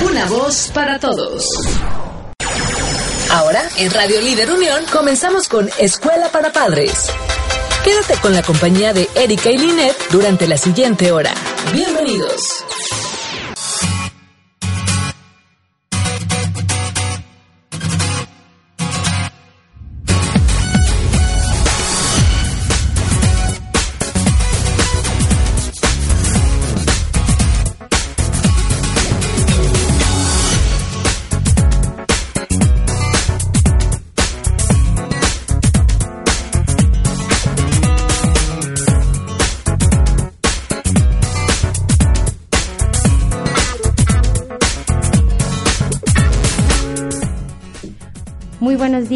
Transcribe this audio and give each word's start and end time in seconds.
Una 0.08 0.28
voz 0.28 0.70
para 0.72 1.00
todos. 1.00 1.44
Ahora, 3.36 3.68
en 3.76 3.92
Radio 3.92 4.22
Líder 4.22 4.50
Unión, 4.50 4.86
comenzamos 4.94 5.50
con 5.50 5.70
Escuela 5.78 6.30
para 6.32 6.54
Padres. 6.54 7.10
Quédate 7.84 8.16
con 8.22 8.34
la 8.34 8.42
compañía 8.42 8.94
de 8.94 9.10
Erika 9.14 9.52
y 9.52 9.58
Linet 9.58 9.94
durante 10.10 10.48
la 10.48 10.58
siguiente 10.58 11.12
hora. 11.12 11.34
Bienvenidos. 11.74 12.64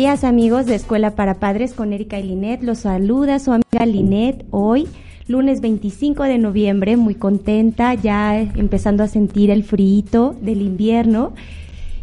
Amigos 0.10 0.66
de 0.66 0.74
Escuela 0.74 1.12
para 1.12 1.36
Padres 1.36 1.74
con 1.74 1.94
Erika 1.94 2.18
y 2.18 2.24
Linet. 2.24 2.64
Los 2.64 2.80
saluda 2.80 3.38
su 3.38 3.52
amiga 3.52 3.86
Linet 3.86 4.44
hoy, 4.50 4.88
lunes 5.28 5.62
25 5.62 6.24
de 6.24 6.40
noviembre, 6.40 6.98
muy 6.98 7.14
contenta, 7.14 7.94
ya 7.94 8.42
empezando 8.42 9.04
a 9.04 9.08
sentir 9.08 9.52
el 9.52 9.64
frío 9.64 10.36
del 10.42 10.64
invierno. 10.64 11.34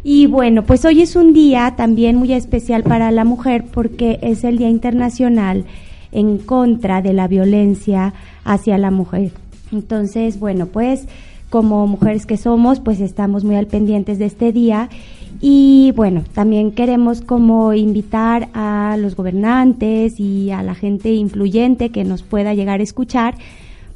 Y 0.05 0.25
bueno, 0.27 0.63
pues 0.63 0.85
hoy 0.85 1.01
es 1.01 1.17
un 1.17 1.33
día 1.33 1.73
también 1.75 2.15
muy 2.15 2.31
especial 2.31 2.83
para 2.83 3.11
la 3.11 3.25
mujer 3.25 3.65
porque 3.69 4.19
es 4.21 4.45
el 4.45 4.57
Día 4.57 4.69
Internacional 4.69 5.65
en 6.13 6.37
contra 6.37 7.01
de 7.01 7.11
la 7.11 7.27
violencia 7.27 8.13
hacia 8.45 8.77
la 8.77 8.89
mujer. 8.89 9.31
Entonces, 9.73 10.39
bueno, 10.39 10.67
pues 10.67 11.09
como 11.49 11.85
mujeres 11.87 12.25
que 12.25 12.37
somos, 12.37 12.79
pues 12.79 13.01
estamos 13.01 13.43
muy 13.43 13.57
al 13.57 13.67
pendientes 13.67 14.17
de 14.17 14.27
este 14.27 14.53
día 14.53 14.89
y 15.39 15.93
bueno, 15.95 16.23
también 16.33 16.71
queremos 16.71 17.21
como 17.21 17.73
invitar 17.73 18.49
a 18.53 18.97
los 18.99 19.15
gobernantes 19.15 20.19
y 20.19 20.51
a 20.51 20.63
la 20.63 20.75
gente 20.75 21.11
influyente 21.13 21.89
que 21.89 22.03
nos 22.03 22.23
pueda 22.23 22.53
llegar 22.53 22.79
a 22.79 22.83
escuchar 22.83 23.35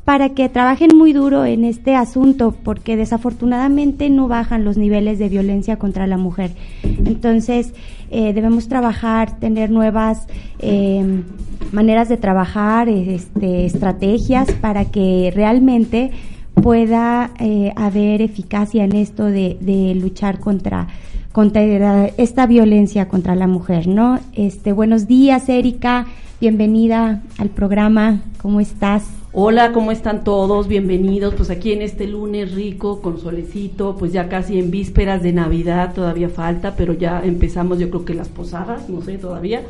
para 0.06 0.30
que 0.30 0.50
trabajen 0.50 0.98
muy 0.98 1.14
duro 1.14 1.46
en 1.46 1.64
este 1.64 1.96
asunto, 1.96 2.56
porque 2.64 2.98
desafortunadamente 2.98 4.10
no 4.10 4.28
bajan 4.28 4.66
los 4.66 4.78
niveles 4.78 5.20
de 5.20 5.30
violencia 5.30 5.78
contra 5.78 6.08
la 6.08 6.18
mujer. 6.18 6.52
Entonces, 6.84 7.74
eh, 8.10 8.34
debemos 8.34 8.68
trabajar, 8.68 9.40
tener 9.40 9.70
nuevas 9.70 10.28
eh, 10.60 11.24
maneras 11.72 12.10
de 12.10 12.18
trabajar, 12.18 12.90
este, 12.90 13.66
estrategias 13.66 14.52
para 14.54 14.86
que 14.86 15.32
realmente 15.36 16.12
pueda 16.56 17.32
eh, 17.40 17.72
haber 17.76 18.22
eficacia 18.22 18.84
en 18.84 18.96
esto 18.96 19.26
de, 19.26 19.58
de 19.62 19.96
luchar 19.96 20.40
contra 20.40 20.88
contra 21.32 22.08
esta 22.18 22.46
violencia 22.46 23.08
contra 23.08 23.36
la 23.36 23.48
mujer, 23.48 23.88
¿no? 23.88 24.20
Este, 24.34 24.74
buenos 24.74 25.08
días, 25.08 25.48
Erika, 25.48 26.08
bienvenida 26.42 27.22
al 27.38 27.50
programa, 27.50 28.22
¿cómo 28.42 28.60
estás? 28.60 29.06
Hola, 29.34 29.72
¿cómo 29.72 29.94
están 29.94 30.26
todos? 30.26 30.68
Bienvenidos, 30.68 31.34
pues 31.36 31.50
aquí 31.50 31.72
en 31.72 31.82
este 31.82 32.06
lunes 32.06 32.54
rico, 32.54 33.02
con 33.02 33.18
solecito, 33.18 33.96
pues 33.98 34.12
ya 34.12 34.28
casi 34.28 34.60
en 34.60 34.72
vísperas 34.72 35.24
de 35.24 35.32
Navidad, 35.32 35.94
todavía 35.94 36.28
falta, 36.28 36.76
pero 36.76 36.94
ya 36.94 37.22
empezamos 37.24 37.80
yo 37.80 37.90
creo 37.90 38.04
que 38.04 38.14
las 38.14 38.28
posadas, 38.28 38.90
no 38.90 39.02
sé 39.02 39.18
todavía. 39.18 39.62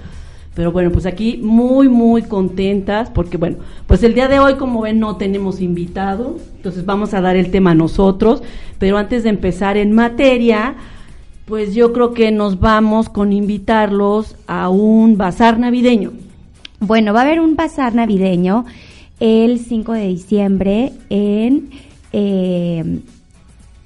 Pero 0.55 0.71
bueno, 0.71 0.91
pues 0.91 1.05
aquí 1.05 1.39
muy, 1.41 1.87
muy 1.87 2.23
contentas 2.23 3.09
porque 3.09 3.37
bueno, 3.37 3.57
pues 3.87 4.03
el 4.03 4.15
día 4.15 4.27
de 4.27 4.39
hoy, 4.39 4.55
como 4.55 4.81
ven, 4.81 4.99
no 4.99 5.15
tenemos 5.15 5.61
invitado, 5.61 6.37
entonces 6.55 6.83
vamos 6.85 7.13
a 7.13 7.21
dar 7.21 7.35
el 7.35 7.51
tema 7.51 7.75
nosotros, 7.75 8.41
pero 8.79 8.97
antes 8.97 9.23
de 9.23 9.29
empezar 9.29 9.77
en 9.77 9.93
materia, 9.93 10.75
pues 11.45 11.73
yo 11.73 11.93
creo 11.93 12.13
que 12.13 12.31
nos 12.31 12.59
vamos 12.59 13.09
con 13.09 13.33
invitarlos 13.33 14.35
a 14.47 14.69
un 14.69 15.17
bazar 15.17 15.59
navideño. 15.59 16.11
Bueno, 16.79 17.13
va 17.13 17.21
a 17.21 17.23
haber 17.23 17.39
un 17.39 17.55
bazar 17.55 17.93
navideño 17.93 18.65
el 19.19 19.59
5 19.59 19.93
de 19.93 20.07
diciembre 20.07 20.93
en... 21.09 21.69
Eh, 22.13 23.01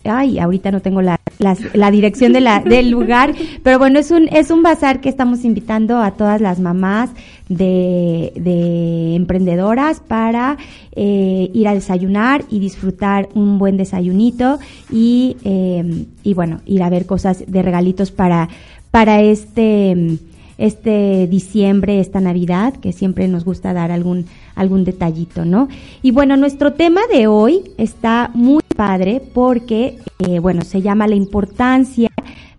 ay, 0.04 0.40
ahorita 0.40 0.72
no 0.72 0.82
tengo 0.82 1.02
la, 1.02 1.20
la, 1.40 1.92
dirección 1.92 2.34
de 2.34 2.42
la, 2.42 2.60
del 2.66 2.90
lugar, 2.90 3.34
pero 3.64 3.80
bueno, 3.80 4.00
es 4.00 4.12
un, 4.12 4.28
es 4.30 4.52
un 4.52 4.64
bazar 4.64 5.02
que 5.02 5.10
estamos 5.10 5.46
invitando 5.46 5.98
a 5.98 6.12
todas 6.12 6.42
las 6.42 6.60
mamás 6.60 7.10
de, 7.50 8.32
de 8.36 9.16
emprendedoras 9.16 10.00
para 10.00 10.58
eh, 10.96 11.50
ir 11.54 11.68
a 11.68 11.74
desayunar 11.74 12.46
y 12.50 12.60
disfrutar 12.60 13.30
un 13.34 13.58
buen 13.58 13.78
desayunito 13.78 14.60
y, 14.92 15.38
eh, 15.44 16.06
y 16.24 16.34
bueno, 16.34 16.62
ir 16.66 16.84
a 16.84 16.90
ver 16.90 17.06
cosas 17.06 17.44
de 17.48 17.62
regalitos 17.62 18.12
para, 18.12 18.50
para 18.92 19.22
este, 19.22 20.18
este 20.58 21.28
diciembre, 21.28 22.00
esta 22.00 22.22
Navidad, 22.22 22.74
que 22.76 22.94
siempre 22.94 23.28
nos 23.28 23.44
gusta 23.46 23.74
dar 23.74 23.92
algún, 23.92 24.26
algún 24.56 24.84
detallito, 24.84 25.46
¿no? 25.46 25.68
Y 26.02 26.12
bueno, 26.12 26.38
nuestro 26.38 26.74
tema 26.74 27.02
de 27.12 27.28
hoy 27.28 27.62
está 27.78 28.32
muy 28.34 28.65
padre 28.76 29.22
porque, 29.34 29.98
eh, 30.20 30.40
bueno, 30.40 30.64
se 30.64 30.82
llama 30.82 31.08
la 31.08 31.16
importancia 31.16 32.10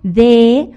de 0.02 0.70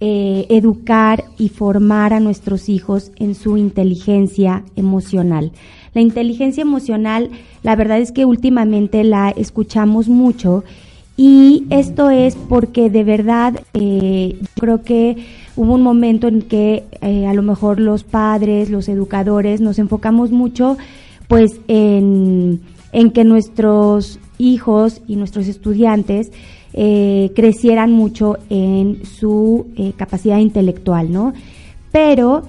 eh, 0.00 0.46
educar 0.48 1.24
y 1.38 1.48
formar 1.48 2.12
a 2.12 2.20
nuestros 2.20 2.68
hijos 2.68 3.12
en 3.16 3.34
su 3.34 3.56
inteligencia 3.56 4.64
emocional. 4.76 5.52
La 5.94 6.00
inteligencia 6.00 6.62
emocional, 6.62 7.30
la 7.62 7.76
verdad 7.76 7.98
es 7.98 8.12
que 8.12 8.24
últimamente 8.24 9.04
la 9.04 9.30
escuchamos 9.30 10.08
mucho 10.08 10.64
y 11.16 11.64
esto 11.70 12.10
es 12.10 12.36
porque 12.36 12.88
de 12.88 13.04
verdad 13.04 13.60
eh, 13.74 14.36
yo 14.40 14.46
creo 14.58 14.82
que 14.82 15.16
hubo 15.56 15.74
un 15.74 15.82
momento 15.82 16.28
en 16.28 16.42
que 16.42 16.84
a 17.28 17.34
lo 17.34 17.42
mejor 17.42 17.78
los 17.78 18.04
padres, 18.04 18.70
los 18.70 18.88
educadores 18.88 19.60
nos 19.60 19.78
enfocamos 19.78 20.30
mucho 20.30 20.78
pues 21.28 21.60
en, 21.68 22.60
en 22.92 23.10
que 23.10 23.24
nuestros 23.24 24.18
hijos 24.42 25.00
y 25.06 25.16
nuestros 25.16 25.46
estudiantes 25.46 26.32
eh, 26.74 27.30
crecieran 27.36 27.92
mucho 27.92 28.38
en 28.48 29.04
su 29.04 29.66
eh, 29.76 29.92
capacidad 29.96 30.38
intelectual, 30.38 31.12
¿no? 31.12 31.32
Pero 31.90 32.42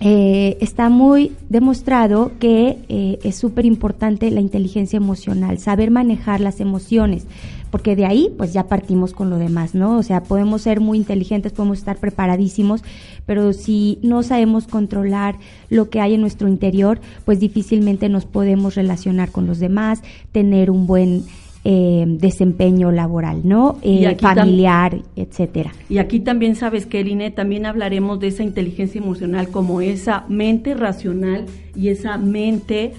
eh, 0.00 0.56
está 0.60 0.88
muy 0.88 1.32
demostrado 1.48 2.30
que 2.38 3.18
es 3.24 3.34
súper 3.34 3.64
importante 3.64 4.30
la 4.30 4.40
inteligencia 4.40 4.96
emocional, 4.96 5.58
saber 5.58 5.90
manejar 5.90 6.40
las 6.40 6.60
emociones, 6.60 7.26
porque 7.70 7.96
de 7.96 8.06
ahí 8.06 8.30
pues 8.36 8.52
ya 8.52 8.64
partimos 8.68 9.12
con 9.12 9.30
lo 9.30 9.38
demás, 9.38 9.74
¿no? 9.74 9.98
O 9.98 10.02
sea, 10.02 10.22
podemos 10.22 10.62
ser 10.62 10.80
muy 10.80 10.98
inteligentes, 10.98 11.52
podemos 11.52 11.78
estar 11.78 11.96
preparadísimos, 11.96 12.82
pero 13.26 13.52
si 13.52 13.98
no 14.02 14.22
sabemos 14.22 14.66
controlar 14.66 15.36
lo 15.68 15.90
que 15.90 16.00
hay 16.00 16.14
en 16.14 16.20
nuestro 16.20 16.48
interior, 16.48 17.00
pues 17.24 17.40
difícilmente 17.40 18.08
nos 18.08 18.24
podemos 18.24 18.74
relacionar 18.74 19.30
con 19.30 19.46
los 19.46 19.58
demás, 19.58 20.02
tener 20.32 20.70
un 20.70 20.86
buen 20.86 21.24
eh, 21.64 22.04
desempeño 22.06 22.92
laboral, 22.92 23.40
¿no? 23.44 23.78
Eh, 23.82 24.16
familiar, 24.18 25.02
etcétera. 25.16 25.72
Y 25.88 25.98
aquí 25.98 26.20
también 26.20 26.54
sabes 26.54 26.86
que, 26.86 27.00
Eline, 27.00 27.30
también 27.30 27.66
hablaremos 27.66 28.20
de 28.20 28.28
esa 28.28 28.44
inteligencia 28.44 29.00
emocional 29.00 29.48
como 29.48 29.80
esa 29.80 30.24
mente 30.28 30.74
racional 30.74 31.46
y 31.74 31.88
esa 31.88 32.16
mente 32.16 32.92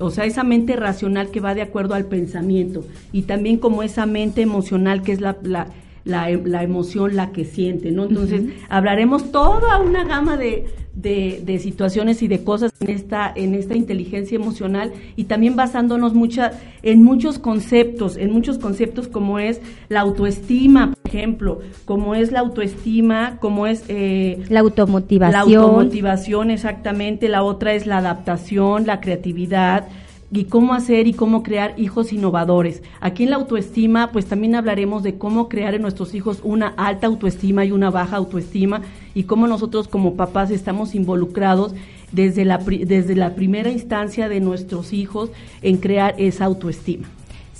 o 0.00 0.10
sea, 0.10 0.24
esa 0.24 0.42
mente 0.42 0.74
racional 0.76 1.30
que 1.30 1.40
va 1.40 1.54
de 1.54 1.62
acuerdo 1.62 1.94
al 1.94 2.06
pensamiento 2.06 2.84
y 3.12 3.22
también 3.22 3.58
como 3.58 3.82
esa 3.82 4.04
mente 4.04 4.42
emocional 4.42 5.02
que 5.02 5.12
es 5.12 5.20
la, 5.20 5.36
la, 5.42 5.68
la, 6.04 6.62
emoción 6.62 7.14
la 7.14 7.30
que 7.30 7.44
siente, 7.44 7.92
¿no? 7.92 8.04
Entonces, 8.04 8.42
hablaremos 8.68 9.30
toda 9.30 9.78
una 9.78 10.04
gama 10.04 10.36
de, 10.36 10.66
de, 10.94 11.58
situaciones 11.58 12.22
y 12.22 12.28
de 12.28 12.44
cosas 12.44 12.72
en 12.80 12.90
esta, 12.90 13.32
en 13.34 13.54
esta 13.54 13.74
inteligencia 13.74 14.36
emocional 14.36 14.92
y 15.16 15.24
también 15.24 15.56
basándonos 15.56 16.14
mucha, 16.14 16.52
en 16.82 17.02
muchos 17.02 17.38
conceptos, 17.38 18.16
en 18.16 18.32
muchos 18.32 18.58
conceptos 18.58 19.08
como 19.08 19.38
es 19.38 19.60
la 19.88 20.00
autoestima, 20.00 20.94
por 20.94 21.14
ejemplo, 21.14 21.60
como 21.84 22.14
es 22.14 22.32
la 22.32 22.40
autoestima, 22.40 23.38
como 23.40 23.66
es... 23.66 23.84
Eh, 23.88 24.44
la 24.48 24.60
automotivación. 24.60 25.32
La 25.50 25.58
automotivación, 25.58 26.50
exactamente. 26.50 27.28
La 27.28 27.42
otra 27.42 27.74
es 27.74 27.86
la 27.86 27.98
adaptación, 27.98 28.86
la 28.86 29.00
creatividad, 29.00 29.88
y 30.30 30.44
cómo 30.44 30.74
hacer 30.74 31.06
y 31.06 31.12
cómo 31.12 31.42
crear 31.42 31.74
hijos 31.76 32.12
innovadores. 32.12 32.82
Aquí 33.00 33.22
en 33.22 33.30
la 33.30 33.36
autoestima, 33.36 34.10
pues 34.10 34.26
también 34.26 34.56
hablaremos 34.56 35.02
de 35.02 35.16
cómo 35.16 35.48
crear 35.48 35.74
en 35.74 35.82
nuestros 35.82 36.14
hijos 36.14 36.40
una 36.42 36.68
alta 36.76 37.06
autoestima 37.06 37.64
y 37.64 37.70
una 37.70 37.90
baja 37.90 38.16
autoestima 38.16 38.82
y 39.14 39.24
cómo 39.24 39.46
nosotros 39.46 39.88
como 39.88 40.14
papás 40.14 40.50
estamos 40.50 40.94
involucrados 40.94 41.74
desde 42.12 42.44
la, 42.44 42.58
desde 42.58 43.16
la 43.16 43.34
primera 43.34 43.70
instancia 43.70 44.28
de 44.28 44.40
nuestros 44.40 44.92
hijos 44.92 45.30
en 45.62 45.78
crear 45.78 46.14
esa 46.18 46.44
autoestima. 46.44 47.08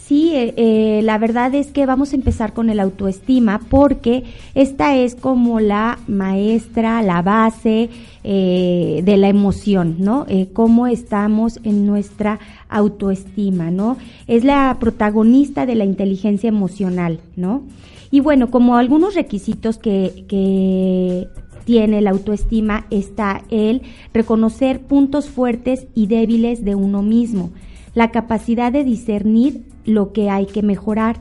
Sí, 0.07 0.33
eh, 0.35 0.53
eh, 0.59 1.01
la 1.03 1.17
verdad 1.17 1.55
es 1.55 1.69
que 1.69 1.87
vamos 1.87 2.13
a 2.13 2.17
empezar 2.17 2.53
con 2.53 2.69
el 2.69 2.79
autoestima 2.79 3.59
porque 3.71 4.25
esta 4.55 4.97
es 4.97 5.15
como 5.15 5.61
la 5.61 5.99
maestra, 6.07 7.01
la 7.01 7.23
base 7.23 7.89
eh, 8.23 9.01
de 9.03 9.17
la 9.17 9.29
emoción, 9.29 9.97
¿no? 10.01 10.27
cómo 10.53 10.87
estamos 10.89 11.59
en 11.65 11.87
nuestra 11.87 12.39
autoestima, 12.69 13.71
¿no? 13.71 13.97
Es 14.27 14.45
la 14.45 14.77
protagonista 14.79 15.65
de 15.65 15.75
la 15.75 15.87
inteligencia 15.87 16.49
emocional, 16.49 17.21
¿no? 17.37 17.63
Y 18.11 18.21
bueno, 18.21 18.51
como 18.51 18.77
algunos 18.77 19.15
requisitos 19.15 19.79
que, 19.79 20.27
que 20.29 21.29
tiene 21.65 22.01
la 22.01 22.11
autoestima 22.11 22.87
está 22.91 23.43
el 23.51 23.83
reconocer 24.13 24.81
puntos 24.81 25.29
fuertes 25.29 25.87
y 25.95 26.07
débiles 26.07 26.65
de 26.65 26.75
uno 26.75 27.03
mismo, 27.03 27.51
la 27.95 28.11
capacidad 28.11 28.73
de 28.73 28.85
discernir 28.85 29.63
lo 29.85 30.13
que 30.13 30.31
hay 30.31 30.47
que 30.47 30.63
mejorar, 30.63 31.17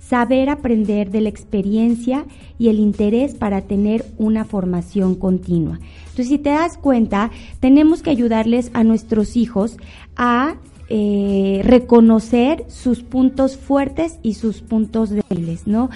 saber 0.00 0.50
aprender 0.50 1.10
de 1.10 1.20
la 1.22 1.28
experiencia 1.28 2.26
y 2.58 2.68
el 2.68 2.78
interés 2.78 3.34
para 3.34 3.62
tener 3.62 4.04
una 4.18 4.44
formación 4.44 5.14
continua. 5.14 5.78
Entonces, 6.00 6.28
si 6.28 6.38
te 6.38 6.50
das 6.50 6.76
cuenta, 6.76 7.30
tenemos 7.60 8.02
que 8.02 8.10
ayudarles 8.10 8.70
a 8.74 8.84
nuestros 8.84 9.36
hijos 9.36 9.78
a 10.16 10.56
eh, 10.94 11.62
reconocer 11.64 12.66
sus 12.68 13.02
puntos 13.02 13.56
fuertes 13.56 14.18
y 14.22 14.34
sus 14.34 14.60
puntos 14.60 15.08
débiles, 15.08 15.66
¿no? 15.66 15.88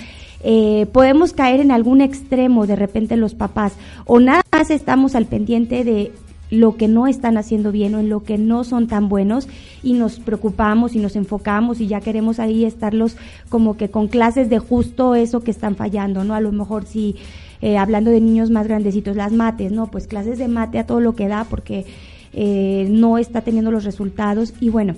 Eh, 0.43 0.87
podemos 0.93 1.33
caer 1.33 1.61
en 1.61 1.71
algún 1.71 2.01
extremo 2.01 2.67
de 2.67 2.77
repente 2.77 3.17
los 3.17 3.35
papás 3.35 3.73
o 4.05 4.21
nada 4.21 4.43
más 4.53 4.71
estamos 4.71 5.15
al 5.15 5.27
pendiente 5.27 5.83
de 5.83 6.13
lo 6.51 6.77
que 6.77 6.89
no 6.89 7.07
están 7.07 7.39
haciendo 7.39 7.73
bien 7.73 7.95
o 7.95 8.01
en 8.01 8.09
lo 8.09 8.23
que 8.23 8.39
no 8.39 8.65
son 8.65 8.87
tan 8.87 9.09
buenos 9.09 9.49
y 9.83 9.95
nos 9.95 10.21
preocupamos 10.21 10.95
y 10.95 10.99
nos 10.99 11.17
enfocamos 11.17 11.81
y 11.81 11.87
ya 11.87 12.01
queremos 12.01 12.39
ahí 12.39 12.65
estarlos 12.65 13.17
como 13.49 13.77
que 13.77 13.91
con 13.91 14.09
clases 14.09 14.49
de 14.49 14.59
justo 14.59 15.15
eso 15.15 15.41
que 15.41 15.51
están 15.51 15.77
fallando, 15.77 16.25
¿no? 16.25 16.35
A 16.35 16.41
lo 16.41 16.53
mejor 16.53 16.85
si 16.85 17.17
eh, 17.63 17.79
hablando 17.79 18.11
de 18.11 18.21
niños 18.21 18.51
más 18.51 18.67
grandecitos, 18.67 19.17
las 19.17 19.33
mates, 19.33 19.73
¿no? 19.73 19.91
Pues 19.91 20.07
clases 20.07 20.39
de 20.39 20.49
mate 20.49 20.79
a 20.79 20.87
todo 20.87 21.01
lo 21.01 21.17
que 21.17 21.27
da 21.27 21.45
porque 21.45 21.87
eh, 22.33 22.87
no 22.91 23.19
está 23.19 23.41
teniendo 23.41 23.71
los 23.71 23.85
resultados 23.85 24.53
y 24.61 24.69
bueno, 24.69 24.95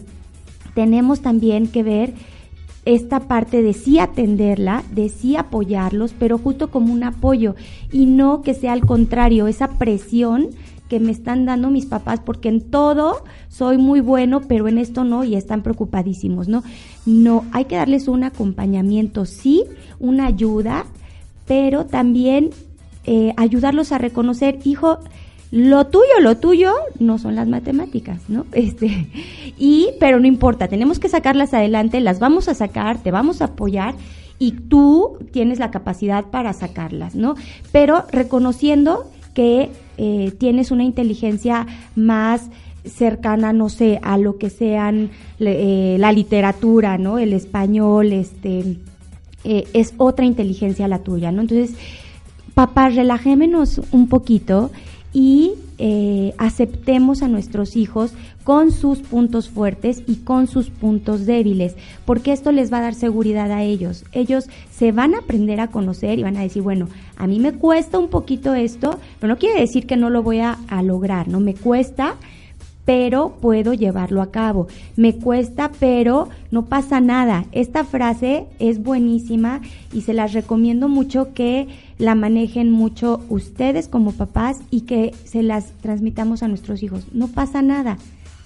tenemos 0.75 1.20
también 1.20 1.69
que 1.69 1.82
ver 1.82 2.12
esta 2.88 3.20
parte 3.20 3.62
de 3.62 3.75
sí 3.75 3.99
atenderla, 3.99 4.82
de 4.90 5.11
sí 5.11 5.37
apoyarlos, 5.37 6.14
pero 6.19 6.38
justo 6.38 6.70
como 6.70 6.90
un 6.90 7.05
apoyo 7.05 7.55
y 7.93 8.06
no 8.06 8.40
que 8.40 8.55
sea 8.55 8.73
al 8.73 8.87
contrario, 8.87 9.46
esa 9.46 9.79
presión 9.79 10.49
que 10.88 10.99
me 10.99 11.12
están 11.12 11.44
dando 11.44 11.69
mis 11.69 11.85
papás 11.85 12.20
porque 12.25 12.49
en 12.49 12.62
todo 12.62 13.25
soy 13.49 13.76
muy 13.76 14.00
bueno, 14.00 14.40
pero 14.40 14.69
en 14.69 14.79
esto 14.79 15.05
no 15.05 15.23
y 15.23 15.35
están 15.35 15.62
preocupadísimos, 15.62 16.49
¿no? 16.49 16.62
No, 17.05 17.44
hay 17.52 17.67
que 17.67 17.76
darles 17.76 18.08
un 18.08 18.25
acompañamiento, 18.25 19.26
sí, 19.26 19.64
una 19.99 20.25
ayuda, 20.25 20.87
pero 21.46 21.84
también 21.84 22.50
eh, 23.05 23.34
ayudarlos 23.37 23.93
a 23.93 23.99
reconocer, 23.99 24.61
hijo, 24.64 24.99
lo 25.50 25.87
tuyo, 25.87 26.21
lo 26.21 26.37
tuyo 26.37 26.75
no 26.99 27.19
son 27.19 27.35
las 27.35 27.49
matemáticas, 27.49 28.21
¿no? 28.29 28.47
Este, 28.53 29.06
y, 29.59 29.91
pero 30.00 30.21
no 30.21 30.27
importa, 30.27 30.69
tenemos 30.69 30.99
que 30.99 31.09
sacarlas 31.09 31.55
adelante, 31.55 32.00
las 32.00 32.19
vamos 32.19 32.49
a 32.49 32.55
sacar, 32.55 32.99
te 33.03 33.11
vamos 33.11 33.41
a 33.41 33.47
apoyar 33.47 33.95
y 34.39 34.53
tú 34.53 35.19
tienes 35.33 35.59
la 35.59 35.71
capacidad 35.71 36.27
para 36.27 36.53
sacarlas, 36.53 37.15
¿no? 37.15 37.35
Pero 37.73 38.05
reconociendo 38.12 39.11
que 39.35 39.71
eh, 39.97 40.33
tienes 40.39 40.71
una 40.71 40.85
inteligencia 40.85 41.67
más 41.97 42.51
cercana, 42.85 43.53
no 43.53 43.69
sé, 43.69 43.99
a 44.03 44.17
lo 44.19 44.39
que 44.39 44.51
sean 44.51 45.11
eh, 45.41 45.97
la 45.99 46.12
literatura, 46.12 46.99
¿no? 46.99 47.19
El 47.19 47.33
español, 47.33 48.12
este, 48.12 48.79
eh, 49.44 49.65
es 49.73 49.94
otra 49.97 50.25
inteligencia 50.25 50.89
la 50.89 51.01
tuya, 51.01 51.33
¿no? 51.33 51.43
Entonces, 51.43 51.77
papá, 52.55 52.89
relajémonos 52.89 53.81
un 53.93 54.09
poquito 54.09 54.71
y 55.19 55.55
eh, 55.79 56.32
aceptemos 56.38 57.23
a 57.23 57.29
nuestros 57.29 57.75
hijos 57.75 58.12
con 58.44 58.70
sus 58.70 59.00
puntos 59.00 59.49
fuertes 59.49 60.00
y 60.06 60.19
con 60.19 60.47
sus 60.47 60.70
puntos 60.70 61.26
débiles, 61.26 61.75
porque 62.05 62.32
esto 62.32 62.53
les 62.53 62.73
va 62.73 62.79
a 62.79 62.82
dar 62.82 62.94
seguridad 62.94 63.50
a 63.50 63.65
ellos. 63.65 64.05
Ellos 64.12 64.44
se 64.70 64.93
van 64.93 65.17
a 65.17 65.19
aprender 65.19 65.59
a 65.59 65.73
conocer 65.73 66.20
y 66.20 66.23
van 66.23 66.37
a 66.37 66.43
decir, 66.43 66.62
bueno, 66.62 66.88
a 67.17 67.26
mí 67.26 67.41
me 67.41 67.53
cuesta 67.53 67.99
un 67.99 68.11
poquito 68.11 68.55
esto, 68.55 69.00
pero 69.19 69.35
no 69.35 69.41
quiere 69.41 69.61
decir 69.61 69.88
que 69.88 69.97
no 69.97 70.09
lo 70.09 70.23
voy 70.23 70.38
a, 70.38 70.56
a 70.69 70.85
lograr, 70.85 71.26
¿no? 71.26 71.41
Me 71.41 71.55
cuesta, 71.55 72.15
pero 72.85 73.37
puedo 73.41 73.75
llevarlo 73.75 74.23
a 74.23 74.31
cabo. 74.31 74.69
Me 74.94 75.17
cuesta, 75.17 75.73
pero 75.81 76.29
no 76.53 76.67
pasa 76.67 77.00
nada. 77.00 77.44
Esta 77.50 77.82
frase 77.82 78.47
es 78.61 78.85
buenísima 78.85 79.62
y 79.93 80.03
se 80.03 80.15
las 80.15 80.32
recomiendo 80.32 80.88
mucho 80.88 81.35
que 81.35 81.67
la 81.99 82.15
manejen 82.15 82.71
mucho 82.71 83.21
ustedes 83.29 83.89
como 83.89 84.12
papás 84.12 84.61
y 84.71 84.83
que 84.83 85.15
se 85.25 85.43
las 85.43 85.72
transmitamos 85.81 86.43
a 86.43 86.49
nuestros 86.49 86.82
hijos. 86.82 87.06
No 87.13 87.29
pasa 87.29 87.61
nada. 87.63 87.99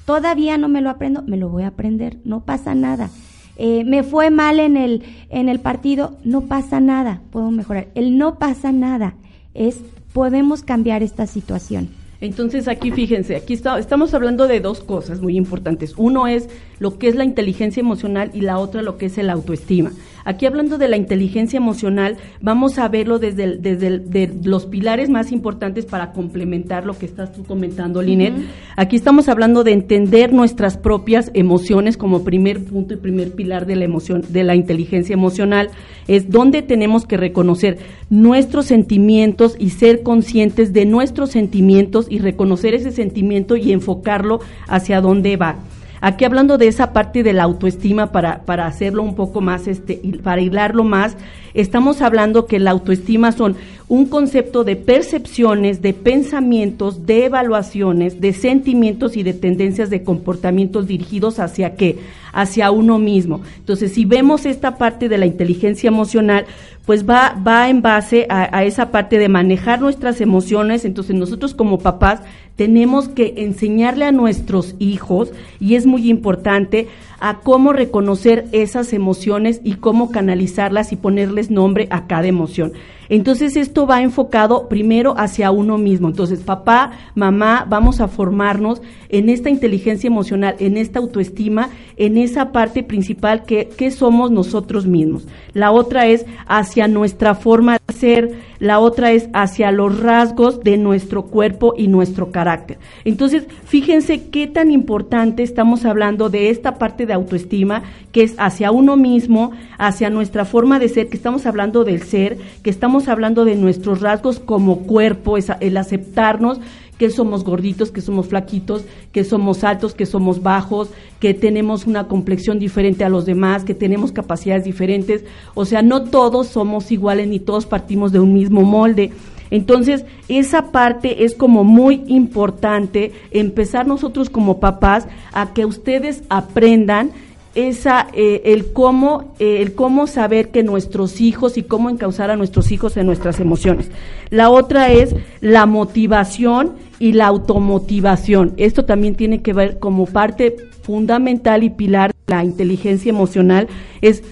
Todavía 0.07 0.59
no 0.59 0.69
me 0.69 0.81
lo 0.81 0.91
aprendo, 0.91 1.23
me 1.23 1.37
lo 1.37 1.49
voy 1.49 1.62
a 1.62 1.69
aprender. 1.69 2.17
No 2.25 2.41
pasa 2.41 2.75
nada. 2.75 3.11
Eh, 3.57 3.85
me 3.85 4.03
fue 4.03 4.31
mal 4.31 4.59
en 4.59 4.76
el, 4.76 5.03
en 5.29 5.49
el 5.49 5.61
partido, 5.61 6.17
no 6.25 6.43
pasa 6.43 6.81
nada, 6.81 7.21
puedo 7.31 7.50
mejorar. 7.50 7.88
El 7.95 8.17
no 8.17 8.38
pasa 8.38 8.73
nada 8.73 9.15
es, 9.53 9.81
podemos 10.12 10.62
cambiar 10.62 11.03
esta 11.03 11.26
situación. 11.26 11.91
Entonces 12.23 12.69
aquí 12.69 12.93
fíjense, 12.93 13.35
aquí 13.35 13.55
estamos 13.55 14.15
hablando 14.15 14.47
de 14.47 14.61
dos 14.61 14.81
cosas 14.81 15.21
muy 15.21 15.37
importantes. 15.37 15.95
Uno 15.97 16.29
es 16.29 16.49
lo 16.79 16.97
que 16.97 17.09
es 17.09 17.17
la 17.17 17.25
inteligencia 17.25 17.81
emocional 17.81 18.31
y 18.33 18.43
la 18.43 18.59
otra 18.59 18.81
lo 18.81 18.97
que 18.97 19.07
es 19.07 19.19
el 19.19 19.29
autoestima. 19.29 19.91
Aquí 20.25 20.47
hablando 20.47 20.79
de 20.79 20.88
la 20.88 20.97
inteligencia 20.97 21.57
emocional, 21.57 22.17
vamos 22.41 22.79
a 22.79 22.88
verlo 22.88 23.19
desde, 23.19 23.57
desde 23.57 24.31
los 24.45 24.67
pilares 24.67 25.11
más 25.11 25.33
importantes 25.33 25.85
para 25.85 26.12
complementar 26.12 26.87
lo 26.87 26.99
que 26.99 27.07
estás 27.07 27.33
tú 27.33 27.45
comentando, 27.45 28.02
Linet. 28.02 28.35
Aquí 28.76 28.97
estamos 28.97 29.29
hablando 29.29 29.64
de 29.64 29.73
entender 29.73 30.33
nuestras 30.33 30.76
propias 30.76 31.31
emociones 31.35 31.97
como 31.97 32.25
primer 32.25 32.64
punto 32.64 32.95
y 32.95 32.97
primer 32.97 33.33
pilar 33.33 33.67
de 33.67 33.76
la 33.76 33.85
emoción, 33.85 34.23
de 34.29 34.45
la 34.45 34.55
inteligencia 34.55 35.14
emocional. 35.14 35.71
Es 36.09 36.31
donde 36.31 36.62
tenemos 36.62 37.07
que 37.07 37.17
reconocer 37.17 37.79
nuestros 38.11 38.67
sentimientos 38.67 39.57
y 39.59 39.71
ser 39.71 40.02
conscientes 40.02 40.73
de 40.73 40.85
nuestros 40.85 41.31
sentimientos 41.31 42.07
y 42.09 42.19
reconocer 42.19 42.75
ese 42.75 42.91
sentimiento 42.91 43.57
y 43.57 43.73
enfocarlo 43.73 44.41
hacia 44.69 45.00
dónde 45.00 45.37
va. 45.37 45.57
Aquí 46.04 46.25
hablando 46.25 46.59
de 46.59 46.66
esa 46.66 46.92
parte 46.92 47.23
de 47.23 47.32
la 47.32 47.44
autoestima 47.44 48.11
para, 48.11 48.44
para 48.44 48.66
hacerlo 48.66 49.04
un 49.04 49.14
poco 49.14 49.40
más, 49.40 49.68
este, 49.68 50.02
para 50.25 50.40
hilarlo 50.40 50.82
más, 50.82 51.16
estamos 51.54 52.02
hablando 52.02 52.47
que 52.47 52.59
la 52.59 52.73
autoestima 52.73 53.30
son 53.30 53.54
un 53.93 54.07
concepto 54.07 54.65
de 54.65 54.75
percepciones, 54.75 55.83
de 55.83 55.93
pensamientos, 55.93 57.05
de 57.05 57.27
evaluaciones, 57.27 58.23
de 58.23 58.33
sentimientos 58.33 59.19
y 59.19 59.23
de 59.23 59.35
tendencias 59.35 59.91
de 59.91 60.03
comportamientos 60.03 60.87
dirigidos 60.87 61.39
hacia 61.39 61.75
qué? 61.75 61.99
Hacia 62.33 62.71
uno 62.71 62.99
mismo. 62.99 63.43
Entonces, 63.59 63.93
si 63.93 64.07
vemos 64.07 64.47
esta 64.47 64.79
parte 64.79 65.11
de 65.11 65.19
la 65.19 65.27
inteligencia 65.27 65.89
emocional, 65.89 66.47
pues 66.87 67.07
va, 67.07 67.39
va 67.47 67.69
en 67.69 67.83
base 67.83 68.27
a, 68.31 68.57
a, 68.57 68.65
esa 68.65 68.91
parte 68.91 69.19
de 69.19 69.29
manejar 69.29 69.83
nuestras 69.83 70.23
emociones. 70.23 70.87
Entonces 70.87 71.15
nosotros 71.15 71.53
como 71.53 71.79
papás 71.79 72.23
tenemos 72.57 73.11
que 73.11 73.35
enseñarle 73.39 74.07
a 74.07 74.13
nuestros 74.13 74.75
hijos, 74.79 75.33
y 75.61 75.75
es 75.75 75.85
muy 75.87 76.09
importante, 76.09 76.89
a 77.21 77.41
cómo 77.41 77.73
reconocer 77.73 78.47
esas 78.53 78.93
emociones 78.93 79.61
y 79.63 79.75
cómo 79.75 80.11
canalizarlas 80.11 80.93
y 80.93 80.97
ponerles 80.97 81.51
nombre 81.51 81.89
a 81.91 82.07
cada 82.07 82.27
emoción. 82.27 82.73
Entonces 83.12 83.57
esto 83.57 83.87
va 83.87 84.00
enfocado 84.00 84.71
primero 84.71 85.14
hacia 85.19 85.50
uno 85.50 85.76
mismo. 85.76 86.09
Entonces 86.09 86.40
papá, 86.40 86.92
mamá, 87.14 87.66
vamos 87.69 88.00
a 88.00 88.09
formarnos 88.09 88.81
en 89.11 89.28
esta 89.28 89.50
inteligencia 89.50 90.09
emocional, 90.09 90.57
en 90.61 90.78
esta 90.78 90.99
autoestima, 90.99 91.69
en 91.99 92.16
esa 92.16 92.52
parte 92.52 92.83
principal 92.83 93.45
que, 93.45 93.90
somos 93.90 94.31
nosotros 94.31 94.87
mismos. 94.87 95.26
La 95.52 95.71
otra 95.73 96.07
es 96.07 96.25
hacia 96.47 96.88
nuestra 96.88 97.35
forma 97.35 97.76
de 97.87 97.95
ser, 97.95 98.33
la 98.59 98.78
otra 98.78 99.12
es 99.12 99.28
hacia 99.35 99.71
los 99.71 100.00
rasgos 100.00 100.61
de 100.61 100.78
nuestro 100.78 101.25
cuerpo 101.25 101.75
y 101.76 101.88
nuestro 101.88 102.31
carácter. 102.31 102.78
Entonces, 103.04 103.47
fíjense 103.64 104.31
qué 104.31 104.47
tan 104.47 104.71
importante 104.71 105.42
estamos 105.42 105.85
hablando 105.85 106.31
de 106.31 106.49
esta 106.49 106.76
parte 106.76 107.04
de 107.04 107.12
autoestima, 107.12 107.83
que 108.12 108.23
es 108.23 108.35
hacia 108.38 108.71
uno 108.71 108.97
mismo, 108.97 109.52
hacia 109.76 110.09
nuestra 110.09 110.47
forma 110.47 110.78
de 110.78 110.88
ser, 110.88 111.09
que 111.09 111.16
estamos 111.16 111.45
hablando 111.45 111.85
del 111.85 112.02
ser, 112.02 112.38
que 112.62 112.71
estamos 112.71 113.01
hablando 113.09 113.44
de 113.44 113.56
nuestros 113.56 114.00
rasgos 114.00 114.38
como 114.38 114.80
cuerpo, 114.80 115.37
el 115.37 115.76
aceptarnos 115.76 116.61
que 116.99 117.11
somos 117.11 117.42
gorditos, 117.42 117.90
que 117.90 118.00
somos 118.00 118.28
flaquitos, 118.28 118.85
que 119.11 119.25
somos 119.25 119.64
altos, 119.64 119.94
que 119.94 120.06
somos 120.06 120.42
bajos, 120.42 120.90
que 121.18 121.35
tenemos 121.35 121.87
una 121.87 122.06
complexión 122.06 122.59
diferente 122.59 123.04
a 123.04 123.09
los 123.09 123.26
demás, 123.26 123.64
que 123.64 123.75
tenemos 123.75 124.12
capacidades 124.12 124.64
diferentes. 124.64 125.25
O 125.54 125.64
sea, 125.64 125.82
no 125.82 126.04
todos 126.04 126.47
somos 126.47 126.92
iguales 126.92 127.26
ni 127.26 127.40
todos 127.40 127.66
partimos 127.66 128.12
de 128.12 128.21
un 128.21 128.32
mismo 128.32 128.62
molde. 128.62 129.11
Entonces, 129.50 130.04
esa 130.28 130.71
parte 130.71 131.25
es 131.25 131.35
como 131.35 131.64
muy 131.64 132.04
importante 132.06 133.12
empezar 133.32 133.87
nosotros 133.87 134.30
como 134.30 134.61
papás 134.61 135.09
a 135.32 135.52
que 135.52 135.66
ustedes 135.66 136.23
aprendan 136.30 137.11
esa 137.54 138.09
eh, 138.12 138.42
el 138.47 138.73
cómo 138.73 139.35
eh, 139.38 139.61
el 139.61 139.75
cómo 139.75 140.06
saber 140.06 140.50
que 140.50 140.62
nuestros 140.62 141.21
hijos 141.21 141.59
y 141.59 141.62
cómo 141.62 141.90
encauzar 141.90 142.30
a 142.30 142.37
nuestros 142.37 142.73
hijos 142.73 142.97
en 142.97 143.06
nuestras 143.06 143.40
emociones. 143.40 143.90
La 144.30 144.50
otra 144.50 144.90
es 144.90 145.14
la 145.40 145.66
motivación 145.66 146.73
y 146.99 147.12
la 147.12 147.26
automotivación. 147.26 148.54
Esto 148.56 148.85
también 148.85 149.14
tiene 149.14 149.42
que 149.42 149.52
ver 149.52 149.78
como 149.78 150.06
parte 150.06 150.56
fundamental 150.82 151.62
y 151.62 151.71
pilar 151.71 152.12
de 152.26 152.35
la 152.35 152.44
inteligencia 152.44 153.11
emocional 153.11 153.68
es 154.00 154.23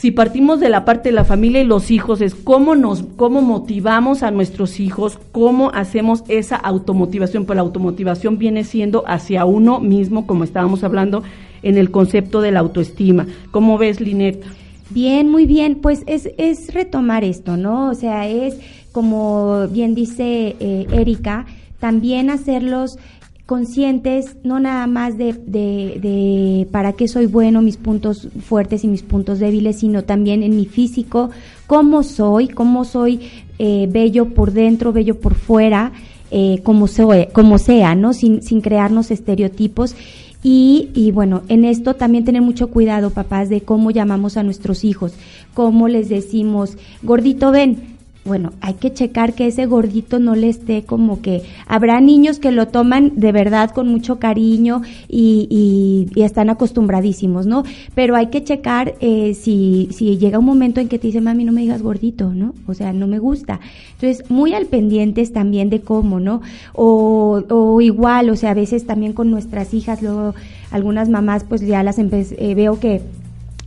si 0.00 0.12
partimos 0.12 0.60
de 0.60 0.70
la 0.70 0.86
parte 0.86 1.10
de 1.10 1.14
la 1.14 1.26
familia 1.26 1.60
y 1.60 1.66
los 1.66 1.90
hijos, 1.90 2.22
es 2.22 2.34
cómo 2.34 2.74
nos, 2.74 3.02
cómo 3.16 3.42
motivamos 3.42 4.22
a 4.22 4.30
nuestros 4.30 4.80
hijos, 4.80 5.18
cómo 5.30 5.72
hacemos 5.74 6.24
esa 6.28 6.56
automotivación, 6.56 7.44
pues 7.44 7.56
la 7.56 7.60
automotivación 7.60 8.38
viene 8.38 8.64
siendo 8.64 9.04
hacia 9.06 9.44
uno 9.44 9.78
mismo, 9.78 10.26
como 10.26 10.44
estábamos 10.44 10.84
hablando 10.84 11.22
en 11.62 11.78
el 11.78 11.90
concepto 11.90 12.40
de 12.40 12.52
la 12.52 12.60
autoestima. 12.60 13.26
¿Cómo 13.50 13.78
ves, 13.78 14.00
Linet? 14.00 14.44
Bien, 14.90 15.28
muy 15.28 15.46
bien, 15.46 15.76
pues 15.76 16.02
es, 16.06 16.30
es 16.36 16.74
retomar 16.74 17.22
esto, 17.24 17.56
¿no? 17.56 17.90
O 17.90 17.94
sea, 17.94 18.28
es 18.28 18.58
como 18.92 19.68
bien 19.68 19.94
dice 19.94 20.56
eh, 20.58 20.86
Erika, 20.90 21.46
también 21.78 22.28
hacerlos 22.28 22.98
conscientes, 23.46 24.36
no 24.44 24.60
nada 24.60 24.86
más 24.86 25.18
de, 25.18 25.32
de, 25.32 26.68
para 26.70 26.92
qué 26.92 27.08
soy 27.08 27.26
bueno, 27.26 27.62
mis 27.62 27.78
puntos 27.78 28.28
fuertes 28.46 28.84
y 28.84 28.88
mis 28.88 29.02
puntos 29.02 29.40
débiles, 29.40 29.80
sino 29.80 30.04
también 30.04 30.44
en 30.44 30.54
mi 30.54 30.66
físico, 30.66 31.30
cómo 31.66 32.04
soy, 32.04 32.46
cómo 32.46 32.84
soy 32.84 33.28
eh, 33.58 33.88
bello 33.90 34.26
por 34.26 34.52
dentro, 34.52 34.92
bello 34.92 35.18
por 35.18 35.34
fuera, 35.34 35.90
eh, 36.30 36.60
como, 36.62 36.86
como 37.32 37.58
sea, 37.58 37.96
¿no? 37.96 38.12
Sin, 38.12 38.40
sin 38.40 38.60
crearnos 38.60 39.10
estereotipos. 39.10 39.96
Y, 40.42 40.88
y, 40.94 41.10
bueno, 41.10 41.42
en 41.48 41.64
esto 41.64 41.94
también 41.94 42.24
tener 42.24 42.40
mucho 42.40 42.68
cuidado, 42.68 43.10
papás, 43.10 43.48
de 43.48 43.60
cómo 43.60 43.90
llamamos 43.90 44.36
a 44.36 44.42
nuestros 44.42 44.84
hijos, 44.84 45.12
cómo 45.52 45.86
les 45.88 46.08
decimos, 46.08 46.78
gordito, 47.02 47.50
ven, 47.50 47.98
bueno, 48.24 48.52
hay 48.60 48.74
que 48.74 48.92
checar 48.92 49.34
que 49.34 49.46
ese 49.46 49.64
gordito 49.64 50.18
no 50.18 50.34
le 50.34 50.50
esté 50.50 50.84
como 50.84 51.22
que 51.22 51.42
habrá 51.66 52.00
niños 52.00 52.38
que 52.38 52.52
lo 52.52 52.68
toman 52.68 53.12
de 53.16 53.32
verdad 53.32 53.70
con 53.70 53.88
mucho 53.88 54.18
cariño 54.18 54.82
y, 55.08 56.06
y, 56.14 56.22
están 56.22 56.50
acostumbradísimos, 56.50 57.46
¿no? 57.46 57.64
Pero 57.94 58.14
hay 58.14 58.26
que 58.26 58.44
checar 58.44 58.94
eh, 59.00 59.32
si, 59.34 59.88
si 59.92 60.18
llega 60.18 60.38
un 60.38 60.44
momento 60.44 60.80
en 60.80 60.88
que 60.88 60.98
te 60.98 61.06
dice, 61.06 61.22
mami, 61.22 61.44
no 61.44 61.52
me 61.52 61.62
digas 61.62 61.82
gordito, 61.82 62.34
¿no? 62.34 62.54
O 62.66 62.74
sea, 62.74 62.92
no 62.92 63.06
me 63.06 63.18
gusta. 63.18 63.58
Entonces, 63.94 64.30
muy 64.30 64.52
al 64.52 64.66
pendientes 64.66 65.32
también 65.32 65.70
de 65.70 65.80
cómo, 65.80 66.20
¿no? 66.20 66.42
O, 66.74 67.42
o 67.48 67.80
igual, 67.80 68.28
o 68.28 68.36
sea, 68.36 68.50
a 68.50 68.54
veces 68.54 68.86
también 68.86 69.14
con 69.14 69.30
nuestras 69.30 69.72
hijas, 69.72 70.02
luego 70.02 70.34
algunas 70.70 71.08
mamás 71.08 71.44
pues 71.44 71.62
ya 71.62 71.82
las 71.82 71.98
eh, 71.98 72.54
veo 72.54 72.78
que 72.78 73.02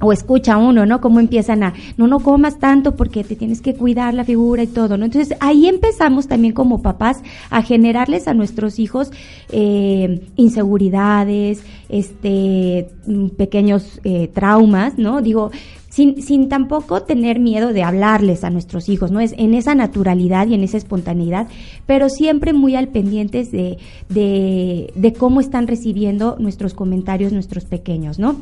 o 0.03 0.11
escucha 0.11 0.57
uno, 0.57 0.85
¿no? 0.85 1.01
Cómo 1.01 1.19
empiezan 1.19 1.63
a, 1.63 1.73
no, 1.97 2.07
no 2.07 2.19
comas 2.19 2.59
tanto 2.59 2.95
porque 2.95 3.23
te 3.23 3.35
tienes 3.35 3.61
que 3.61 3.73
cuidar 3.73 4.13
la 4.13 4.25
figura 4.25 4.63
y 4.63 4.67
todo, 4.67 4.97
¿no? 4.97 5.05
Entonces 5.05 5.37
ahí 5.39 5.67
empezamos 5.67 6.27
también 6.27 6.53
como 6.53 6.81
papás 6.81 7.21
a 7.49 7.61
generarles 7.61 8.27
a 8.27 8.33
nuestros 8.33 8.79
hijos 8.79 9.11
eh, 9.49 10.21
inseguridades, 10.35 11.63
este, 11.89 12.89
mm, 13.07 13.27
pequeños 13.29 13.99
eh, 14.03 14.29
traumas, 14.33 14.97
¿no? 14.97 15.21
Digo, 15.21 15.51
sin, 15.89 16.23
sin 16.23 16.49
tampoco 16.49 17.03
tener 17.03 17.39
miedo 17.39 17.71
de 17.71 17.83
hablarles 17.83 18.43
a 18.43 18.49
nuestros 18.49 18.89
hijos, 18.89 19.11
¿no? 19.11 19.19
Es 19.19 19.35
en 19.37 19.53
esa 19.53 19.75
naturalidad 19.75 20.47
y 20.47 20.55
en 20.55 20.63
esa 20.63 20.77
espontaneidad, 20.77 21.47
pero 21.85 22.09
siempre 22.09 22.51
muy 22.51 22.75
al 22.75 22.87
pendientes 22.87 23.51
de, 23.51 23.77
de, 24.09 24.91
de 24.95 25.13
cómo 25.13 25.39
están 25.39 25.67
recibiendo 25.67 26.35
nuestros 26.39 26.73
comentarios 26.73 27.31
nuestros 27.31 27.65
pequeños, 27.65 28.17
¿no? 28.17 28.37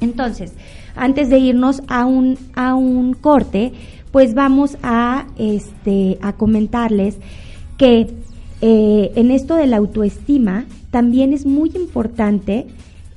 Entonces, 0.00 0.52
antes 0.98 1.30
de 1.30 1.38
irnos 1.38 1.82
a 1.88 2.04
un, 2.04 2.38
a 2.54 2.74
un 2.74 3.14
corte, 3.14 3.72
pues 4.10 4.34
vamos 4.34 4.76
a, 4.82 5.26
este, 5.38 6.18
a 6.20 6.32
comentarles 6.32 7.16
que 7.76 8.08
eh, 8.60 9.12
en 9.14 9.30
esto 9.30 9.54
de 9.54 9.66
la 9.66 9.76
autoestima 9.76 10.66
también 10.90 11.32
es 11.32 11.46
muy 11.46 11.70
importante 11.74 12.66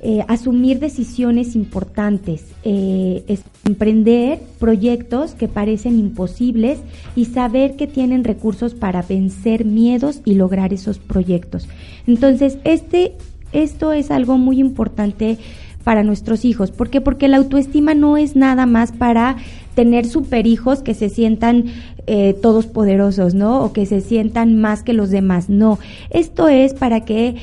eh, 0.04 0.24
asumir 0.26 0.80
decisiones 0.80 1.54
importantes, 1.54 2.44
eh, 2.64 3.38
emprender 3.64 4.40
proyectos 4.58 5.34
que 5.34 5.46
parecen 5.46 5.96
imposibles 5.96 6.80
y 7.14 7.26
saber 7.26 7.76
que 7.76 7.86
tienen 7.86 8.24
recursos 8.24 8.74
para 8.74 9.02
vencer 9.02 9.64
miedos 9.64 10.20
y 10.24 10.34
lograr 10.34 10.72
esos 10.72 10.98
proyectos. 10.98 11.68
Entonces, 12.08 12.58
este, 12.64 13.12
esto 13.52 13.92
es 13.92 14.10
algo 14.10 14.38
muy 14.38 14.58
importante 14.58 15.38
para 15.82 16.02
nuestros 16.02 16.44
hijos. 16.44 16.70
¿Por 16.70 16.90
qué? 16.90 17.00
Porque 17.00 17.28
la 17.28 17.38
autoestima 17.38 17.94
no 17.94 18.16
es 18.16 18.36
nada 18.36 18.66
más 18.66 18.92
para 18.92 19.36
tener 19.74 20.06
superhijos 20.06 20.82
que 20.82 20.94
se 20.94 21.08
sientan 21.08 21.66
eh, 22.06 22.34
todos 22.40 22.66
poderosos, 22.66 23.34
¿no? 23.34 23.62
O 23.62 23.72
que 23.72 23.86
se 23.86 24.00
sientan 24.00 24.60
más 24.60 24.82
que 24.82 24.92
los 24.92 25.10
demás. 25.10 25.48
No, 25.48 25.78
esto 26.10 26.48
es 26.48 26.74
para 26.74 27.04
que 27.04 27.36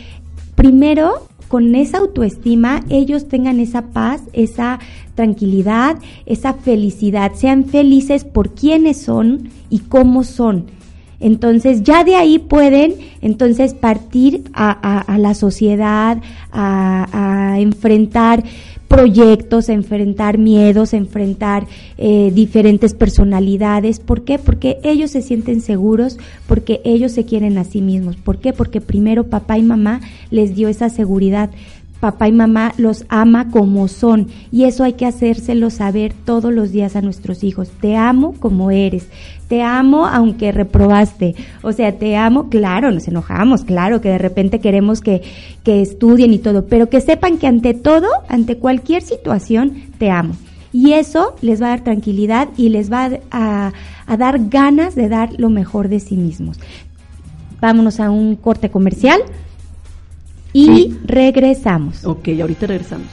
primero 0.55 1.27
con 1.47 1.73
esa 1.73 1.97
autoestima 1.97 2.81
ellos 2.89 3.27
tengan 3.27 3.59
esa 3.59 3.87
paz, 3.87 4.21
esa 4.33 4.79
tranquilidad, 5.15 5.97
esa 6.25 6.53
felicidad, 6.53 7.33
sean 7.33 7.65
felices 7.65 8.23
por 8.23 8.53
quiénes 8.53 9.01
son 9.01 9.49
y 9.69 9.79
cómo 9.79 10.23
son 10.23 10.65
entonces 11.19 11.83
ya 11.83 12.03
de 12.03 12.15
ahí 12.15 12.39
pueden 12.39 12.95
entonces 13.21 13.73
partir 13.73 14.43
a, 14.53 15.17
la 15.17 15.33
sociedad, 15.33 16.21
a, 16.51 17.55
enfrentar 17.59 18.43
proyectos, 18.87 19.69
a 19.69 19.73
enfrentar 19.73 20.37
miedos, 20.37 20.93
a 20.93 20.97
enfrentar 20.97 21.67
eh, 21.97 22.31
diferentes 22.33 22.93
personalidades. 22.93 23.99
¿Por 23.99 24.23
qué? 24.23 24.39
Porque 24.39 24.79
ellos 24.83 25.11
se 25.11 25.21
sienten 25.21 25.61
seguros, 25.61 26.17
porque 26.47 26.81
ellos 26.83 27.11
se 27.11 27.25
quieren 27.25 27.57
a 27.57 27.65
sí 27.65 27.81
mismos. 27.81 28.15
¿Por 28.15 28.39
qué? 28.39 28.51
Porque 28.51 28.81
primero 28.81 29.25
papá 29.25 29.57
y 29.57 29.63
mamá 29.63 30.01
les 30.31 30.55
dio 30.55 30.69
esa 30.69 30.89
seguridad 30.89 31.51
papá 31.99 32.27
y 32.27 32.31
mamá 32.31 32.73
los 32.77 33.05
ama 33.09 33.49
como 33.49 33.87
son 33.87 34.27
y 34.51 34.63
eso 34.63 34.83
hay 34.83 34.93
que 34.93 35.05
hacérselo 35.05 35.69
saber 35.69 36.13
todos 36.25 36.53
los 36.53 36.71
días 36.71 36.95
a 36.95 37.01
nuestros 37.01 37.43
hijos. 37.43 37.69
Te 37.81 37.95
amo 37.95 38.33
como 38.39 38.71
eres, 38.71 39.07
te 39.47 39.61
amo 39.61 40.07
aunque 40.07 40.51
reprobaste, 40.51 41.35
o 41.61 41.71
sea, 41.71 41.97
te 41.97 42.15
amo, 42.15 42.49
claro, 42.49 42.91
nos 42.91 43.07
enojamos, 43.07 43.63
claro, 43.63 44.01
que 44.01 44.09
de 44.09 44.17
repente 44.17 44.59
queremos 44.59 45.01
que, 45.01 45.21
que 45.63 45.81
estudien 45.81 46.33
y 46.33 46.39
todo, 46.39 46.65
pero 46.65 46.89
que 46.89 47.01
sepan 47.01 47.37
que 47.37 47.47
ante 47.47 47.73
todo, 47.73 48.07
ante 48.29 48.57
cualquier 48.57 49.01
situación, 49.01 49.73
te 49.97 50.09
amo. 50.09 50.35
Y 50.71 50.93
eso 50.93 51.35
les 51.41 51.61
va 51.61 51.67
a 51.67 51.69
dar 51.69 51.83
tranquilidad 51.83 52.49
y 52.55 52.69
les 52.69 52.91
va 52.91 53.09
a, 53.31 53.73
a 54.05 54.17
dar 54.17 54.49
ganas 54.49 54.93
de 54.93 55.09
dar 55.09 55.31
lo 55.39 55.49
mejor 55.49 55.89
de 55.89 55.99
sí 55.99 56.15
mismos. 56.15 56.59
Vámonos 57.59 57.99
a 57.99 58.11
un 58.11 58.35
corte 58.35 58.69
comercial 58.69 59.19
y 60.53 60.97
regresamos. 61.05 62.05
Ok, 62.05 62.29
ahorita 62.39 62.67
regresamos. 62.67 63.07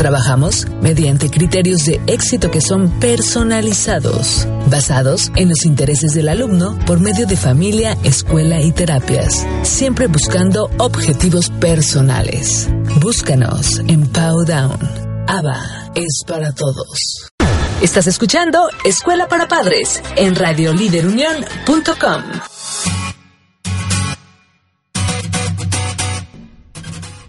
Trabajamos 0.00 0.66
mediante 0.80 1.28
criterios 1.28 1.84
de 1.84 2.00
éxito 2.06 2.50
que 2.50 2.62
son 2.62 2.88
personalizados, 3.00 4.48
basados 4.70 5.30
en 5.36 5.50
los 5.50 5.66
intereses 5.66 6.14
del 6.14 6.30
alumno 6.30 6.78
por 6.86 7.00
medio 7.00 7.26
de 7.26 7.36
familia, 7.36 7.98
escuela 8.02 8.62
y 8.62 8.72
terapias, 8.72 9.46
siempre 9.62 10.06
buscando 10.06 10.70
objetivos 10.78 11.50
personales. 11.50 12.70
Búscanos 12.98 13.80
en 13.88 14.06
Powdown. 14.06 14.78
ABA 15.28 15.92
es 15.94 16.22
para 16.26 16.52
todos. 16.52 17.28
Estás 17.82 18.06
escuchando 18.06 18.70
Escuela 18.86 19.28
para 19.28 19.48
Padres 19.48 20.02
en 20.16 20.34
radioliderunión.com. 20.34 22.49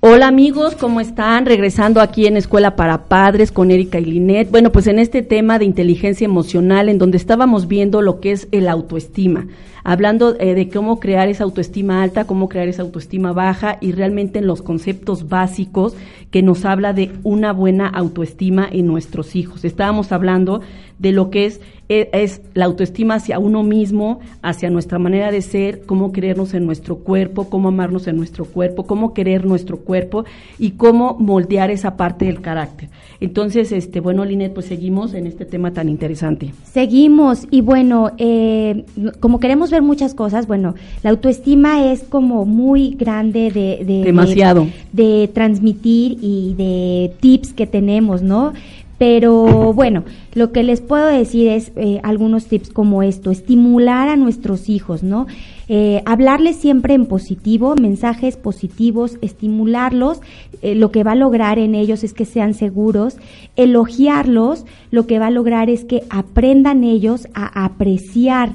Hola 0.04 0.28
amigos, 0.28 0.74
¿cómo 0.74 1.00
están? 1.00 1.46
Regresando 1.46 2.02
aquí 2.02 2.26
en 2.26 2.36
Escuela 2.36 2.76
para 2.76 3.04
Padres 3.04 3.52
con 3.52 3.70
Erika 3.70 4.00
y 4.00 4.06
Linet. 4.06 4.50
Bueno, 4.50 4.72
pues 4.72 4.88
en 4.88 4.98
este 4.98 5.22
tema 5.22 5.60
de 5.60 5.66
inteligencia 5.66 6.26
emocional, 6.26 6.90
en 6.90 6.98
donde 6.98 7.18
estábamos 7.18 7.68
viendo 7.68 8.02
lo 8.02 8.20
que 8.20 8.32
es 8.32 8.48
el 8.52 8.68
autoestima, 8.68 9.46
hablando 9.84 10.36
eh, 10.40 10.54
de 10.56 10.70
cómo 10.70 11.00
crear 11.00 11.30
esa 11.30 11.44
autoestima 11.44 12.02
alta, 12.04 12.26
cómo 12.26 12.50
crear 12.50 12.68
esa 12.68 12.82
autoestima 12.82 13.34
baja 13.34 13.78
y 13.82 13.92
realmente 13.92 14.40
en 14.40 14.48
los 14.48 14.62
conceptos 14.62 15.30
básicos 15.30 15.96
que 16.30 16.42
nos 16.42 16.66
habla 16.66 16.94
de 16.94 17.12
una 17.24 17.52
buena 17.54 17.88
autoestima 17.88 18.68
en 18.72 18.88
nuestros 18.88 19.36
hijos. 19.36 19.66
Estábamos 19.66 20.12
hablando 20.12 20.62
de 21.00 21.12
lo 21.12 21.30
que 21.30 21.46
es 21.46 21.62
e- 21.92 22.10
es 22.14 22.42
la 22.54 22.66
autoestima 22.66 23.16
hacia 23.16 23.38
uno 23.38 23.64
mismo, 23.64 24.22
hacia 24.42 24.70
nuestra 24.70 24.98
manera 24.98 25.30
de 25.30 25.42
ser, 25.42 25.82
cómo 25.86 26.14
querernos 26.14 26.54
en 26.54 26.66
nuestro 26.66 27.00
cuerpo, 27.00 27.50
cómo 27.50 27.68
amarnos 27.68 28.08
en 28.08 28.16
nuestro 28.16 28.46
cuerpo, 28.46 28.86
cómo 28.86 29.14
querer 29.14 29.46
nuestro 29.46 29.78
cuerpo 29.80 30.24
y 30.58 30.72
cómo 30.72 31.18
moldear 31.20 31.70
esa 31.70 31.98
parte 31.98 32.26
del 32.26 32.40
carácter. 32.40 32.88
Entonces, 33.20 33.74
este, 33.74 34.00
bueno, 34.00 34.24
Linet, 34.24 34.54
pues 34.54 34.68
seguimos 34.68 35.14
en 35.14 35.28
este 35.28 35.44
tema 35.44 35.74
tan 35.74 35.90
interesante. 35.90 36.54
Seguimos 36.64 37.46
y 37.52 37.60
bueno, 37.60 38.12
eh, 38.18 38.86
como 39.20 39.42
queremos 39.42 39.70
ver 39.72 39.82
muchas 39.82 40.14
cosas, 40.14 40.46
bueno, 40.48 40.76
la 41.04 41.10
autoestima 41.10 41.92
es 41.92 42.04
como 42.04 42.46
muy 42.46 42.92
grande 42.92 43.50
de, 43.52 43.84
de- 43.86 44.04
Demasiado. 44.04 44.68
de, 44.92 45.04
de 45.04 45.28
transmitir 45.30 46.18
y 46.22 46.54
de 46.56 47.14
tips 47.20 47.54
que 47.54 47.66
tenemos, 47.66 48.22
¿no? 48.22 48.54
Pero 48.98 49.74
bueno, 49.74 50.04
lo 50.36 50.52
que 50.52 50.62
les 50.62 50.80
puedo 50.80 51.08
decir 51.08 51.48
es 51.48 51.72
eh, 51.76 52.00
algunos 52.04 52.46
tips 52.46 52.70
como 52.70 53.02
esto, 53.02 53.32
estimular 53.32 54.10
a 54.10 54.16
nuestros 54.16 54.70
hijos, 54.70 55.02
¿no? 55.02 55.26
Eh, 55.68 56.04
hablarles 56.06 56.58
siempre 56.58 56.94
en 56.94 57.08
positivo, 57.08 57.74
mensajes 57.82 58.38
positivos, 58.38 59.18
estimularlos, 59.24 60.22
eh, 60.62 60.76
lo 60.76 60.92
que 60.92 61.04
va 61.04 61.14
a 61.14 61.16
lograr 61.16 61.58
en 61.58 61.74
ellos 61.74 62.04
es 62.04 62.14
que 62.14 62.26
sean 62.26 62.54
seguros, 62.54 63.18
elogiarlos, 63.56 64.66
lo 64.92 65.08
que 65.08 65.18
va 65.18 65.28
a 65.28 65.32
lograr 65.32 65.70
es 65.72 65.84
que 65.86 66.04
aprendan 66.10 66.84
ellos 66.84 67.28
a 67.34 67.66
apreciar 67.66 68.52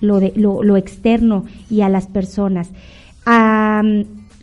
lo, 0.00 0.20
de, 0.20 0.32
lo, 0.36 0.62
lo 0.62 0.76
externo 0.76 1.44
y 1.70 1.80
a 1.82 1.88
las 1.88 2.06
personas. 2.06 2.70
A, 3.26 3.82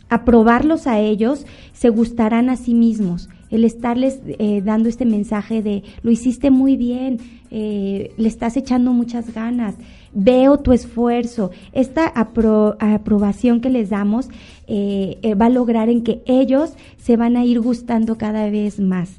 aprobarlos 0.08 0.86
a 0.86 0.98
ellos, 1.00 1.44
se 1.72 1.90
gustarán 1.90 2.48
a 2.48 2.56
sí 2.56 2.74
mismos. 2.74 3.28
El 3.50 3.64
estarles 3.64 4.20
eh, 4.26 4.62
dando 4.64 4.88
este 4.88 5.04
mensaje 5.06 5.62
de 5.62 5.82
lo 6.02 6.10
hiciste 6.10 6.50
muy 6.50 6.76
bien, 6.76 7.18
eh, 7.50 8.12
le 8.18 8.28
estás 8.28 8.56
echando 8.58 8.92
muchas 8.92 9.32
ganas, 9.34 9.74
veo 10.12 10.58
tu 10.58 10.72
esfuerzo. 10.72 11.50
Esta 11.72 12.12
apro- 12.14 12.76
aprobación 12.78 13.60
que 13.60 13.70
les 13.70 13.88
damos 13.90 14.28
eh, 14.66 15.18
eh, 15.22 15.34
va 15.34 15.46
a 15.46 15.50
lograr 15.50 15.88
en 15.88 16.02
que 16.02 16.20
ellos 16.26 16.72
se 16.98 17.16
van 17.16 17.36
a 17.36 17.44
ir 17.44 17.60
gustando 17.60 18.16
cada 18.16 18.50
vez 18.50 18.80
más. 18.80 19.10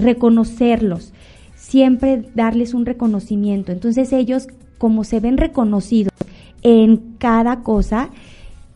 Reconocerlos 0.00 1.12
siempre 1.56 2.22
darles 2.34 2.74
un 2.74 2.86
reconocimiento. 2.86 3.72
Entonces 3.72 4.12
ellos, 4.12 4.48
como 4.78 5.04
se 5.04 5.20
ven 5.20 5.36
reconocidos 5.36 6.12
en 6.62 6.96
cada 7.18 7.60
cosa, 7.62 8.10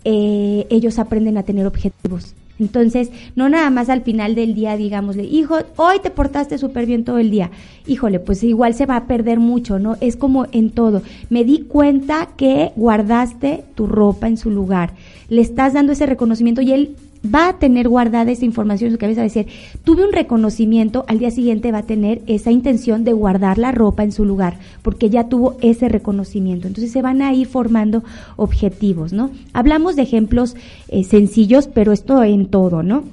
eh, 0.04 0.66
ellos 0.70 0.98
aprenden 0.98 1.38
a 1.38 1.42
tener 1.42 1.66
objetivos. 1.66 2.34
Entonces, 2.58 3.10
no 3.36 3.48
nada 3.48 3.70
más 3.70 3.88
al 3.88 4.02
final 4.02 4.34
del 4.34 4.54
día, 4.54 4.76
digámosle, 4.76 5.24
hijo, 5.24 5.58
hoy 5.76 6.00
te 6.02 6.10
portaste 6.10 6.58
súper 6.58 6.86
bien 6.86 7.04
todo 7.04 7.18
el 7.18 7.30
día. 7.30 7.50
Híjole, 7.86 8.18
pues 8.18 8.42
igual 8.42 8.74
se 8.74 8.86
va 8.86 8.96
a 8.96 9.06
perder 9.06 9.38
mucho, 9.38 9.78
¿no? 9.78 9.96
Es 10.00 10.16
como 10.16 10.46
en 10.50 10.70
todo. 10.70 11.02
Me 11.30 11.44
di 11.44 11.60
cuenta 11.60 12.30
que 12.36 12.72
guardaste 12.74 13.64
tu 13.74 13.86
ropa 13.86 14.26
en 14.26 14.36
su 14.36 14.50
lugar. 14.50 14.92
Le 15.28 15.40
estás 15.40 15.72
dando 15.72 15.92
ese 15.92 16.06
reconocimiento 16.06 16.60
y 16.60 16.72
él 16.72 16.96
va 17.24 17.48
a 17.48 17.58
tener 17.58 17.88
guardada 17.88 18.30
esa 18.30 18.44
información 18.44 18.88
en 18.88 18.94
su 18.94 18.98
cabeza, 18.98 19.20
va 19.20 19.24
a 19.24 19.28
decir, 19.28 19.46
tuve 19.84 20.04
un 20.04 20.12
reconocimiento, 20.12 21.04
al 21.08 21.18
día 21.18 21.30
siguiente 21.30 21.72
va 21.72 21.78
a 21.78 21.82
tener 21.82 22.22
esa 22.26 22.50
intención 22.50 23.04
de 23.04 23.12
guardar 23.12 23.58
la 23.58 23.72
ropa 23.72 24.04
en 24.04 24.12
su 24.12 24.24
lugar, 24.24 24.58
porque 24.82 25.10
ya 25.10 25.28
tuvo 25.28 25.56
ese 25.60 25.88
reconocimiento. 25.88 26.66
Entonces 26.68 26.92
se 26.92 27.02
van 27.02 27.22
a 27.22 27.32
ir 27.34 27.46
formando 27.46 28.04
objetivos, 28.36 29.12
¿no? 29.12 29.30
Hablamos 29.52 29.96
de 29.96 30.02
ejemplos 30.02 30.56
eh, 30.88 31.04
sencillos, 31.04 31.68
pero 31.68 31.92
esto 31.92 32.22
en 32.22 32.46
todo, 32.46 32.82
¿no? 32.82 33.04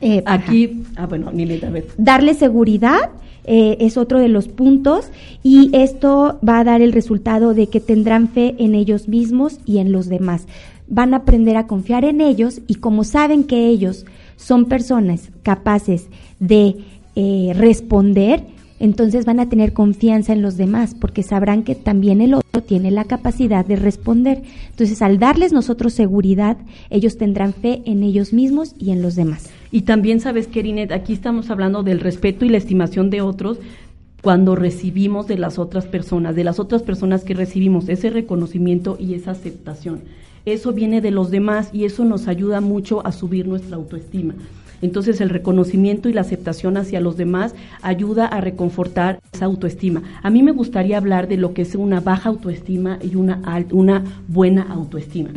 Eh, 0.00 0.22
ajá. 0.26 0.48
Aquí, 0.48 0.82
ah, 0.96 1.06
bueno, 1.06 1.30
Linet, 1.32 1.64
a 1.64 1.70
ver. 1.70 1.86
darle 1.96 2.34
seguridad 2.34 3.10
eh, 3.46 3.76
es 3.80 3.96
otro 3.96 4.18
de 4.18 4.28
los 4.28 4.48
puntos 4.48 5.10
y 5.42 5.70
esto 5.74 6.38
va 6.46 6.60
a 6.60 6.64
dar 6.64 6.80
el 6.80 6.92
resultado 6.92 7.54
de 7.54 7.68
que 7.68 7.80
tendrán 7.80 8.28
fe 8.28 8.54
en 8.58 8.74
ellos 8.74 9.08
mismos 9.08 9.60
y 9.66 9.78
en 9.78 9.92
los 9.92 10.08
demás. 10.08 10.46
Van 10.86 11.14
a 11.14 11.18
aprender 11.18 11.56
a 11.56 11.66
confiar 11.66 12.04
en 12.04 12.20
ellos 12.20 12.60
y 12.66 12.76
como 12.76 13.04
saben 13.04 13.44
que 13.44 13.68
ellos 13.68 14.04
son 14.36 14.66
personas 14.66 15.30
capaces 15.42 16.08
de 16.40 16.76
eh, 17.16 17.52
responder, 17.54 18.42
entonces 18.80 19.24
van 19.24 19.40
a 19.40 19.48
tener 19.48 19.72
confianza 19.72 20.32
en 20.32 20.42
los 20.42 20.56
demás 20.56 20.94
porque 20.94 21.22
sabrán 21.22 21.62
que 21.62 21.74
también 21.74 22.20
el 22.20 22.34
otro 22.34 22.62
tiene 22.62 22.90
la 22.90 23.04
capacidad 23.04 23.64
de 23.64 23.76
responder. 23.76 24.42
Entonces, 24.70 25.00
al 25.00 25.18
darles 25.18 25.52
nosotros 25.52 25.94
seguridad, 25.94 26.56
ellos 26.90 27.16
tendrán 27.16 27.52
fe 27.54 27.82
en 27.86 28.02
ellos 28.02 28.32
mismos 28.32 28.74
y 28.78 28.90
en 28.90 29.00
los 29.00 29.14
demás. 29.14 29.50
Y 29.70 29.82
también 29.82 30.20
sabes, 30.20 30.48
Kerinet, 30.48 30.92
aquí 30.92 31.12
estamos 31.12 31.50
hablando 31.50 31.82
del 31.82 32.00
respeto 32.00 32.44
y 32.44 32.48
la 32.48 32.58
estimación 32.58 33.10
de 33.10 33.20
otros 33.20 33.58
cuando 34.22 34.56
recibimos 34.56 35.26
de 35.26 35.38
las 35.38 35.58
otras 35.58 35.86
personas, 35.86 36.34
de 36.34 36.44
las 36.44 36.58
otras 36.58 36.82
personas 36.82 37.24
que 37.24 37.34
recibimos 37.34 37.88
ese 37.88 38.10
reconocimiento 38.10 38.96
y 38.98 39.14
esa 39.14 39.32
aceptación. 39.32 40.00
Eso 40.44 40.72
viene 40.72 41.00
de 41.00 41.10
los 41.10 41.30
demás 41.30 41.70
y 41.72 41.84
eso 41.84 42.04
nos 42.04 42.28
ayuda 42.28 42.60
mucho 42.60 43.06
a 43.06 43.12
subir 43.12 43.46
nuestra 43.46 43.76
autoestima. 43.76 44.34
Entonces 44.82 45.22
el 45.22 45.30
reconocimiento 45.30 46.10
y 46.10 46.12
la 46.12 46.20
aceptación 46.20 46.76
hacia 46.76 47.00
los 47.00 47.16
demás 47.16 47.54
ayuda 47.80 48.26
a 48.26 48.42
reconfortar 48.42 49.18
esa 49.32 49.46
autoestima. 49.46 50.02
A 50.22 50.28
mí 50.28 50.42
me 50.42 50.50
gustaría 50.52 50.98
hablar 50.98 51.26
de 51.26 51.38
lo 51.38 51.54
que 51.54 51.62
es 51.62 51.74
una 51.74 52.00
baja 52.00 52.28
autoestima 52.28 52.98
y 53.00 53.14
una, 53.14 53.40
al- 53.44 53.68
una 53.72 54.04
buena 54.28 54.62
autoestima. 54.68 55.30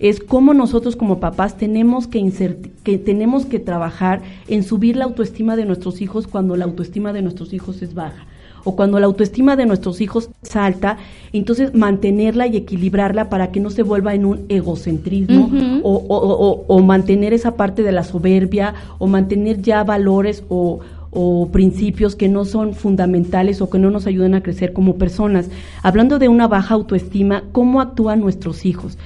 Es 0.00 0.18
cómo 0.18 0.52
nosotros 0.52 0.96
como 0.96 1.20
papás 1.20 1.56
tenemos 1.56 2.08
que, 2.08 2.18
insert- 2.18 2.70
que 2.82 2.98
tenemos 2.98 3.46
que 3.46 3.60
trabajar 3.60 4.22
en 4.48 4.64
subir 4.64 4.96
la 4.96 5.04
autoestima 5.04 5.54
de 5.54 5.66
nuestros 5.66 6.00
hijos 6.00 6.26
cuando 6.26 6.56
la 6.56 6.64
autoestima 6.64 7.12
de 7.12 7.22
nuestros 7.22 7.52
hijos 7.52 7.82
es 7.82 7.94
baja 7.94 8.26
o 8.64 8.76
cuando 8.76 8.98
la 9.00 9.06
autoestima 9.06 9.56
de 9.56 9.66
nuestros 9.66 10.00
hijos 10.00 10.30
es 10.42 10.56
alta, 10.56 10.96
entonces 11.32 11.74
mantenerla 11.74 12.46
y 12.46 12.56
equilibrarla 12.56 13.28
para 13.30 13.50
que 13.52 13.60
no 13.60 13.70
se 13.70 13.82
vuelva 13.82 14.14
en 14.14 14.24
un 14.24 14.44
egocentrismo 14.48 15.46
Ujú. 15.46 15.80
o, 15.82 15.92
o- 16.08 16.16
o- 16.50 16.64
o 16.66 16.82
mantener 16.82 17.32
esa 17.34 17.56
parte 17.56 17.82
de 17.82 17.92
la 17.92 18.04
soberbia 18.04 18.74
o 18.98 19.06
mantener 19.06 19.60
ya 19.62 19.84
valores 19.84 20.44
o, 20.48 20.80
o 21.10 21.48
principios 21.50 22.14
que 22.16 22.28
no 22.28 22.44
son 22.44 22.74
fundamentales 22.74 23.60
o 23.62 23.70
que 23.70 23.78
no 23.78 23.90
nos 23.90 24.06
ayudan 24.06 24.34
a 24.34 24.42
crecer 24.42 24.72
como 24.72 24.96
personas. 24.96 25.48
Hablando 25.82 26.18
de 26.18 26.28
una 26.28 26.46
baja 26.48 26.74
autoestima, 26.74 27.44
¿cómo 27.52 27.80
actúan 27.80 28.20
nuestros 28.20 28.66
hijos? 28.66 28.98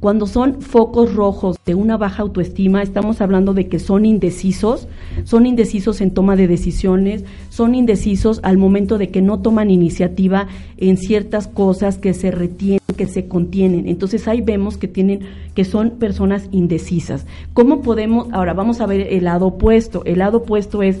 Cuando 0.00 0.28
son 0.28 0.62
focos 0.62 1.12
rojos 1.12 1.56
de 1.66 1.74
una 1.74 1.96
baja 1.96 2.22
autoestima, 2.22 2.82
estamos 2.82 3.20
hablando 3.20 3.52
de 3.52 3.66
que 3.66 3.80
son 3.80 4.06
indecisos, 4.06 4.86
son 5.24 5.44
indecisos 5.44 6.00
en 6.00 6.12
toma 6.12 6.36
de 6.36 6.46
decisiones, 6.46 7.24
son 7.50 7.74
indecisos 7.74 8.38
al 8.44 8.58
momento 8.58 8.96
de 8.96 9.10
que 9.10 9.22
no 9.22 9.40
toman 9.40 9.72
iniciativa 9.72 10.46
en 10.76 10.98
ciertas 10.98 11.48
cosas 11.48 11.98
que 11.98 12.14
se 12.14 12.30
retienen, 12.30 12.78
que 12.96 13.06
se 13.06 13.26
contienen. 13.26 13.88
Entonces 13.88 14.28
ahí 14.28 14.40
vemos 14.40 14.76
que 14.76 14.86
tienen 14.86 15.20
que 15.56 15.64
son 15.64 15.90
personas 15.90 16.48
indecisas. 16.52 17.26
¿Cómo 17.52 17.82
podemos 17.82 18.28
ahora 18.30 18.54
vamos 18.54 18.80
a 18.80 18.86
ver 18.86 19.00
el 19.00 19.24
lado 19.24 19.48
opuesto? 19.48 20.04
El 20.04 20.20
lado 20.20 20.38
opuesto 20.38 20.84
es 20.84 21.00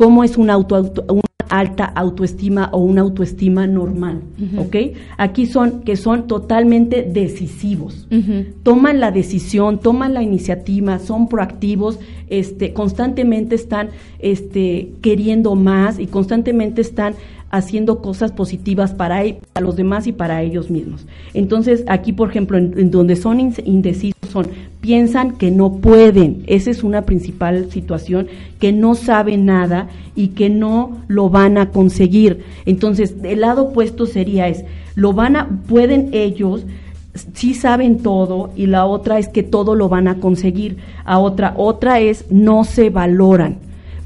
cómo 0.00 0.24
es 0.24 0.38
una 0.38 0.54
auto, 0.54 0.76
auto- 0.76 1.04
una 1.10 1.20
alta 1.50 1.84
autoestima 1.84 2.70
o 2.72 2.78
una 2.78 3.02
autoestima 3.02 3.66
normal, 3.66 4.20
¿ok? 4.56 4.76
Aquí 5.18 5.44
son 5.44 5.82
que 5.82 5.96
son 5.96 6.26
totalmente 6.26 7.02
decisivos. 7.02 8.06
Toman 8.62 8.98
la 8.98 9.10
decisión, 9.10 9.78
toman 9.78 10.14
la 10.14 10.22
iniciativa, 10.22 10.98
son 11.00 11.28
proactivos, 11.28 11.98
este, 12.30 12.72
constantemente 12.72 13.56
están 13.56 13.88
este, 14.20 14.92
queriendo 15.02 15.54
más 15.54 15.98
y 15.98 16.06
constantemente 16.06 16.80
están 16.80 17.12
haciendo 17.50 18.00
cosas 18.00 18.32
positivas 18.32 18.94
para, 18.94 19.22
los 19.60 19.76
demás 19.76 20.06
y 20.06 20.12
para 20.12 20.42
ellos 20.42 20.70
mismos. 20.70 21.06
Entonces, 21.34 21.84
aquí, 21.88 22.12
por 22.12 22.30
ejemplo, 22.30 22.56
en, 22.58 22.90
donde 22.90 23.16
son 23.16 23.40
in- 23.40 23.54
indecisos, 23.64 24.30
son, 24.30 24.46
piensan 24.80 25.32
que 25.32 25.50
no 25.50 25.72
pueden. 25.74 26.44
Esa 26.46 26.70
es 26.70 26.84
una 26.84 27.02
principal 27.02 27.70
situación, 27.70 28.28
que 28.60 28.72
no 28.72 28.94
saben 28.94 29.44
nada 29.46 29.88
y 30.14 30.28
que 30.28 30.48
no 30.48 30.98
lo 31.08 31.28
van 31.28 31.58
a 31.58 31.70
conseguir. 31.70 32.44
Entonces, 32.66 33.16
el 33.24 33.40
lado 33.40 33.64
opuesto 33.64 34.06
sería 34.06 34.48
es, 34.48 34.64
lo 34.94 35.12
van 35.12 35.36
a, 35.36 35.48
pueden 35.68 36.10
ellos, 36.12 36.64
sí 37.34 37.54
saben 37.54 37.98
todo 37.98 38.50
y 38.54 38.66
la 38.66 38.86
otra 38.86 39.18
es 39.18 39.28
que 39.28 39.42
todo 39.42 39.74
lo 39.74 39.88
van 39.88 40.06
a 40.06 40.20
conseguir. 40.20 40.76
A 41.04 41.18
otra, 41.18 41.54
otra 41.56 41.98
es 41.98 42.30
no 42.30 42.62
se 42.64 42.90
valoran. 42.90 43.56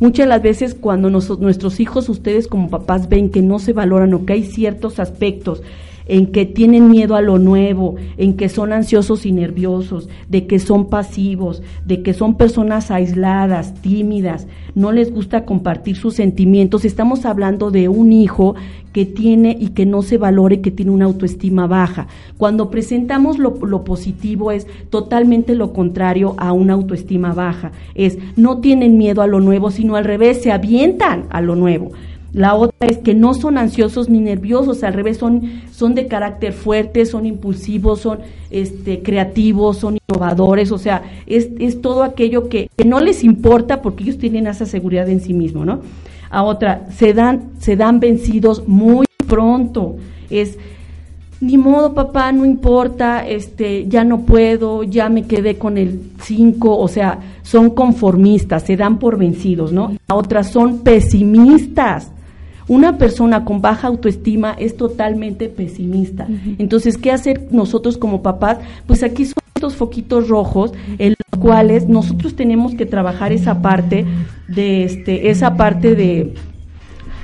Muchas 0.01 0.27
de 0.27 0.29
las 0.29 0.43
veces 0.43 0.75
cuando 0.75 1.09
nos- 1.11 1.39
nuestros 1.39 1.81
hijos, 1.81 2.09
ustedes 2.09 2.49
como 2.49 2.69
papás 2.69 3.09
ven 3.09 3.31
que 3.31 3.43
no 3.43 3.59
se 3.59 3.73
valoran 3.73 4.13
o 4.15 4.27
que 4.27 4.35
hay 4.35 4.43
ciertos 4.45 4.99
aspectos 4.99 5.63
en 6.07 6.27
que 6.33 6.47
tienen 6.47 6.91
miedo 6.91 7.17
a 7.17 7.23
lo 7.23 7.39
nuevo, 7.39 7.97
en 8.17 8.35
que 8.35 8.49
son 8.49 8.73
ansiosos 8.73 9.27
y 9.27 9.33
nerviosos, 9.33 10.09
de 10.29 10.47
que 10.47 10.59
son 10.59 10.89
pasivos, 10.89 11.63
de 11.85 12.03
que 12.03 12.15
son 12.15 12.37
personas 12.37 12.91
aisladas, 12.91 13.75
tímidas, 13.81 14.47
no 14.75 14.93
les 14.93 15.13
gusta 15.13 15.45
compartir 15.45 15.97
sus 15.97 16.15
sentimientos. 16.15 16.85
Estamos 16.85 17.25
hablando 17.25 17.71
de 17.71 17.89
un 17.89 18.13
hijo 18.13 18.55
que 18.93 19.07
tiene 19.07 19.57
y 19.59 19.69
que 19.69 19.87
no 19.87 20.03
se 20.03 20.19
valore, 20.19 20.61
que 20.61 20.71
tiene 20.71 20.93
una 20.93 21.05
autoestima 21.05 21.67
baja. 21.67 22.07
Cuando 22.39 22.71
presentamos 22.71 23.39
lo, 23.39 23.57
lo 23.67 23.85
positivo 23.85 24.53
es 24.53 24.67
totalmente 24.91 25.55
lo 25.55 25.73
contrario 25.73 26.35
a 26.39 26.53
una 26.53 26.75
autoestima 26.75 27.35
baja. 27.35 27.73
Es 27.95 28.19
no 28.37 28.59
tienen 28.59 28.99
miedo 28.99 29.23
a 29.23 29.27
lo 29.27 29.41
nuevo, 29.41 29.71
sino 29.71 29.97
al 29.97 30.05
revés, 30.05 30.43
se 30.43 30.53
avientan 30.53 31.27
a 31.31 31.41
lo 31.41 31.57
nuevo. 31.57 31.93
La 32.35 32.57
otra 32.57 32.89
es 32.89 32.99
que 32.99 33.15
no 33.15 33.33
son 33.33 33.59
ansiosos 33.59 34.09
ni 34.09 34.19
nerviosos, 34.19 34.83
al 34.83 34.93
revés, 34.93 35.19
son, 35.19 35.63
son 35.71 35.95
de 35.95 36.09
carácter 36.09 36.53
fuerte, 36.53 37.07
son 37.07 37.27
impulsivos, 37.27 38.01
son 38.01 38.19
este, 38.51 39.05
creativos, 39.05 39.77
son 39.77 39.99
innovadores, 40.09 40.73
o 40.73 40.79
sea, 40.79 41.05
es, 41.27 41.51
es 41.61 41.81
todo 41.81 42.03
aquello 42.03 42.49
que, 42.49 42.69
no 42.85 42.99
les 42.99 43.23
importa 43.23 43.81
porque 43.81 44.03
ellos 44.03 44.19
tienen 44.19 44.49
esa 44.49 44.67
seguridad 44.67 45.09
en 45.09 45.21
sí 45.21 45.33
mismos, 45.33 45.65
¿no? 45.65 45.81
A 46.29 46.43
otra, 46.43 46.89
se 46.91 47.15
dan, 47.15 47.53
se 47.61 47.77
dan 47.77 48.01
vencidos 48.01 48.67
muy 48.67 49.07
pronto, 49.29 49.95
es, 50.29 50.59
ni 51.41 51.57
modo 51.57 51.95
papá, 51.95 52.33
no 52.33 52.45
importa, 52.45 53.25
este, 53.25 53.87
ya 53.87 54.03
no 54.03 54.23
puedo, 54.23 54.83
ya 54.83 55.09
me 55.09 55.23
quedé 55.23 55.57
con 55.57 55.79
el 55.79 56.01
5, 56.21 56.79
o 56.79 56.89
sea, 56.89 57.21
son 57.43 57.71
conformistas, 57.71 58.65
se 58.65 58.77
dan 58.77 58.99
por 58.99 59.19
vencidos, 59.19 59.73
¿no? 59.73 59.93
A 60.09 60.17
otras 60.17 60.51
son 60.51 60.79
pesimistas. 60.79 62.11
Una 62.67 62.97
persona 62.97 63.45
con 63.45 63.61
baja 63.61 63.89
autoestima 63.89 64.55
es 64.59 64.77
totalmente 64.77 65.49
pesimista. 65.49 66.27
Entonces, 66.59 66.97
¿qué 66.97 67.13
hacer 67.13 67.49
nosotros 67.51 67.99
como 67.99 68.23
papás? 68.23 68.59
Pues 68.87 69.03
aquí 69.03 69.27
son 69.27 69.35
estos 69.55 69.77
foquitos 69.77 70.29
rojos 70.29 70.73
en 70.99 71.11
los 71.11 71.41
cuales 71.41 71.89
nosotros 71.89 72.35
tenemos 72.35 72.75
que 72.75 72.87
trabajar 72.87 73.33
esa 73.33 73.61
parte 73.61 74.05
de 74.49 74.85
este 74.85 75.31
esa 75.31 75.57
parte 75.57 75.95
de 75.95 76.35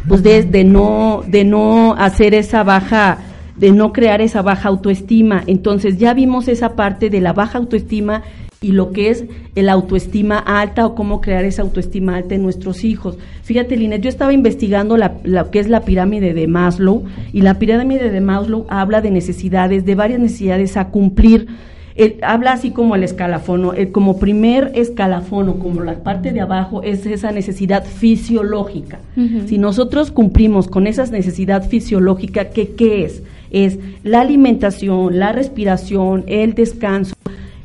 pues 0.09 0.22
de, 0.22 0.42
de 0.44 0.64
no 0.64 1.22
de 1.26 1.44
no 1.44 1.94
hacer 1.94 2.35
esa 2.35 2.62
baja 2.62 3.18
de 3.57 3.72
no 3.72 3.92
crear 3.92 4.20
esa 4.20 4.42
baja 4.42 4.68
autoestima. 4.68 5.42
Entonces 5.46 5.98
ya 5.98 6.14
vimos 6.14 6.48
esa 6.48 6.76
parte 6.76 7.11
de 7.11 7.20
la 7.20 7.33
baja 7.33 7.59
autoestima 7.59 8.22
y 8.62 8.73
lo 8.73 8.92
que 8.92 9.09
es 9.09 9.25
el 9.55 9.70
autoestima 9.70 10.38
alta 10.38 10.85
o 10.85 10.94
cómo 10.94 11.23
crear 11.23 11.46
esa 11.46 11.62
autoestima 11.62 12.16
alta 12.16 12.35
en 12.35 12.42
nuestros 12.42 12.85
hijos. 12.85 13.16
Fíjate, 13.42 13.75
Linet, 13.75 14.03
yo 14.03 14.11
estaba 14.11 14.35
investigando 14.35 14.99
la, 14.99 15.14
lo 15.25 15.51
que 15.51 15.61
es 15.61 15.68
la 15.70 15.81
pirámide 15.81 16.35
de 16.35 16.46
Maslow 16.46 17.05
y 17.33 17.40
la 17.40 17.59
pirámide 17.59 18.11
de 18.11 18.20
Maslow 18.20 18.66
habla 18.68 19.01
de 19.01 19.11
necesidades, 19.11 19.87
de 19.87 19.94
varias 19.94 20.20
necesidades 20.20 20.77
a 20.77 20.88
cumplir. 20.88 21.49
Él 21.96 22.16
habla 22.23 22.53
así 22.53 22.70
como 22.70 22.94
el 22.96 23.03
escalafón, 23.03 23.70
el, 23.77 23.92
como 23.92 24.18
primer 24.18 24.73
escalafón 24.75 25.49
o 25.49 25.59
como 25.59 25.81
la 25.81 25.94
parte 26.03 26.31
de 26.33 26.42
abajo 26.42 26.83
es 26.83 27.07
esa 27.07 27.33
necesidad 27.33 27.85
fisiológica. 27.85 29.01
Si 29.46 29.57
nosotros 29.57 30.11
cumplimos 30.11 30.68
con 30.68 30.87
esa 30.87 31.07
necesidad 31.07 31.66
fisiológica, 31.66 32.51
¿qué, 32.51 32.73
¿qué 32.73 33.05
es? 33.05 33.23
Es 33.51 33.79
la 34.05 34.20
alimentación, 34.20 35.18
la 35.18 35.33
respiración, 35.33 36.25
el 36.27 36.55
descanso. 36.55 37.14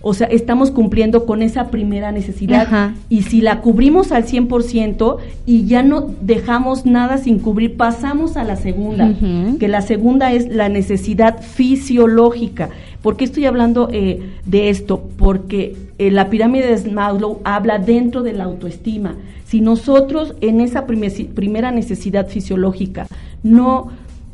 O 0.08 0.14
sea, 0.14 0.28
estamos 0.28 0.70
cumpliendo 0.70 1.26
con 1.26 1.42
esa 1.42 1.72
primera 1.72 2.12
necesidad. 2.12 2.62
Ajá. 2.68 2.94
Y 3.10 3.24
si 3.24 3.42
la 3.42 3.62
cubrimos 3.62 4.12
al 4.12 4.26
100% 4.26 5.18
y 5.48 5.66
ya 5.66 5.82
no 5.82 6.12
dejamos 6.22 6.86
nada 6.86 7.18
sin 7.18 7.40
cubrir, 7.40 7.76
pasamos 7.76 8.38
a 8.38 8.44
la 8.44 8.56
segunda, 8.56 9.12
que 9.60 9.68
la 9.68 9.82
segunda 9.82 10.32
es 10.32 10.48
la 10.48 10.70
necesidad 10.70 11.42
fisiológica. 11.42 12.70
¿Por 13.02 13.18
qué 13.18 13.26
estoy 13.26 13.46
hablando 13.46 13.90
eh, 13.92 14.20
de 14.46 14.70
esto? 14.70 15.02
Porque 15.18 15.76
eh, 15.98 16.12
la 16.12 16.30
pirámide 16.30 16.76
de 16.76 16.92
Maslow 16.92 17.40
habla 17.44 17.80
dentro 17.80 18.22
de 18.24 18.34
la 18.34 18.44
autoestima. 18.44 19.16
Si 19.46 19.62
nosotros 19.62 20.36
en 20.42 20.60
esa 20.62 20.86
primer- 20.86 21.28
primera 21.34 21.72
necesidad 21.72 22.28
fisiológica 22.28 23.08
no 23.44 23.90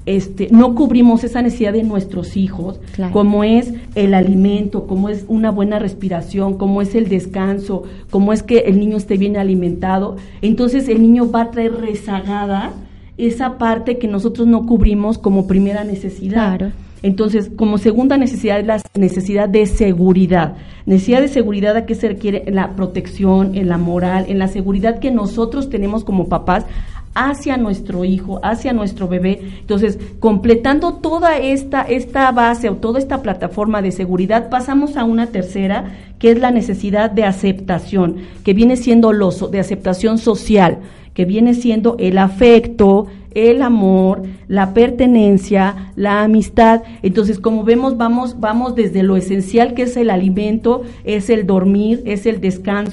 este, 0.06 0.48
no 0.52 0.74
cubrimos 0.76 1.24
esa 1.24 1.42
necesidad 1.42 1.74
de 1.74 1.84
nuestros 1.84 2.36
hijos, 2.38 2.80
Claro. 2.96 3.14
como 3.14 3.44
es 3.44 3.74
el 3.96 4.14
alimento, 4.14 4.88
como 4.88 5.10
es 5.10 5.26
una 5.28 5.52
buena 5.52 5.78
respiración, 5.80 6.56
como 6.58 6.82
es 6.82 6.96
el 6.96 7.08
descanso, 7.08 7.84
como 8.10 8.34
es 8.34 8.42
que 8.44 8.60
el 8.60 8.80
niño 8.80 8.98
esté 8.98 9.18
bien 9.18 9.38
alimentado, 9.38 10.18
entonces 10.42 10.90
el 10.90 11.02
niño 11.02 11.30
va 11.30 11.42
a 11.44 11.52
traer 11.52 11.74
rezagada 11.74 12.74
esa 13.18 13.58
parte 13.58 13.98
que 14.00 14.08
nosotros 14.08 14.48
no 14.48 14.66
cubrimos 14.66 15.18
como 15.18 15.46
primera 15.48 15.84
necesidad. 15.84 16.58
Claro. 16.58 16.72
Entonces, 17.04 17.50
como 17.56 17.80
segunda 17.80 18.16
necesidad 18.18 18.60
es 18.60 18.68
la 18.68 18.82
necesidad 18.96 19.50
de 19.50 19.66
seguridad. 19.66 20.54
Necesidad 20.86 21.22
de 21.22 21.28
seguridad 21.30 21.76
a 21.76 21.86
que 21.88 21.96
se 21.96 22.08
requiere 22.08 22.44
en 22.46 22.56
la 22.56 22.76
protección, 22.76 23.56
en 23.56 23.70
la 23.70 23.78
moral, 23.80 24.26
en 24.28 24.38
la 24.38 24.48
seguridad 24.48 25.00
que 25.00 25.10
nosotros 25.10 25.70
tenemos 25.70 26.04
como 26.04 26.28
papás 26.28 26.66
hacia 27.14 27.58
nuestro 27.58 28.06
hijo, 28.06 28.40
hacia 28.44 28.74
nuestro 28.74 29.08
bebé. 29.08 29.40
Entonces, 29.60 30.00
completando 30.20 30.94
toda 30.96 31.38
esta, 31.38 31.82
esta 31.82 32.32
base 32.32 32.70
o 32.70 32.78
toda 32.78 33.00
esta 33.00 33.22
plataforma 33.22 33.82
de 33.82 33.92
seguridad, 33.92 34.50
pasamos 34.50 34.98
a 34.98 35.04
una 35.04 35.28
tercera, 35.28 35.98
que 36.20 36.32
es 36.32 36.40
la 36.40 36.52
necesidad 36.52 37.12
de 37.12 37.24
aceptación, 37.24 38.18
que 38.44 38.54
viene 38.54 38.78
siendo 38.78 39.12
lo 39.14 39.32
de 39.32 39.60
aceptación 39.60 40.18
social, 40.18 40.80
que 41.14 41.26
viene 41.26 41.54
siendo 41.54 41.96
el 42.00 42.18
afecto, 42.18 43.08
el 43.34 43.62
amor, 43.62 44.24
la 44.48 44.74
pertenencia, 44.74 45.92
la 45.96 46.24
amistad. 46.24 46.84
Entonces, 47.02 47.40
como 47.40 47.64
vemos, 47.64 47.98
vamos, 47.98 48.40
vamos 48.40 48.76
desde 48.76 49.04
lo 49.04 49.16
esencial 49.16 49.74
que 49.74 49.84
es 49.84 49.98
el 49.98 50.10
alimento, 50.10 50.84
es 51.04 51.30
el 51.30 51.48
dormir, 51.48 52.02
es 52.06 52.26
el 52.26 52.42
descanso. 52.42 52.92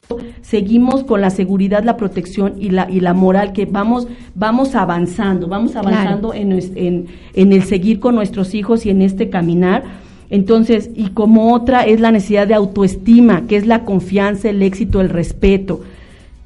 Seguimos 0.49 1.05
con 1.05 1.21
la 1.21 1.29
seguridad, 1.29 1.85
la 1.85 1.99
protección 1.99 2.55
y 2.59 2.71
la, 2.71 2.89
y 2.91 3.01
la 3.01 3.13
moral 3.13 3.53
que 3.53 3.67
vamos, 3.67 4.09
vamos 4.35 4.75
avanzando, 4.75 5.47
vamos 5.47 5.73
Claro. 5.73 5.89
avanzando 5.89 6.33
en, 6.33 6.53
en, 6.75 7.07
en 7.35 7.53
el 7.53 7.65
seguir 7.65 8.01
con 8.01 8.15
nuestros 8.15 8.55
hijos 8.55 8.87
y 8.87 8.91
en 8.91 9.03
este 9.03 9.29
caminar. 9.29 9.83
Entonces, 10.31 10.91
y 10.95 11.09
como 11.11 11.53
otra 11.53 11.83
es 11.83 12.01
la 12.01 12.13
necesidad 12.13 12.47
de 12.47 12.55
autoestima, 12.55 13.43
que 13.47 13.57
es 13.57 13.67
la 13.67 13.85
confianza, 13.85 14.49
el 14.49 14.63
éxito, 14.63 15.03
el 15.03 15.11
respeto. 15.11 15.81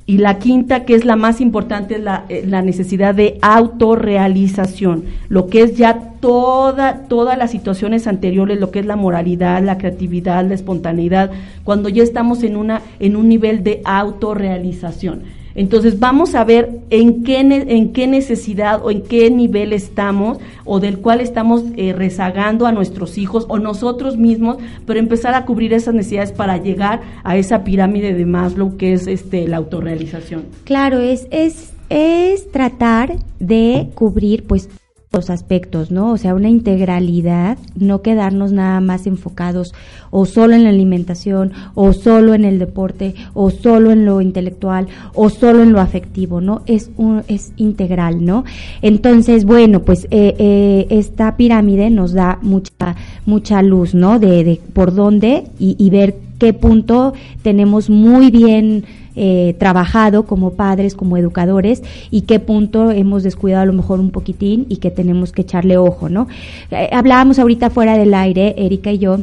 Y 0.05 0.19
la 0.19 0.39
quinta, 0.39 0.85
que 0.85 0.95
es 0.95 1.05
la 1.05 1.17
más 1.17 1.41
importante, 1.41 1.95
es 1.95 2.03
la, 2.03 2.25
eh, 2.29 2.45
la 2.47 2.61
necesidad 2.63 3.15
de 3.15 3.39
autorrealización, 3.41 5.05
lo 5.29 5.47
que 5.47 5.63
es 5.63 5.77
ya 5.77 6.11
toda, 6.21 7.05
todas 7.09 7.39
las 7.39 7.51
situaciones 7.53 8.07
anteriores, 8.07 8.59
lo 8.59 8.71
que 8.71 8.81
es 8.81 8.87
la 8.87 8.97
moralidad, 8.97 9.63
la 9.63 9.79
creatividad, 9.79 10.45
la 10.45 10.55
espontaneidad, 10.55 11.31
cuando 11.65 11.89
ya 11.89 12.03
estamos 12.03 12.43
en, 12.43 12.57
una, 12.57 12.83
en 12.99 13.17
un 13.17 13.29
nivel 13.29 13.63
de 13.63 13.81
autorrealización. 13.85 15.23
Entonces 15.55 15.99
vamos 15.99 16.35
a 16.35 16.45
ver 16.45 16.81
en 16.91 17.25
qué, 17.25 17.41
en 17.41 17.93
qué 17.93 18.07
necesidad 18.07 18.85
o 18.85 18.91
en 18.91 19.03
qué 19.03 19.31
nivel 19.31 19.73
estamos 19.73 20.39
o 20.65 20.81
del 20.81 20.99
cual 20.99 21.21
estamos 21.21 21.65
eh, 21.77 21.93
rezagando 21.93 22.67
a 22.67 22.73
nuestros 22.73 23.19
hijos 23.19 23.47
o 23.49 23.59
nosotros 23.59 24.17
mismos, 24.17 24.59
pero 24.87 24.99
empezar 24.99 25.35
a 25.35 25.45
cubrir 25.45 25.73
esas 25.73 25.95
necesidades 25.95 26.33
para 26.33 26.57
llegar 26.57 27.01
a 27.25 27.37
esa 27.37 27.65
pirámide 27.65 28.15
de 28.15 28.27
Maslow 28.27 28.77
que 28.77 28.93
es 28.93 29.07
este, 29.07 29.49
la 29.49 29.59
autorrealización. 29.59 30.45
Claro, 30.65 31.01
es, 31.01 31.27
es, 31.31 31.73
es 31.89 32.51
tratar 32.51 33.17
de 33.39 33.89
cubrir 33.95 34.45
pues 34.45 34.69
los 35.13 35.29
aspectos, 35.29 35.91
¿no? 35.91 36.13
O 36.13 36.17
sea, 36.17 36.35
una 36.35 36.49
integralidad, 36.49 37.59
no 37.77 38.01
quedarnos 38.01 38.53
nada 38.53 38.81
más 38.81 39.07
enfocados 39.07 39.75
o 40.11 40.25
solo 40.25 40.55
en 40.55 40.65
la 40.65 40.71
alimentación, 40.71 41.53
o 41.75 41.93
solo 41.93 42.33
en 42.33 42.47
el 42.47 42.59
deporte, 42.59 43.15
o 43.35 43.51
solo 43.51 43.91
en 43.91 44.07
lo 44.07 44.23
intelectual, 44.23 44.89
o 45.15 45.29
solo 45.29 45.63
en 45.63 45.73
lo 45.73 45.81
afectivo, 45.81 46.41
¿no? 46.41 46.63
Es 46.65 46.91
un, 46.97 47.25
es 47.29 47.53
integral, 47.57 48.25
¿no? 48.25 48.45
Entonces, 48.81 49.45
bueno, 49.45 49.83
pues 49.83 50.07
eh, 50.11 50.35
eh, 50.39 50.87
esta 50.89 51.37
pirámide 51.37 51.91
nos 51.91 52.13
da 52.13 52.39
mucha, 52.41 52.97
mucha 53.27 53.63
luz, 53.63 53.95
¿no? 53.95 54.19
De, 54.19 54.45
de 54.45 54.61
por 54.73 54.95
dónde 54.95 55.45
y, 55.59 55.77
y 55.79 55.91
ver 55.91 56.17
qué 56.43 56.53
punto 56.53 57.13
tenemos 57.45 57.89
muy 57.89 58.33
bien 58.33 58.83
eh, 59.15 59.55
trabajado 59.61 60.27
como 60.27 60.55
padres, 60.55 60.97
como 60.97 61.17
educadores 61.17 61.85
y 62.11 62.23
qué 62.23 62.41
punto 62.41 62.91
hemos 62.91 63.23
descuidado 63.23 63.63
a 63.63 63.67
lo 63.67 63.73
mejor 63.73 64.01
un 64.01 64.11
poquitín 64.11 64.67
y 64.69 64.79
que 64.79 64.91
tenemos 64.91 65.31
que 65.31 65.43
echarle 65.43 65.77
ojo, 65.77 66.09
¿no? 66.09 66.27
Eh, 66.73 66.91
hablábamos 66.91 67.39
ahorita 67.39 67.71
fuera 67.71 67.97
del 67.97 68.13
aire, 68.13 68.57
Erika 68.59 68.91
y 68.91 68.99
yo, 68.99 69.21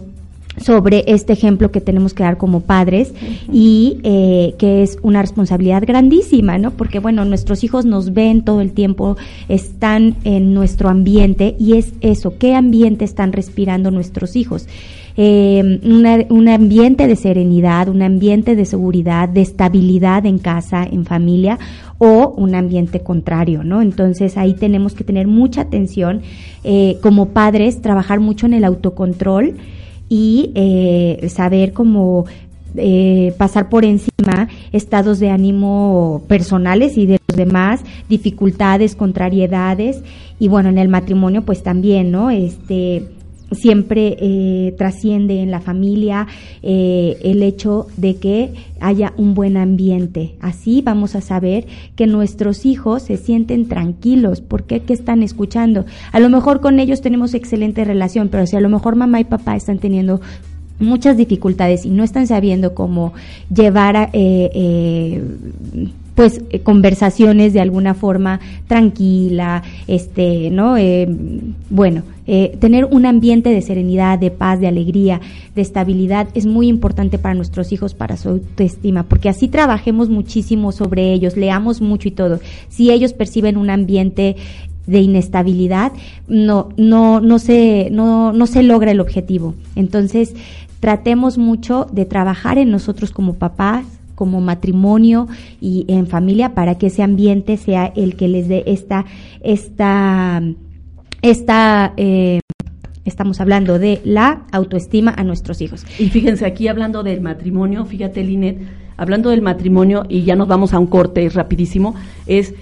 sobre 0.62 1.04
este 1.08 1.34
ejemplo 1.34 1.72
que 1.72 1.82
tenemos 1.82 2.14
que 2.14 2.24
dar 2.24 2.38
como 2.38 2.62
padres 2.62 3.14
y 3.52 3.98
eh, 4.04 4.56
que 4.58 4.82
es 4.82 4.98
una 5.02 5.22
responsabilidad 5.22 5.84
grandísima, 5.86 6.58
¿no? 6.58 6.72
Porque 6.72 7.00
bueno, 7.00 7.26
nuestros 7.26 7.66
hijos 7.66 7.84
nos 7.84 8.14
ven 8.14 8.46
todo 8.46 8.62
el 8.62 8.72
tiempo, 8.72 9.18
están 9.50 10.16
en 10.24 10.54
nuestro 10.54 10.88
ambiente 10.88 11.58
y 11.60 11.74
es 11.74 11.92
eso, 12.00 12.38
¿qué 12.38 12.56
ambiente 12.56 13.04
están 13.04 13.34
respirando 13.34 13.92
nuestros 13.92 14.38
hijos? 14.38 14.68
Eh, 15.22 15.82
una- 15.84 16.26
un 16.30 16.48
ambiente 16.48 17.06
de 17.06 17.18
serenidad, 17.18 17.90
un 17.90 18.02
ambiente 18.02 18.56
de 18.56 18.64
seguridad, 18.64 19.28
de 19.28 19.42
estabilidad 19.42 20.26
en 20.26 20.40
casa, 20.40 20.88
en 20.90 21.04
familia 21.04 21.60
o 21.98 22.34
un 22.38 22.56
ambiente 22.56 23.02
contrario, 23.02 23.66
¿no? 23.66 23.82
Entonces 23.82 24.38
ahí 24.38 24.54
tenemos 24.54 24.94
que 24.94 25.04
tener 25.04 25.28
mucha 25.28 25.60
atención 25.60 26.22
eh, 26.64 26.98
como 27.02 27.26
padres, 27.30 27.82
trabajar 27.82 28.22
mucho 28.22 28.46
en 28.46 28.54
el 28.54 28.64
autocontrol 28.64 29.56
y 30.08 30.52
eh, 30.56 31.28
saber 31.28 31.74
cómo 31.74 32.24
eh, 32.78 33.34
pasar 33.38 33.68
por 33.68 33.84
encima 33.84 34.48
estados 34.72 35.20
de 35.20 35.32
ánimo 35.32 36.22
personales 36.30 36.98
y 36.98 37.08
de 37.08 37.20
los 37.28 37.36
demás, 37.36 37.82
dificultades, 38.08 38.96
contrariedades 38.96 40.02
y 40.40 40.48
bueno, 40.48 40.70
en 40.70 40.78
el 40.78 40.88
matrimonio 40.88 41.42
pues 41.42 41.62
también, 41.62 42.10
¿no? 42.10 42.30
Este 42.30 43.04
siempre 43.52 44.18
eh, 44.20 44.74
trasciende 44.78 45.42
en 45.42 45.52
la 45.52 45.60
familia 45.60 46.28
eh, 46.62 47.18
el 47.24 47.44
hecho 47.44 47.88
de 47.98 48.16
que 48.16 48.54
haya 48.80 49.14
un 49.18 49.34
buen 49.34 49.58
ambiente. 49.58 50.36
Así 50.40 50.82
vamos 50.82 51.16
a 51.16 51.22
saber 51.22 51.66
que 51.96 52.08
nuestros 52.08 52.66
hijos 52.66 53.04
se 53.04 53.18
sienten 53.18 53.68
tranquilos. 53.68 54.42
¿Por 54.42 54.64
qué? 54.64 54.82
¿Qué 54.82 54.94
están 54.94 55.24
escuchando? 55.24 55.86
A 56.12 56.20
lo 56.20 56.30
mejor 56.30 56.62
con 56.62 56.80
ellos 56.80 57.02
tenemos 57.02 57.34
excelente 57.34 57.84
relación, 57.86 58.30
pero 58.30 58.46
si 58.46 58.56
a 58.56 58.62
lo 58.62 58.70
mejor 58.70 58.96
mamá 58.96 59.20
y 59.20 59.26
papá 59.26 59.56
están 59.56 59.80
teniendo 59.80 60.22
muchas 60.80 61.18
dificultades 61.18 61.86
y 61.86 61.90
no 61.90 62.04
están 62.04 62.28
sabiendo 62.28 62.74
cómo 62.74 63.14
llevar 63.54 63.98
a, 63.98 64.04
eh, 64.14 64.50
eh, 64.54 65.24
pues 66.20 66.42
eh, 66.50 66.60
conversaciones 66.60 67.54
de 67.54 67.62
alguna 67.62 67.94
forma 67.94 68.42
tranquila, 68.68 69.64
este, 69.88 70.50
¿no? 70.50 70.76
Eh, 70.76 71.08
bueno, 71.70 72.04
eh, 72.28 72.58
tener 72.60 72.84
un 72.84 73.06
ambiente 73.06 73.52
de 73.52 73.62
serenidad, 73.62 74.20
de 74.20 74.30
paz, 74.30 74.60
de 74.60 74.68
alegría, 74.68 75.22
de 75.56 75.62
estabilidad 75.62 76.28
es 76.34 76.46
muy 76.46 76.68
importante 76.68 77.20
para 77.20 77.36
nuestros 77.36 77.72
hijos, 77.72 77.94
para 77.94 78.18
su 78.18 78.28
autoestima, 78.28 79.04
porque 79.04 79.30
así 79.30 79.48
trabajemos 79.48 80.10
muchísimo 80.10 80.74
sobre 80.74 81.14
ellos, 81.14 81.38
leamos 81.38 81.80
mucho 81.80 82.10
y 82.10 82.12
todo. 82.12 82.42
Si 82.68 82.92
ellos 82.92 83.14
perciben 83.14 83.56
un 83.56 83.70
ambiente 83.70 84.36
de 84.88 85.00
inestabilidad, 85.00 85.94
no, 86.28 86.68
no, 86.76 87.22
no 87.22 87.40
se, 87.40 87.88
no, 87.92 88.34
no 88.34 88.46
se 88.46 88.62
logra 88.62 88.92
el 88.92 89.00
objetivo. 89.00 89.56
Entonces, 89.78 90.36
tratemos 90.82 91.38
mucho 91.38 91.88
de 91.94 92.04
trabajar 92.04 92.58
en 92.58 92.72
nosotros 92.72 93.12
como 93.12 93.36
papás, 93.36 93.86
como 94.20 94.42
matrimonio 94.42 95.30
y 95.62 95.86
en 95.88 96.06
familia 96.06 96.54
para 96.54 96.78
que 96.78 96.88
ese 96.88 97.04
ambiente 97.04 97.56
sea 97.56 97.86
el 97.96 98.18
que 98.18 98.28
les 98.28 98.50
dé 98.50 98.64
esta, 98.68 99.06
esta, 99.40 100.44
esta, 101.22 101.94
eh, 101.96 102.42
estamos 103.06 103.40
hablando 103.40 103.80
de 103.80 104.02
la 104.04 104.42
autoestima 104.52 105.14
a 105.16 105.24
nuestros 105.24 105.62
hijos. 105.62 105.86
Y 105.98 106.10
fíjense, 106.10 106.46
aquí 106.46 106.68
hablando 106.68 107.02
del 107.02 107.22
matrimonio, 107.22 107.86
fíjate 107.86 108.22
Linet, 108.22 108.60
hablando 108.98 109.30
del 109.30 109.42
matrimonio, 109.42 110.04
y 110.10 110.24
ya 110.24 110.36
nos 110.36 110.50
vamos 110.50 110.74
a 110.74 110.80
un 110.80 110.88
corte 110.88 111.30
rapidísimo, 111.30 111.96
es 112.28 112.54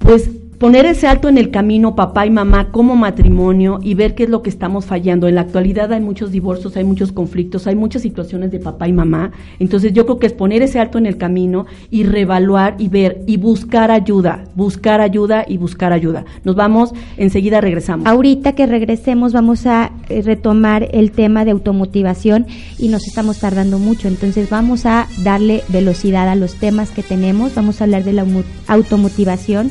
pues 0.00 0.28
poner 0.58 0.86
ese 0.86 1.06
alto 1.06 1.28
en 1.28 1.38
el 1.38 1.50
camino 1.50 1.94
papá 1.94 2.26
y 2.26 2.30
mamá 2.30 2.70
como 2.70 2.96
matrimonio 2.96 3.78
y 3.82 3.94
ver 3.94 4.14
qué 4.14 4.24
es 4.24 4.28
lo 4.28 4.42
que 4.42 4.50
estamos 4.50 4.86
fallando. 4.86 5.28
En 5.28 5.36
la 5.36 5.42
actualidad 5.42 5.92
hay 5.92 6.00
muchos 6.00 6.32
divorcios, 6.32 6.76
hay 6.76 6.84
muchos 6.84 7.12
conflictos, 7.12 7.66
hay 7.66 7.76
muchas 7.76 8.02
situaciones 8.02 8.50
de 8.50 8.58
papá 8.58 8.88
y 8.88 8.92
mamá. 8.92 9.30
Entonces 9.60 9.92
yo 9.92 10.04
creo 10.04 10.18
que 10.18 10.26
es 10.26 10.32
poner 10.32 10.62
ese 10.62 10.80
alto 10.80 10.98
en 10.98 11.06
el 11.06 11.16
camino 11.16 11.66
y 11.90 12.02
reevaluar 12.02 12.74
y 12.78 12.88
ver 12.88 13.22
y 13.26 13.36
buscar 13.36 13.90
ayuda, 13.90 14.44
buscar 14.54 15.00
ayuda 15.00 15.44
y 15.46 15.58
buscar 15.58 15.92
ayuda. 15.92 16.24
Nos 16.44 16.56
vamos, 16.56 16.92
enseguida 17.16 17.60
regresamos. 17.60 18.06
Ahorita 18.06 18.52
que 18.52 18.66
regresemos 18.66 19.32
vamos 19.32 19.66
a 19.66 19.92
eh, 20.08 20.22
retomar 20.22 20.88
el 20.92 21.12
tema 21.12 21.44
de 21.44 21.52
automotivación 21.52 22.46
y 22.78 22.88
nos 22.88 23.06
estamos 23.06 23.38
tardando 23.38 23.78
mucho, 23.78 24.08
entonces 24.08 24.50
vamos 24.50 24.86
a 24.86 25.06
darle 25.22 25.62
velocidad 25.68 26.28
a 26.28 26.34
los 26.34 26.54
temas 26.56 26.90
que 26.90 27.02
tenemos, 27.02 27.54
vamos 27.54 27.80
a 27.80 27.84
hablar 27.84 28.02
de 28.02 28.12
la 28.12 28.26
automotivación 28.66 29.70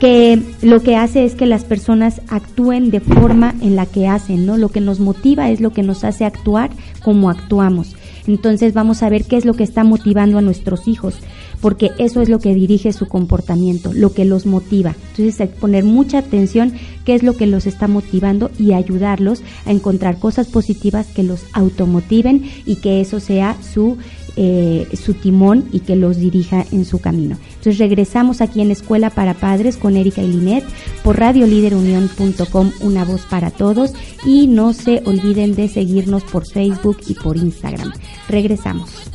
que 0.00 0.42
lo 0.62 0.82
que 0.82 0.96
hace 0.96 1.24
es 1.24 1.34
que 1.34 1.44
las 1.44 1.64
personas 1.64 2.22
actúen 2.28 2.90
de 2.90 3.00
forma 3.00 3.54
en 3.60 3.76
la 3.76 3.84
que 3.84 4.08
hacen, 4.08 4.46
¿no? 4.46 4.56
Lo 4.56 4.70
que 4.70 4.80
nos 4.80 4.98
motiva 4.98 5.50
es 5.50 5.60
lo 5.60 5.72
que 5.72 5.82
nos 5.82 6.04
hace 6.04 6.24
actuar 6.24 6.70
como 7.04 7.28
actuamos. 7.28 7.94
Entonces 8.26 8.72
vamos 8.72 9.02
a 9.02 9.08
ver 9.10 9.24
qué 9.24 9.36
es 9.36 9.44
lo 9.44 9.54
que 9.54 9.64
está 9.64 9.84
motivando 9.84 10.38
a 10.38 10.42
nuestros 10.42 10.88
hijos, 10.88 11.16
porque 11.60 11.90
eso 11.98 12.22
es 12.22 12.28
lo 12.28 12.38
que 12.38 12.54
dirige 12.54 12.92
su 12.92 13.08
comportamiento, 13.08 13.92
lo 13.92 14.12
que 14.12 14.24
los 14.24 14.46
motiva. 14.46 14.94
Entonces 15.10 15.40
hay 15.40 15.48
que 15.48 15.60
poner 15.60 15.84
mucha 15.84 16.18
atención 16.18 16.72
qué 17.04 17.14
es 17.14 17.22
lo 17.22 17.36
que 17.36 17.46
los 17.46 17.66
está 17.66 17.86
motivando 17.86 18.50
y 18.58 18.72
ayudarlos 18.72 19.42
a 19.66 19.70
encontrar 19.70 20.18
cosas 20.18 20.48
positivas 20.48 21.08
que 21.08 21.22
los 21.22 21.44
automotiven 21.52 22.44
y 22.64 22.76
que 22.76 23.00
eso 23.00 23.20
sea 23.20 23.56
su 23.60 23.98
eh, 24.36 24.86
su 24.94 25.14
timón 25.14 25.68
y 25.72 25.80
que 25.80 25.96
los 25.96 26.16
dirija 26.16 26.64
en 26.72 26.84
su 26.84 27.00
camino. 27.00 27.36
Entonces 27.48 27.78
regresamos 27.78 28.40
aquí 28.40 28.60
en 28.60 28.70
Escuela 28.70 29.10
para 29.10 29.34
Padres 29.34 29.76
con 29.76 29.96
Erika 29.96 30.22
y 30.22 30.28
Linet 30.28 30.64
por 31.02 31.18
radiolíderunión.com, 31.18 32.72
una 32.80 33.04
voz 33.04 33.22
para 33.22 33.50
todos 33.50 33.92
y 34.24 34.46
no 34.46 34.72
se 34.72 35.02
olviden 35.04 35.54
de 35.54 35.68
seguirnos 35.68 36.24
por 36.24 36.46
Facebook 36.46 36.98
y 37.06 37.14
por 37.14 37.36
Instagram. 37.36 37.92
Regresamos. 38.28 39.10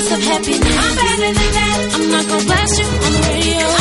glass 0.00 0.18
of 0.18 0.22
happiness. 0.22 0.76
I'm 0.78 0.96
better 0.96 1.32
than 1.34 1.52
that. 1.52 1.90
I'm 1.94 2.10
not 2.10 2.28
gonna 2.28 2.44
blast 2.44 2.78
you 2.78 2.86
on 2.86 3.12
the 3.12 3.28
radio. 3.28 3.79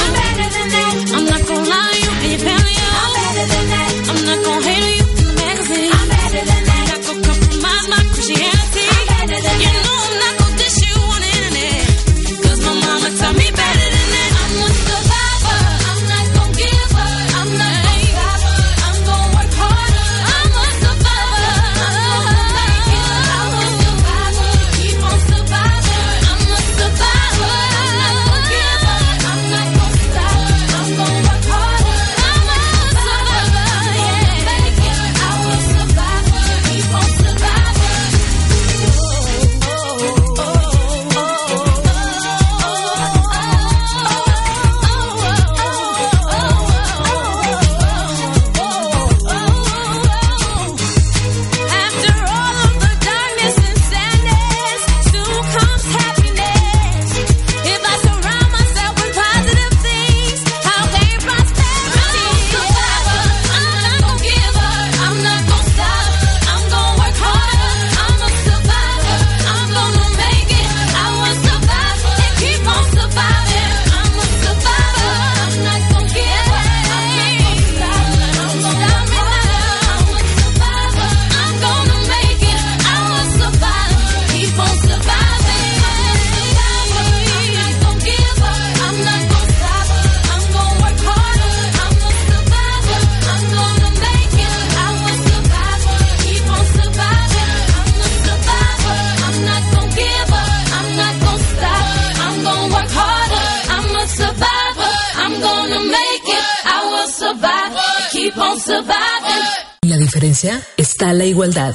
La 109.81 109.97
diferencia 109.97 110.61
está 110.77 111.11
la 111.13 111.25
igualdad. 111.25 111.73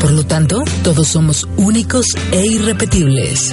Por 0.00 0.12
lo 0.12 0.24
tanto, 0.24 0.64
todos 0.82 1.08
somos 1.08 1.46
únicos 1.58 2.06
e 2.32 2.46
irrepetibles. 2.46 3.52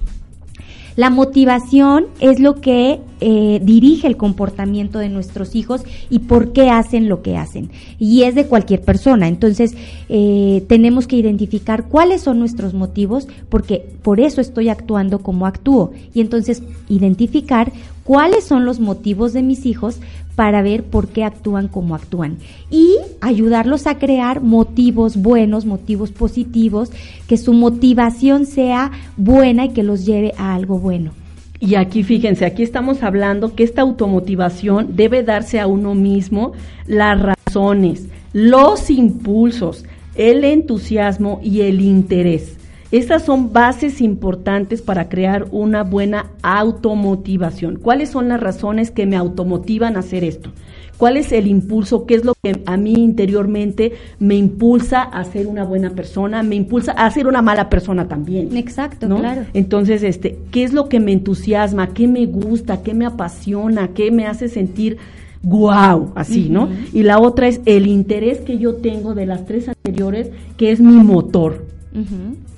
la 1.00 1.08
motivación 1.08 2.08
es 2.20 2.40
lo 2.40 2.56
que 2.56 3.00
eh, 3.22 3.58
dirige 3.62 4.06
el 4.06 4.18
comportamiento 4.18 4.98
de 4.98 5.08
nuestros 5.08 5.54
hijos 5.54 5.80
y 6.10 6.18
por 6.18 6.52
qué 6.52 6.68
hacen 6.68 7.08
lo 7.08 7.22
que 7.22 7.38
hacen. 7.38 7.70
Y 7.98 8.24
es 8.24 8.34
de 8.34 8.44
cualquier 8.44 8.82
persona. 8.82 9.26
Entonces, 9.26 9.74
eh, 10.10 10.62
tenemos 10.68 11.06
que 11.06 11.16
identificar 11.16 11.88
cuáles 11.88 12.20
son 12.20 12.38
nuestros 12.38 12.74
motivos, 12.74 13.28
porque 13.48 13.82
por 14.02 14.20
eso 14.20 14.42
estoy 14.42 14.68
actuando 14.68 15.20
como 15.20 15.46
actúo. 15.46 15.92
Y 16.12 16.20
entonces, 16.20 16.62
identificar 16.90 17.72
cuáles 18.04 18.44
son 18.44 18.66
los 18.66 18.78
motivos 18.78 19.32
de 19.32 19.42
mis 19.42 19.64
hijos 19.64 20.00
para 20.40 20.62
ver 20.62 20.84
por 20.84 21.08
qué 21.08 21.22
actúan 21.22 21.68
como 21.68 21.94
actúan 21.94 22.38
y 22.70 22.96
ayudarlos 23.20 23.86
a 23.86 23.98
crear 23.98 24.40
motivos 24.40 25.18
buenos, 25.18 25.66
motivos 25.66 26.12
positivos, 26.12 26.90
que 27.28 27.36
su 27.36 27.52
motivación 27.52 28.46
sea 28.46 28.90
buena 29.18 29.66
y 29.66 29.68
que 29.74 29.82
los 29.82 30.06
lleve 30.06 30.32
a 30.38 30.54
algo 30.54 30.78
bueno. 30.78 31.10
Y 31.58 31.74
aquí 31.74 32.04
fíjense, 32.04 32.46
aquí 32.46 32.62
estamos 32.62 33.02
hablando 33.02 33.54
que 33.54 33.64
esta 33.64 33.82
automotivación 33.82 34.96
debe 34.96 35.22
darse 35.22 35.60
a 35.60 35.66
uno 35.66 35.94
mismo 35.94 36.52
las 36.86 37.20
razones, 37.20 38.06
los 38.32 38.88
impulsos, 38.88 39.84
el 40.14 40.44
entusiasmo 40.44 41.40
y 41.42 41.60
el 41.60 41.82
interés. 41.82 42.56
Estas 42.92 43.24
son 43.24 43.52
bases 43.52 44.00
importantes 44.00 44.82
para 44.82 45.08
crear 45.08 45.46
una 45.52 45.84
buena 45.84 46.26
automotivación. 46.42 47.76
¿Cuáles 47.76 48.10
son 48.10 48.28
las 48.28 48.40
razones 48.40 48.90
que 48.90 49.06
me 49.06 49.16
automotivan 49.16 49.96
a 49.96 50.00
hacer 50.00 50.24
esto? 50.24 50.50
¿Cuál 50.96 51.16
es 51.16 51.30
el 51.30 51.46
impulso? 51.46 52.04
¿Qué 52.04 52.16
es 52.16 52.24
lo 52.24 52.34
que 52.42 52.60
a 52.66 52.76
mí 52.76 52.92
interiormente 52.92 53.92
me 54.18 54.34
impulsa 54.34 55.02
a 55.02 55.24
ser 55.24 55.46
una 55.46 55.64
buena 55.64 55.90
persona? 55.90 56.42
Me 56.42 56.56
impulsa 56.56 56.92
a 56.92 57.08
ser 57.10 57.28
una 57.28 57.42
mala 57.42 57.70
persona 57.70 58.08
también. 58.08 58.56
Exacto, 58.56 59.08
¿no? 59.08 59.18
claro. 59.18 59.46
Entonces, 59.54 60.02
este, 60.02 60.38
¿qué 60.50 60.64
es 60.64 60.72
lo 60.72 60.88
que 60.88 60.98
me 60.98 61.12
entusiasma? 61.12 61.94
¿Qué 61.94 62.08
me 62.08 62.26
gusta? 62.26 62.82
¿Qué 62.82 62.92
me 62.92 63.06
apasiona? 63.06 63.88
¿Qué 63.94 64.10
me 64.10 64.26
hace 64.26 64.48
sentir 64.48 64.98
guau? 65.42 66.10
Así, 66.16 66.50
¿no? 66.50 66.68
Y 66.92 67.04
la 67.04 67.20
otra 67.20 67.46
es 67.46 67.60
el 67.66 67.86
interés 67.86 68.40
que 68.40 68.58
yo 68.58 68.74
tengo 68.74 69.14
de 69.14 69.26
las 69.26 69.46
tres 69.46 69.68
anteriores, 69.68 70.30
que 70.56 70.72
es 70.72 70.80
mi 70.80 71.02
motor. 71.02 71.64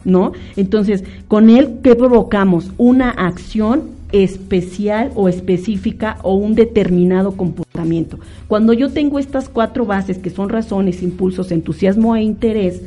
¿No? 0.04 0.32
Entonces, 0.56 1.04
con 1.28 1.50
él, 1.50 1.78
¿qué 1.82 1.94
provocamos? 1.94 2.70
Una 2.78 3.10
acción 3.10 3.90
especial 4.12 5.10
o 5.14 5.28
específica 5.28 6.18
o 6.22 6.34
un 6.34 6.54
determinado 6.54 7.32
comportamiento. 7.32 8.18
Cuando 8.46 8.72
yo 8.72 8.90
tengo 8.90 9.18
estas 9.18 9.48
cuatro 9.48 9.86
bases 9.86 10.18
que 10.18 10.30
son 10.30 10.50
razones, 10.50 11.02
impulsos, 11.02 11.50
entusiasmo 11.50 12.14
e 12.14 12.22
interés, 12.22 12.82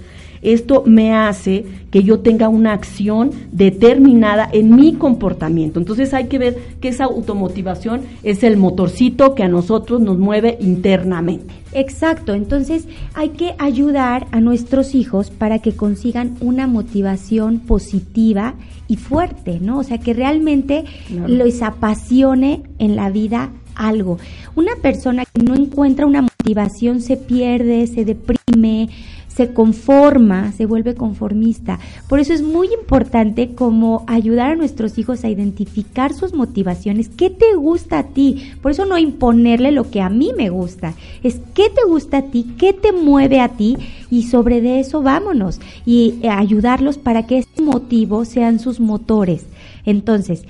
esto 0.54 0.84
me 0.86 1.14
hace 1.14 1.66
que 1.92 2.04
yo 2.04 2.20
tenga 2.20 2.50
una 2.50 2.74
acción 2.74 3.32
determinada 3.52 4.50
en 4.52 4.76
mi 4.76 4.94
comportamiento. 4.94 5.80
Entonces 5.80 6.14
hay 6.14 6.26
que 6.26 6.38
ver 6.38 6.58
que 6.82 6.90
esa 6.90 7.06
automotivación 7.06 8.02
es 8.24 8.44
el 8.44 8.58
motorcito 8.58 9.36
que 9.36 9.44
a 9.44 9.48
nosotros 9.48 10.02
nos 10.02 10.18
mueve 10.18 10.58
internamente. 10.60 11.54
Exacto, 11.74 12.34
entonces 12.34 12.88
hay 13.16 13.30
que 13.30 13.56
ayudar 13.58 14.28
a 14.32 14.40
nuestros 14.40 14.96
hijos 14.96 15.30
para 15.30 15.60
que 15.60 15.74
consigan 15.74 16.36
una 16.40 16.68
motivación 16.68 17.60
positiva 17.60 18.54
y 18.88 18.96
fuerte, 18.98 19.60
¿no? 19.62 19.80
O 19.80 19.84
sea, 19.84 19.98
que 19.98 20.14
realmente 20.14 20.86
Claro. 21.08 21.28
les 21.28 21.62
apasione 21.62 22.64
en 22.80 22.96
la 22.96 23.10
vida 23.10 23.50
algo. 23.76 24.18
Una 24.56 24.76
persona 24.82 25.24
que 25.26 25.44
no 25.44 25.54
encuentra 25.56 26.06
una 26.06 26.22
motivación 26.22 27.02
se 27.02 27.18
pierde, 27.18 27.88
se 27.88 28.06
deprime, 28.06 28.90
se 29.36 29.52
conforma, 29.52 30.54
se 30.54 30.66
vuelve 30.66 30.96
conformista. 30.96 31.80
Por 32.08 32.20
eso 32.20 32.34
es 32.34 32.42
muy 32.42 32.68
importante 32.74 33.54
como 33.54 34.06
ayudar 34.08 34.52
a 34.52 34.56
nuestros 34.56 34.98
hijos 34.98 35.24
a 35.24 35.30
identificar 35.30 36.14
sus 36.14 36.34
motivaciones, 36.34 37.10
qué 37.10 37.30
te 37.30 37.54
gusta 37.56 38.00
a 38.00 38.04
ti. 38.08 38.54
Por 38.62 38.72
eso 38.72 38.86
no 38.86 38.98
imponerle 38.98 39.72
lo 39.72 39.92
que 39.92 40.02
a 40.02 40.10
mí 40.10 40.32
me 40.38 40.50
gusta, 40.50 40.94
es 41.22 41.42
qué 41.54 41.70
te 41.70 41.86
gusta 41.86 42.18
a 42.20 42.22
ti, 42.24 42.56
qué 42.58 42.72
te 42.72 42.94
mueve 42.94 43.42
a 43.42 43.50
ti 43.50 43.76
y 44.10 44.24
sobre 44.24 44.62
de 44.62 44.80
eso 44.80 45.02
vámonos 45.02 45.60
y 45.86 46.16
eh, 46.22 46.30
ayudarlos 46.30 46.98
para 46.98 47.28
que 47.28 47.40
este 47.40 47.62
motivo 47.62 48.24
sean 48.24 48.60
sus 48.60 48.80
motores. 48.80 49.46
Entonces, 49.86 50.46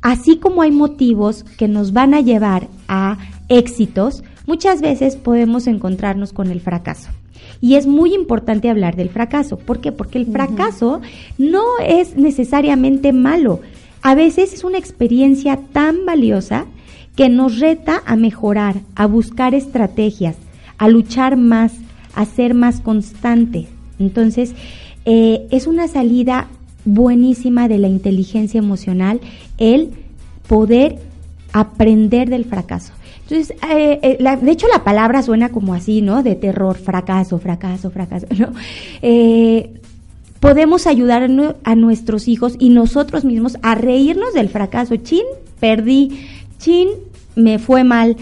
así 0.00 0.36
como 0.36 0.62
hay 0.62 0.70
motivos 0.70 1.42
que 1.42 1.66
nos 1.66 1.92
van 1.92 2.14
a 2.14 2.20
llevar 2.20 2.68
a 2.86 3.18
éxitos, 3.48 4.22
muchas 4.46 4.80
veces 4.80 5.16
podemos 5.16 5.66
encontrarnos 5.66 6.32
con 6.32 6.52
el 6.52 6.60
fracaso. 6.60 7.08
Y 7.62 7.76
es 7.76 7.86
muy 7.86 8.12
importante 8.12 8.68
hablar 8.68 8.96
del 8.96 9.08
fracaso. 9.08 9.56
¿Por 9.56 9.80
qué? 9.80 9.92
Porque 9.92 10.18
el 10.18 10.26
fracaso 10.26 11.00
no 11.38 11.62
es 11.86 12.16
necesariamente 12.16 13.12
malo. 13.12 13.60
A 14.02 14.16
veces 14.16 14.52
es 14.52 14.64
una 14.64 14.78
experiencia 14.78 15.56
tan 15.72 16.04
valiosa 16.04 16.66
que 17.14 17.28
nos 17.28 17.60
reta 17.60 18.02
a 18.04 18.16
mejorar, 18.16 18.80
a 18.96 19.06
buscar 19.06 19.54
estrategias, 19.54 20.36
a 20.76 20.88
luchar 20.88 21.36
más, 21.36 21.72
a 22.14 22.24
ser 22.24 22.52
más 22.52 22.80
constantes. 22.80 23.68
Entonces, 24.00 24.54
eh, 25.04 25.46
es 25.52 25.68
una 25.68 25.86
salida 25.86 26.48
buenísima 26.84 27.68
de 27.68 27.78
la 27.78 27.86
inteligencia 27.86 28.58
emocional 28.58 29.20
el 29.58 29.90
poder 30.48 30.98
aprender 31.52 32.28
del 32.28 32.44
fracaso. 32.44 32.92
Entonces, 33.32 33.56
eh, 33.70 33.98
eh, 34.02 34.16
la- 34.20 34.36
de 34.36 34.50
hecho 34.50 34.66
la 34.68 34.84
palabra 34.84 35.22
suena 35.22 35.48
como 35.48 35.72
así, 35.72 36.02
¿no? 36.02 36.22
De 36.22 36.34
terror, 36.34 36.76
fracaso, 36.76 37.38
fracaso, 37.38 37.90
fracaso, 37.90 38.26
¿no? 38.38 38.52
Eh, 39.00 39.70
podemos 40.38 40.86
ayudar 40.86 41.22
a, 41.22 41.28
nu- 41.28 41.54
a 41.64 41.74
nuestros 41.74 42.28
hijos 42.28 42.56
y 42.58 42.68
nosotros 42.68 43.24
mismos 43.24 43.56
a 43.62 43.74
reírnos 43.74 44.34
del 44.34 44.50
fracaso. 44.50 44.96
Chin, 44.96 45.22
perdí, 45.60 46.26
chin, 46.58 46.88
me 47.34 47.58
fue 47.58 47.84
mal. 47.84 48.16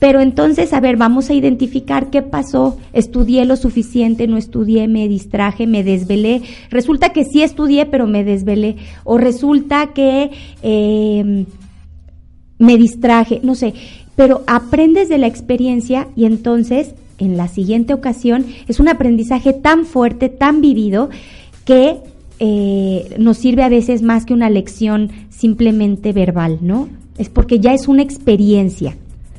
Pero 0.00 0.20
entonces, 0.20 0.72
a 0.72 0.80
ver, 0.80 0.96
vamos 0.96 1.30
a 1.30 1.34
identificar 1.34 2.10
qué 2.10 2.20
pasó. 2.22 2.76
Estudié 2.92 3.44
lo 3.44 3.56
suficiente, 3.56 4.26
no 4.26 4.36
estudié, 4.36 4.88
me 4.88 5.06
distraje, 5.08 5.66
me 5.68 5.84
desvelé. 5.84 6.42
Resulta 6.70 7.10
que 7.10 7.24
sí 7.24 7.42
estudié, 7.42 7.86
pero 7.86 8.06
me 8.08 8.24
desvelé. 8.24 8.76
O 9.04 9.16
resulta 9.16 9.92
que 9.94 10.32
eh, 10.62 11.46
me 12.58 12.76
distraje, 12.76 13.40
no 13.44 13.54
sé. 13.54 13.72
Pero 14.16 14.42
aprendes 14.46 15.08
de 15.08 15.18
la 15.18 15.26
experiencia 15.26 16.08
y 16.16 16.24
entonces, 16.24 16.94
en 17.18 17.36
la 17.36 17.48
siguiente 17.48 17.94
ocasión, 17.94 18.46
es 18.66 18.80
un 18.80 18.88
aprendizaje 18.88 19.52
tan 19.52 19.84
fuerte, 19.84 20.28
tan 20.28 20.60
vivido, 20.60 21.10
que 21.64 21.98
eh, 22.38 23.14
nos 23.18 23.38
sirve 23.38 23.62
a 23.62 23.68
veces 23.68 24.02
más 24.02 24.26
que 24.26 24.34
una 24.34 24.50
lección 24.50 25.10
simplemente 25.30 26.12
verbal, 26.12 26.58
¿no? 26.60 26.88
Es 27.18 27.28
porque 27.28 27.60
ya 27.60 27.72
es 27.72 27.88
una 27.88 28.02
experiencia. 28.02 28.96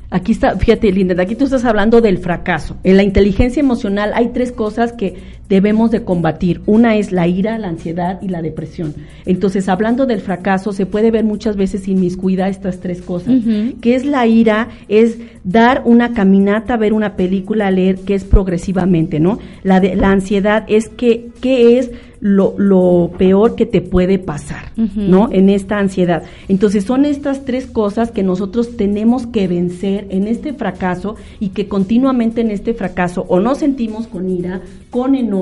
Aquí 0.09 0.31
está, 0.31 0.55
fíjate, 0.55 0.91
Linda, 0.91 1.21
aquí 1.21 1.35
tú 1.35 1.45
estás 1.45 1.65
hablando 1.65 1.99
del 1.99 2.17
fracaso. 2.17 2.77
En 2.83 2.95
la 2.95 3.03
inteligencia 3.03 3.59
emocional 3.59 4.11
hay 4.15 4.29
tres 4.29 4.53
cosas 4.53 4.93
que 4.93 5.15
debemos 5.49 5.91
de 5.91 6.03
combatir. 6.03 6.61
Una 6.65 6.95
es 6.95 7.11
la 7.11 7.27
ira, 7.27 7.57
la 7.57 7.69
ansiedad 7.69 8.21
y 8.21 8.29
la 8.29 8.41
depresión. 8.41 8.93
Entonces, 9.25 9.69
hablando 9.69 10.05
del 10.05 10.21
fracaso, 10.21 10.73
se 10.73 10.85
puede 10.85 11.11
ver 11.11 11.23
muchas 11.23 11.55
veces 11.55 11.87
inmiscuida 11.87 12.49
estas 12.49 12.79
tres 12.79 13.01
cosas. 13.01 13.35
Ujú. 13.35 13.75
¿Qué 13.81 13.95
es 13.95 14.05
la 14.05 14.27
ira? 14.27 14.69
Es 14.87 15.17
dar 15.43 15.83
una 15.85 16.13
caminata, 16.13 16.77
ver 16.77 16.93
una 16.93 17.15
película, 17.15 17.71
leer, 17.71 17.97
que 17.99 18.15
es 18.15 18.23
progresivamente, 18.23 19.19
¿no? 19.19 19.39
La, 19.63 19.79
de, 19.79 19.95
la 19.95 20.11
ansiedad 20.11 20.65
es 20.67 20.89
que, 20.89 21.29
¿qué 21.41 21.79
es 21.79 21.91
lo, 22.19 22.55
lo 22.57 23.11
peor 23.17 23.55
que 23.55 23.65
te 23.65 23.81
puede 23.81 24.19
pasar. 24.19 24.71
¿no? 24.75 25.29
En 25.31 25.49
esta 25.49 25.79
ansiedad. 25.79 26.23
Entonces 26.47 26.83
son 26.83 27.05
estas 27.05 27.45
tres 27.45 27.65
cosas 27.65 28.11
que 28.11 28.23
nosotros 28.23 28.77
tenemos 28.77 29.25
que 29.25 29.47
vencer 29.47 30.07
en 30.09 30.27
este 30.27 30.53
fracaso 30.53 31.15
y 31.39 31.49
que 31.49 31.67
continuamente 31.67 32.41
en 32.41 32.51
este 32.51 32.73
fracaso 32.73 33.25
o 33.27 33.39
nos 33.39 33.59
sentimos 33.59 34.07
con 34.07 34.29
ira, 34.29 34.61
con 34.91 35.15
enojo, 35.15 35.36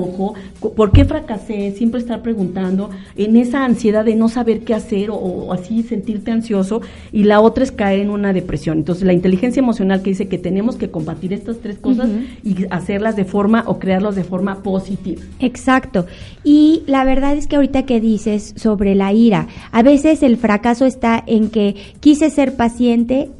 co- 0.60 0.72
¿por 0.74 0.92
qué 0.92 1.04
fracasé? 1.04 1.72
Siempre 1.72 2.00
estar 2.00 2.22
preguntando 2.22 2.90
en 3.16 3.36
esa 3.36 3.64
ansiedad 3.64 4.04
de 4.04 4.14
no 4.16 4.28
saber 4.28 4.60
qué 4.60 4.74
hacer 4.74 5.10
o, 5.10 5.16
o 5.16 5.52
así 5.52 5.82
sentirte 5.82 6.30
ansioso 6.30 6.80
y 7.12 7.24
la 7.24 7.40
otra 7.40 7.64
es 7.64 7.72
caer 7.72 8.00
en 8.00 8.10
una 8.10 8.32
depresión. 8.32 8.78
Entonces 8.78 9.04
la 9.04 9.12
inteligencia 9.12 9.60
emocional 9.60 10.02
que 10.02 10.10
dice 10.10 10.28
que 10.28 10.38
tenemos 10.38 10.76
que 10.76 10.90
combatir 10.90 11.32
estas 11.32 11.58
tres 11.58 11.78
cosas 11.78 12.08
y 12.44 12.66
hacerlas 12.70 13.16
de 13.16 13.24
forma 13.24 13.64
o 13.66 13.78
crearlas 13.78 14.16
de 14.16 14.24
forma 14.24 14.62
positiva. 14.62 15.22
Exacto. 15.40 16.06
Y 16.44 16.82
la 16.86 17.04
verdad 17.04 17.36
es 17.36 17.46
que 17.46 17.56
ahorita 17.56 17.84
que 17.84 18.00
dices 18.00 18.54
sobre 18.56 18.94
la 18.94 19.12
ira, 19.12 19.48
a 19.72 19.82
veces 19.82 20.22
el 20.22 20.36
fracaso 20.36 20.84
está 20.86 21.22
en 21.26 21.48
que 21.50 21.74
quise 22.00 22.30
ser 22.30 22.56
paciente 22.56 23.30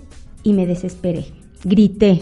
y 0.42 0.52
me 0.52 0.66
desesperé, 0.66 1.26
grité. 1.64 2.20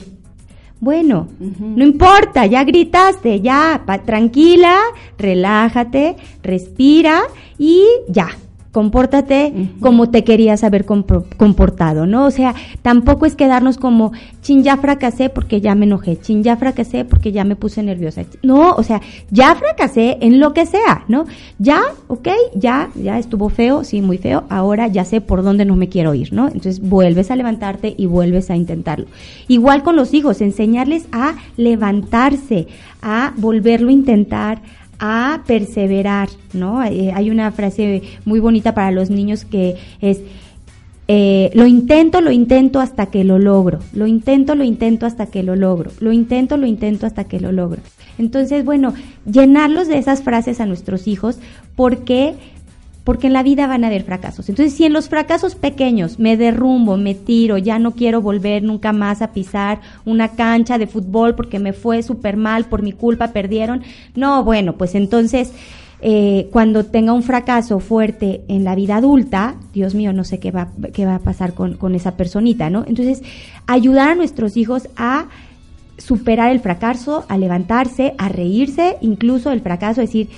Bueno, 0.81 1.29
no 1.39 1.83
importa, 1.85 2.45
ya 2.47 2.63
gritaste, 2.65 3.41
ya, 3.41 3.83
pa- 3.87 4.03
tranquila, 4.03 4.77
relájate, 5.17 6.17
respira 6.43 7.23
y 7.59 7.83
ya. 8.09 8.29
Compórtate 8.75 9.71
como 9.79 10.11
te 10.11 10.25
querías 10.25 10.65
haber 10.65 10.85
comportado, 10.85 12.07
¿no? 12.07 12.27
O 12.27 12.33
sea, 12.33 12.57
tampoco 12.83 13.25
es 13.25 13.37
quedarnos 13.37 13.79
como, 13.79 14.11
chin, 14.43 14.65
ya 14.65 14.77
fracasé 14.79 15.29
porque 15.29 15.61
ya 15.61 15.77
me 15.77 15.87
enojé, 15.87 16.19
chin, 16.21 16.43
ya 16.43 16.57
fracasé 16.57 17.05
porque 17.05 17.31
ya 17.31 17.45
me 17.45 17.55
puse 17.55 17.85
nerviosa. 17.85 18.25
No, 18.43 18.73
o 18.73 18.83
sea, 18.83 19.01
ya 19.31 19.55
fracasé 19.55 20.19
en 20.23 20.41
lo 20.41 20.53
que 20.55 20.67
sea, 20.67 21.05
¿no? 21.07 21.27
Ya, 21.61 21.83
ok, 22.09 22.29
ya, 22.57 22.91
ya 22.97 23.17
estuvo 23.17 23.49
feo, 23.49 23.85
sí, 23.85 24.03
muy 24.03 24.19
feo, 24.19 24.43
ahora 24.49 24.89
ya 24.89 25.05
sé 25.05 25.21
por 25.21 25.45
dónde 25.45 25.65
no 25.65 25.77
me 25.77 25.89
quiero 25.89 26.13
ir, 26.13 26.33
¿no? 26.33 26.49
Entonces 26.49 26.81
vuelves 26.81 27.31
a 27.31 27.37
levantarte 27.37 27.95
y 27.97 28.07
vuelves 28.07 28.51
a 28.51 28.57
intentarlo. 28.57 29.07
Igual 29.47 29.85
con 29.85 29.95
los 29.95 30.13
hijos, 30.15 30.41
enseñarles 30.41 31.07
a 31.13 31.37
levantarse, 31.57 32.67
a 33.03 33.35
volverlo 33.37 33.91
a 33.91 33.93
intentar, 33.93 34.63
a 35.07 35.43
perseverar, 35.47 36.31
¿no? 36.55 36.83
Eh, 36.83 37.13
hay 37.15 37.29
una 37.29 37.53
frase 37.53 38.03
muy 38.25 38.41
bonita 38.41 38.75
para 38.75 38.91
los 38.91 39.11
niños 39.11 39.45
que 39.45 39.77
es, 40.01 40.21
eh, 41.09 41.51
lo 41.53 41.67
intento, 41.67 42.23
lo 42.23 42.31
intento 42.31 42.81
hasta 42.81 43.07
que 43.07 43.23
lo 43.23 43.39
logro, 43.39 43.81
lo 43.93 44.07
intento, 44.07 44.55
lo 44.55 44.65
intento 44.65 45.05
hasta 45.05 45.27
que 45.27 45.43
lo 45.43 45.57
logro, 45.57 45.91
lo 46.01 46.11
intento, 46.11 46.57
lo 46.57 46.67
intento 46.67 47.05
hasta 47.05 47.25
que 47.25 47.39
lo 47.39 47.53
logro. 47.53 47.83
Entonces, 48.17 48.65
bueno, 48.65 48.95
llenarlos 49.31 49.89
de 49.89 49.99
esas 49.99 50.23
frases 50.23 50.61
a 50.61 50.67
nuestros 50.67 51.07
hijos 51.07 51.39
porque 51.77 52.35
porque 53.05 53.27
en 53.27 53.35
la 53.35 53.43
vida 53.43 53.67
van 53.67 53.85
a 53.85 53.89
haber 53.89 54.03
fracasos. 54.03 54.49
Entonces, 54.49 54.75
si 54.75 54.85
en 54.85 54.95
los 54.95 55.09
fracasos 55.09 55.55
pequeños 55.55 56.19
me 56.19 56.37
derrumbo, 56.39 56.97
me 56.97 57.15
tiro, 57.15 57.59
ya 57.59 57.79
no 57.79 57.93
quiero 57.93 58.23
volver 58.23 58.63
nunca 58.63 58.93
más 58.93 59.21
a 59.21 59.33
pisar 59.33 59.81
una 60.07 60.29
cancha 60.29 60.79
de 60.79 60.87
fútbol 60.87 61.35
porque 61.35 61.59
me 61.59 61.75
fue 61.75 62.03
súper 62.03 62.39
mal, 62.39 62.65
por 62.65 62.83
mi 62.83 62.93
culpa 62.93 63.29
perdieron, 63.29 63.83
no, 64.15 64.43
bueno, 64.43 64.73
pues 64.77 64.95
entonces, 64.95 65.53
eh, 66.01 66.49
cuando 66.51 66.87
tenga 66.87 67.13
un 67.13 67.23
fracaso 67.23 67.79
fuerte 67.79 68.43
en 68.49 68.65
la 68.65 68.75
vida 68.75 68.97
adulta, 68.97 69.57
Dios 69.75 69.95
mío, 69.95 70.15
no 70.15 70.25
sé 70.25 70.39
qué 70.39 70.51
va, 70.51 70.69
qué 70.95 71.05
va 71.05 71.17
a 71.17 71.21
pasar 71.21 71.53
con, 71.53 71.75
con 71.75 71.95
esa 71.95 72.17
personita, 72.17 72.71
¿no? 72.71 72.85
Entonces, 72.87 73.23
ayudar 73.67 74.11
a 74.11 74.15
nuestros 74.15 74.57
hijos 74.57 74.89
a 74.97 75.27
superar 75.99 76.51
el 76.51 76.61
fracaso, 76.61 77.25
a 77.29 77.39
levantarse, 77.39 78.15
a 78.19 78.29
reírse, 78.29 78.97
incluso 79.01 79.53
el 79.53 79.61
fracaso, 79.61 80.01
decir, 80.01 80.29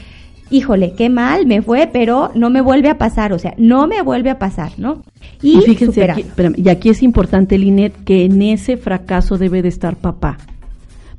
híjole, 0.51 0.95
qué 0.97 1.09
mal 1.09 1.47
me 1.47 1.63
fue, 1.63 1.89
pero 1.93 2.31
no 2.35 2.51
me 2.51 2.61
vuelve 2.61 2.89
a 2.89 2.99
pasar, 2.99 3.33
o 3.33 3.39
sea, 3.39 3.55
no 3.59 3.87
me 3.87 4.03
vuelve 4.03 4.31
a 4.31 4.39
pasar, 4.39 4.73
¿no? 4.79 5.03
Y, 5.43 5.61
fíjense, 5.61 5.87
superar. 5.87 6.11
aquí, 6.13 6.23
espérame, 6.23 6.55
y 6.57 6.69
aquí 6.69 6.91
es 6.91 7.03
importante, 7.03 7.59
Linet, 7.59 7.93
que 8.05 8.25
en 8.25 8.41
ese 8.43 8.77
fracaso 8.77 9.39
debe 9.39 9.63
de 9.63 9.69
estar 9.69 9.97
papá. 9.97 10.39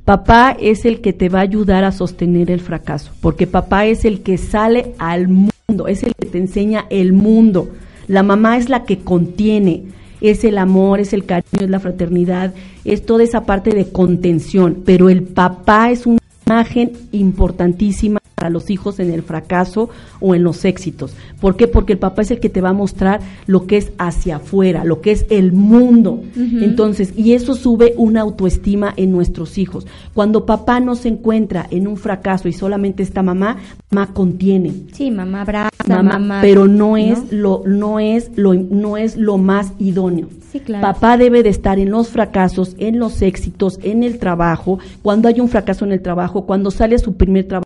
Papá 0.04 0.56
es 0.58 0.86
el 0.86 1.00
que 1.02 1.12
te 1.12 1.28
va 1.28 1.40
a 1.40 1.42
ayudar 1.42 1.84
a 1.84 1.92
sostener 1.92 2.50
el 2.50 2.60
fracaso, 2.60 3.12
porque 3.20 3.46
papá 3.46 3.84
es 3.86 4.04
el 4.04 4.22
que 4.22 4.38
sale 4.38 4.94
al 4.98 5.28
mundo, 5.28 5.86
es 5.86 6.02
el 6.02 6.14
que 6.14 6.26
te 6.26 6.38
enseña 6.38 6.86
el 6.88 7.12
mundo. 7.12 7.68
La 8.06 8.22
mamá 8.22 8.56
es 8.56 8.70
la 8.70 8.84
que 8.84 9.00
contiene, 9.00 9.84
es 10.22 10.44
el 10.44 10.56
amor, 10.56 11.00
es 11.00 11.12
el 11.12 11.26
cariño, 11.26 11.60
es 11.60 11.68
la 11.68 11.80
fraternidad, 11.80 12.54
es 12.86 13.04
toda 13.04 13.22
esa 13.22 13.44
parte 13.44 13.70
de 13.74 13.90
contención, 13.90 14.78
pero 14.86 15.10
el 15.10 15.24
papá 15.24 15.90
es 15.90 16.06
una 16.06 16.20
imagen 16.46 16.92
importantísima 17.12 18.17
para 18.38 18.50
los 18.50 18.70
hijos 18.70 19.00
en 19.00 19.10
el 19.12 19.22
fracaso 19.22 19.90
o 20.20 20.32
en 20.32 20.44
los 20.44 20.64
éxitos. 20.64 21.12
¿Por 21.40 21.56
qué? 21.56 21.66
Porque 21.66 21.94
el 21.94 21.98
papá 21.98 22.22
es 22.22 22.30
el 22.30 22.38
que 22.38 22.48
te 22.48 22.60
va 22.60 22.68
a 22.68 22.72
mostrar 22.72 23.20
lo 23.48 23.66
que 23.66 23.78
es 23.78 23.90
hacia 23.98 24.36
afuera, 24.36 24.84
lo 24.84 25.00
que 25.00 25.10
es 25.10 25.26
el 25.28 25.50
mundo. 25.50 26.22
Entonces, 26.36 27.12
y 27.16 27.32
eso 27.32 27.54
sube 27.54 27.94
una 27.96 28.20
autoestima 28.20 28.94
en 28.96 29.10
nuestros 29.10 29.58
hijos. 29.58 29.88
Cuando 30.14 30.46
papá 30.46 30.78
no 30.78 30.94
se 30.94 31.08
encuentra 31.08 31.66
en 31.72 31.88
un 31.88 31.96
fracaso 31.96 32.46
y 32.46 32.52
solamente 32.52 33.02
está 33.02 33.24
mamá, 33.24 33.56
mamá 33.90 34.14
contiene. 34.14 34.72
Sí, 34.92 35.10
mamá 35.10 35.40
abraza, 35.40 35.70
Mamá, 35.88 36.12
mamá, 36.12 36.38
pero 36.40 36.68
no 36.68 36.96
es 36.96 37.32
lo 37.32 37.62
no 37.66 37.98
es 37.98 38.30
lo 38.36 38.54
no 38.54 38.96
es 38.96 39.16
lo 39.16 39.38
más 39.38 39.72
idóneo. 39.78 40.28
Sí, 40.52 40.60
claro. 40.60 40.82
Papá 40.82 41.16
debe 41.16 41.42
de 41.42 41.50
estar 41.50 41.78
en 41.78 41.90
los 41.90 42.08
fracasos, 42.08 42.74
en 42.78 42.98
los 42.98 43.20
éxitos, 43.20 43.78
en 43.82 44.02
el 44.02 44.18
trabajo, 44.18 44.78
cuando 45.02 45.28
hay 45.28 45.40
un 45.40 45.48
fracaso 45.48 45.84
en 45.84 45.92
el 45.92 46.02
trabajo, 46.02 46.46
cuando 46.46 46.70
sale 46.70 46.94
a 46.94 46.98
su 46.98 47.16
primer 47.16 47.46
trabajo, 47.46 47.64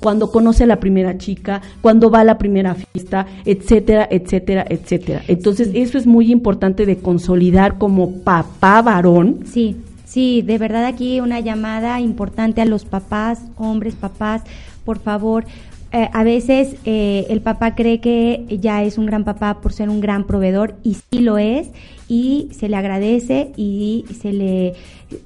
cuando 0.00 0.09
conoce 0.30 0.64
a 0.64 0.66
la 0.66 0.80
primera 0.80 1.18
chica, 1.18 1.62
cuando 1.80 2.10
va 2.10 2.20
a 2.20 2.24
la 2.24 2.38
primera 2.38 2.74
fiesta, 2.74 3.26
etcétera, 3.44 4.08
etcétera, 4.10 4.64
etcétera. 4.68 5.22
Entonces, 5.28 5.70
eso 5.74 5.98
es 5.98 6.06
muy 6.06 6.30
importante 6.30 6.86
de 6.86 6.98
consolidar 6.98 7.78
como 7.78 8.22
papá 8.22 8.82
varón. 8.82 9.40
Sí, 9.44 9.76
sí, 10.04 10.42
de 10.42 10.58
verdad 10.58 10.84
aquí 10.84 11.20
una 11.20 11.40
llamada 11.40 12.00
importante 12.00 12.60
a 12.60 12.64
los 12.64 12.84
papás, 12.84 13.42
hombres, 13.56 13.94
papás, 13.94 14.42
por 14.84 14.98
favor. 14.98 15.44
Eh, 15.92 16.08
a 16.12 16.24
veces 16.24 16.76
eh, 16.84 17.26
el 17.28 17.40
papá 17.40 17.74
cree 17.74 18.00
que 18.00 18.46
ya 18.60 18.82
es 18.82 18.98
un 18.98 19.06
gran 19.06 19.24
papá 19.24 19.60
por 19.60 19.72
ser 19.72 19.88
un 19.88 20.00
gran 20.00 20.26
proveedor 20.26 20.76
y 20.82 20.94
sí 20.94 21.20
lo 21.20 21.38
es 21.38 21.70
y 22.08 22.48
se 22.52 22.68
le 22.68 22.76
agradece 22.76 23.52
y 23.56 24.04
se 24.20 24.32
le 24.32 24.74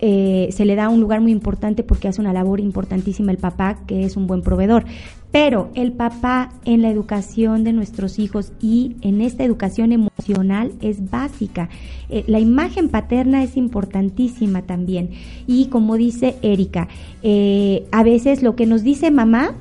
eh, 0.00 0.48
se 0.50 0.64
le 0.64 0.76
da 0.76 0.88
un 0.88 1.00
lugar 1.00 1.20
muy 1.20 1.32
importante 1.32 1.82
porque 1.82 2.08
hace 2.08 2.20
una 2.20 2.32
labor 2.32 2.60
importantísima 2.60 3.32
el 3.32 3.38
papá 3.38 3.78
que 3.86 4.04
es 4.04 4.16
un 4.16 4.26
buen 4.26 4.42
proveedor 4.42 4.84
pero 5.34 5.68
el 5.74 5.90
papá 5.90 6.52
en 6.64 6.80
la 6.80 6.90
educación 6.90 7.64
de 7.64 7.72
nuestros 7.72 8.20
hijos 8.20 8.52
y 8.60 8.94
en 9.00 9.20
esta 9.20 9.42
educación 9.42 9.90
emocional 9.90 10.70
es 10.80 11.10
básica. 11.10 11.68
Eh, 12.08 12.22
la 12.28 12.38
imagen 12.38 12.88
paterna 12.88 13.42
es 13.42 13.56
importantísima 13.56 14.62
también. 14.62 15.10
Y 15.48 15.66
como 15.70 15.96
dice 15.96 16.36
Erika, 16.42 16.86
eh, 17.24 17.84
a 17.90 18.04
veces 18.04 18.44
lo 18.44 18.54
que 18.54 18.66
nos 18.66 18.84
dice 18.84 19.10
mamá, 19.10 19.56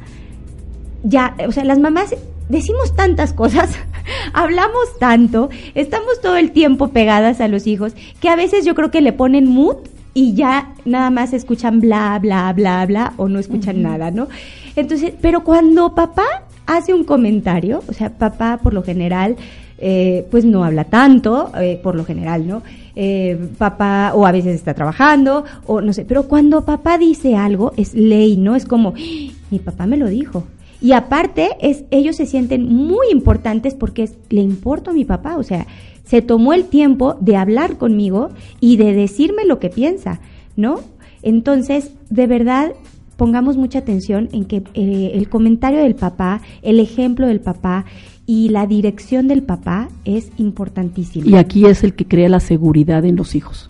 ya, 1.03 1.35
o 1.47 1.51
sea, 1.51 1.63
las 1.63 1.79
mamás 1.79 2.15
decimos 2.49 2.95
tantas 2.95 3.33
cosas, 3.33 3.69
hablamos 4.33 4.97
tanto, 4.99 5.49
estamos 5.75 6.21
todo 6.21 6.37
el 6.37 6.51
tiempo 6.51 6.89
pegadas 6.89 7.41
a 7.41 7.47
los 7.47 7.67
hijos, 7.67 7.93
que 8.19 8.29
a 8.29 8.35
veces 8.35 8.65
yo 8.65 8.75
creo 8.75 8.91
que 8.91 9.01
le 9.01 9.13
ponen 9.13 9.47
mood 9.49 9.77
y 10.13 10.33
ya 10.33 10.73
nada 10.85 11.09
más 11.09 11.33
escuchan 11.33 11.79
bla, 11.79 12.17
bla, 12.21 12.51
bla, 12.53 12.85
bla, 12.85 13.13
o 13.17 13.27
no 13.27 13.39
escuchan 13.39 13.81
nada, 13.81 14.11
¿no? 14.11 14.27
Entonces, 14.75 15.13
pero 15.21 15.43
cuando 15.43 15.95
papá 15.95 16.23
hace 16.65 16.93
un 16.93 17.03
comentario, 17.03 17.81
o 17.87 17.93
sea, 17.93 18.09
papá 18.11 18.59
por 18.61 18.73
lo 18.73 18.83
general, 18.83 19.35
eh, 19.79 20.25
pues 20.29 20.45
no 20.45 20.63
habla 20.63 20.83
tanto, 20.85 21.51
eh, 21.59 21.79
por 21.81 21.95
lo 21.95 22.05
general, 22.05 22.47
¿no? 22.47 22.61
Eh, 22.95 23.49
papá 23.57 24.11
o 24.13 24.27
a 24.27 24.31
veces 24.31 24.53
está 24.55 24.75
trabajando, 24.75 25.45
o 25.65 25.81
no 25.81 25.93
sé, 25.93 26.05
pero 26.05 26.27
cuando 26.27 26.63
papá 26.63 26.99
dice 26.99 27.35
algo 27.35 27.73
es 27.75 27.95
ley, 27.95 28.37
¿no? 28.37 28.55
Es 28.55 28.65
como, 28.65 28.89
"¡Ah! 28.95 29.31
mi 29.49 29.59
papá 29.59 29.87
me 29.87 29.97
lo 29.97 30.07
dijo. 30.07 30.43
Y 30.81 30.91
aparte, 30.91 31.51
es, 31.61 31.85
ellos 31.91 32.15
se 32.15 32.25
sienten 32.25 32.65
muy 32.65 33.07
importantes 33.11 33.73
porque 33.73 34.03
es, 34.03 34.17
le 34.29 34.41
importo 34.41 34.91
a 34.91 34.93
mi 34.93 35.05
papá, 35.05 35.37
o 35.37 35.43
sea, 35.43 35.65
se 36.03 36.21
tomó 36.21 36.53
el 36.53 36.65
tiempo 36.65 37.15
de 37.21 37.37
hablar 37.37 37.77
conmigo 37.77 38.29
y 38.59 38.77
de 38.77 38.93
decirme 38.93 39.45
lo 39.45 39.59
que 39.59 39.69
piensa, 39.69 40.19
¿no? 40.55 40.81
Entonces, 41.21 41.91
de 42.09 42.27
verdad, 42.27 42.73
pongamos 43.15 43.57
mucha 43.57 43.79
atención 43.79 44.29
en 44.33 44.45
que 44.45 44.63
eh, 44.73 45.11
el 45.13 45.29
comentario 45.29 45.79
del 45.79 45.95
papá, 45.95 46.41
el 46.61 46.79
ejemplo 46.79 47.27
del 47.27 47.39
papá 47.39 47.85
y 48.25 48.49
la 48.49 48.67
dirección 48.67 49.27
del 49.27 49.43
papá 49.43 49.89
es 50.05 50.31
importantísimo. 50.37 51.29
Y 51.29 51.35
aquí 51.35 51.65
es 51.65 51.83
el 51.83 51.93
que 51.93 52.05
crea 52.05 52.29
la 52.29 52.39
seguridad 52.39 53.05
en 53.05 53.15
los 53.15 53.35
hijos. 53.35 53.69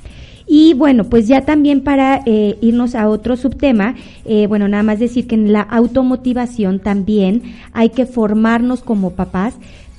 Y 0.56 0.76
bueno, 0.76 1.06
pues 1.06 1.28
ya 1.28 1.45
también 1.45 1.82
para 1.82 2.22
eh, 2.28 2.60
irnos 2.62 2.93
a 2.93 3.10
otro 3.10 3.36
subtema, 3.38 3.95
eh, 4.24 4.45
bueno, 4.45 4.68
nada 4.68 4.84
más 4.84 4.99
decir 4.99 5.26
que 5.26 5.34
en 5.34 5.51
la 5.51 5.62
automotivación 5.62 6.78
también 6.78 7.41
hay 7.72 7.89
que 7.89 8.06
formarnos 8.06 8.84
como 8.84 9.14
papás 9.14 9.56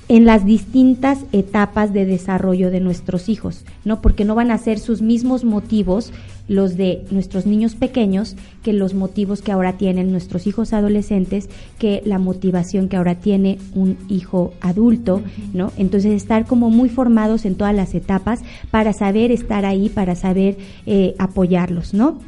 en 0.06 0.24
las 0.24 0.44
distintas 0.44 1.24
etapas 1.32 1.92
de 1.92 2.06
desarrollo 2.06 2.70
de 2.70 2.78
nuestros 2.78 3.28
hijos, 3.28 3.64
¿no? 3.84 4.00
Porque 4.00 4.24
no 4.24 4.36
van 4.36 4.52
a 4.52 4.58
ser 4.58 4.78
sus 4.78 5.02
mismos 5.02 5.42
motivos 5.42 6.12
los 6.48 6.76
de 6.76 7.04
nuestros 7.10 7.46
niños 7.46 7.74
pequeños 7.74 8.36
que 8.62 8.72
los 8.72 8.94
motivos 8.94 9.42
que 9.42 9.52
ahora 9.52 9.74
tienen 9.74 10.10
nuestros 10.10 10.46
hijos 10.46 10.72
adolescentes, 10.72 11.48
que 11.78 12.02
la 12.04 12.18
motivación 12.18 12.88
que 12.88 12.96
ahora 12.96 13.14
tiene 13.14 13.58
un 13.74 13.96
hijo 14.08 14.52
adulto, 14.60 15.22
¿no? 15.52 15.72
Entonces 15.76 16.12
estar 16.12 16.46
como 16.46 16.70
muy 16.70 16.88
formados 16.88 17.44
en 17.44 17.54
todas 17.54 17.74
las 17.74 17.94
etapas 17.94 18.40
para 18.70 18.92
saber 18.92 19.30
estar 19.30 19.64
ahí, 19.64 19.88
para 19.88 20.14
saber 20.14 20.56
eh, 20.86 21.14
apoyarlos, 21.18 21.94
¿no? 21.94 22.18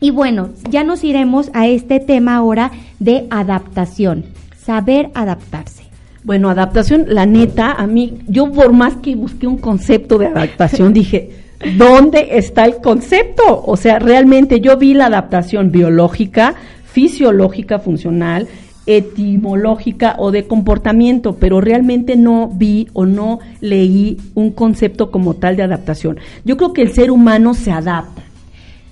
Y 0.00 0.10
bueno, 0.10 0.50
ya 0.68 0.84
nos 0.84 1.02
iremos 1.04 1.50
a 1.54 1.66
este 1.66 2.00
tema 2.00 2.36
ahora 2.36 2.72
de 2.98 3.26
adaptación, 3.30 4.24
saber 4.58 5.10
adaptarse. 5.14 5.84
Bueno, 6.24 6.48
adaptación, 6.48 7.06
la 7.08 7.26
neta, 7.26 7.72
a 7.72 7.86
mí, 7.86 8.18
yo 8.26 8.50
por 8.50 8.72
más 8.72 8.96
que 8.96 9.14
busqué 9.14 9.46
un 9.46 9.58
concepto 9.58 10.18
de 10.18 10.26
adaptación, 10.26 10.92
dije, 10.94 11.43
¿dónde 11.76 12.38
está 12.38 12.64
el 12.64 12.76
concepto? 12.76 13.62
O 13.66 13.76
sea, 13.76 13.98
realmente 13.98 14.60
yo 14.60 14.76
vi 14.76 14.94
la 14.94 15.06
adaptación 15.06 15.70
biológica, 15.70 16.54
fisiológica, 16.84 17.78
funcional, 17.78 18.48
etimológica 18.86 20.16
o 20.18 20.30
de 20.30 20.46
comportamiento, 20.46 21.36
pero 21.36 21.60
realmente 21.60 22.16
no 22.16 22.48
vi 22.48 22.88
o 22.92 23.06
no 23.06 23.38
leí 23.60 24.18
un 24.34 24.50
concepto 24.50 25.10
como 25.10 25.34
tal 25.34 25.56
de 25.56 25.62
adaptación. 25.62 26.18
Yo 26.44 26.56
creo 26.56 26.72
que 26.72 26.82
el 26.82 26.92
ser 26.92 27.10
humano 27.10 27.54
se 27.54 27.72
adapta. 27.72 28.22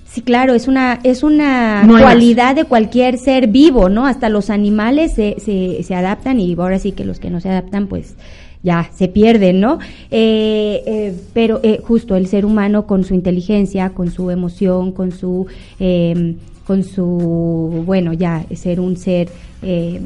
Sí, 0.05 0.21
claro, 0.21 0.53
es 0.53 0.67
una, 0.67 0.99
es 1.03 1.23
una 1.23 1.83
No 1.83 1.97
cualidad 1.97 2.55
de 2.55 2.65
cualquier 2.65 3.17
ser 3.17 3.47
vivo, 3.47 3.89
¿no? 3.89 4.05
Hasta 4.05 4.29
los 4.29 4.51
animales 4.51 5.13
se, 5.13 5.37
se, 5.39 5.81
se 5.81 5.95
adaptan 5.95 6.39
y 6.39 6.53
ahora 6.53 6.77
sí 6.77 6.91
que 6.91 7.03
los 7.03 7.19
que 7.19 7.31
no 7.31 7.41
se 7.41 7.49
adaptan, 7.49 7.87
pues 7.87 8.15
ya 8.63 8.89
se 8.95 9.07
pierden, 9.09 9.59
¿no? 9.59 9.79
Eh, 10.09 10.81
eh, 10.85 11.15
pero 11.33 11.59
eh, 11.63 11.81
justo 11.83 12.15
el 12.15 12.27
ser 12.27 12.45
humano 12.45 12.87
con 12.87 13.03
su 13.03 13.13
inteligencia, 13.13 13.89
con 13.89 14.09
su 14.09 14.31
emoción, 14.31 14.93
con 14.93 15.11
su, 15.11 15.45
eh, 15.79 16.35
con 16.65 16.83
su, 16.83 17.83
bueno, 17.85 18.13
ya 18.13 18.45
ser 18.55 18.79
un 18.79 18.97
ser 18.97 19.29
eh, 19.61 20.01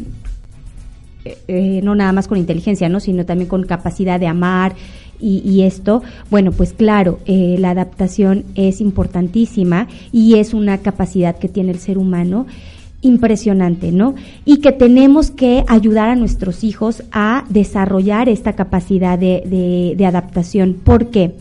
eh, 1.47 1.81
no 1.83 1.95
nada 1.95 2.11
más 2.13 2.27
con 2.27 2.37
inteligencia, 2.37 2.89
¿no? 2.89 2.99
sino 2.99 3.25
también 3.25 3.49
con 3.49 3.63
capacidad 3.63 4.19
de 4.19 4.27
amar 4.27 4.75
y, 5.19 5.41
y 5.43 5.63
esto, 5.63 6.03
bueno, 6.29 6.51
pues 6.51 6.73
claro, 6.73 7.19
eh, 7.25 7.57
la 7.59 7.71
adaptación 7.71 8.45
es 8.55 8.81
importantísima 8.81 9.87
y 10.11 10.35
es 10.35 10.53
una 10.53 10.77
capacidad 10.77 11.37
que 11.37 11.49
tiene 11.49 11.71
el 11.71 11.79
ser 11.79 11.97
humano 11.97 12.45
impresionante, 13.01 13.91
¿no? 13.91 14.15
Y 14.43 14.57
que 14.57 14.71
tenemos 14.71 15.29
que 15.31 15.63
ayudar 15.67 16.09
a 16.09 16.15
nuestros 16.15 16.63
hijos 16.63 17.03
a 17.11 17.45
desarrollar 17.49 18.27
esta 18.27 18.53
capacidad 18.53 19.19
de, 19.19 19.93
de- 19.95 20.05
adaptación. 20.05 20.73
¿Por 20.83 21.07
qué? 21.07 21.33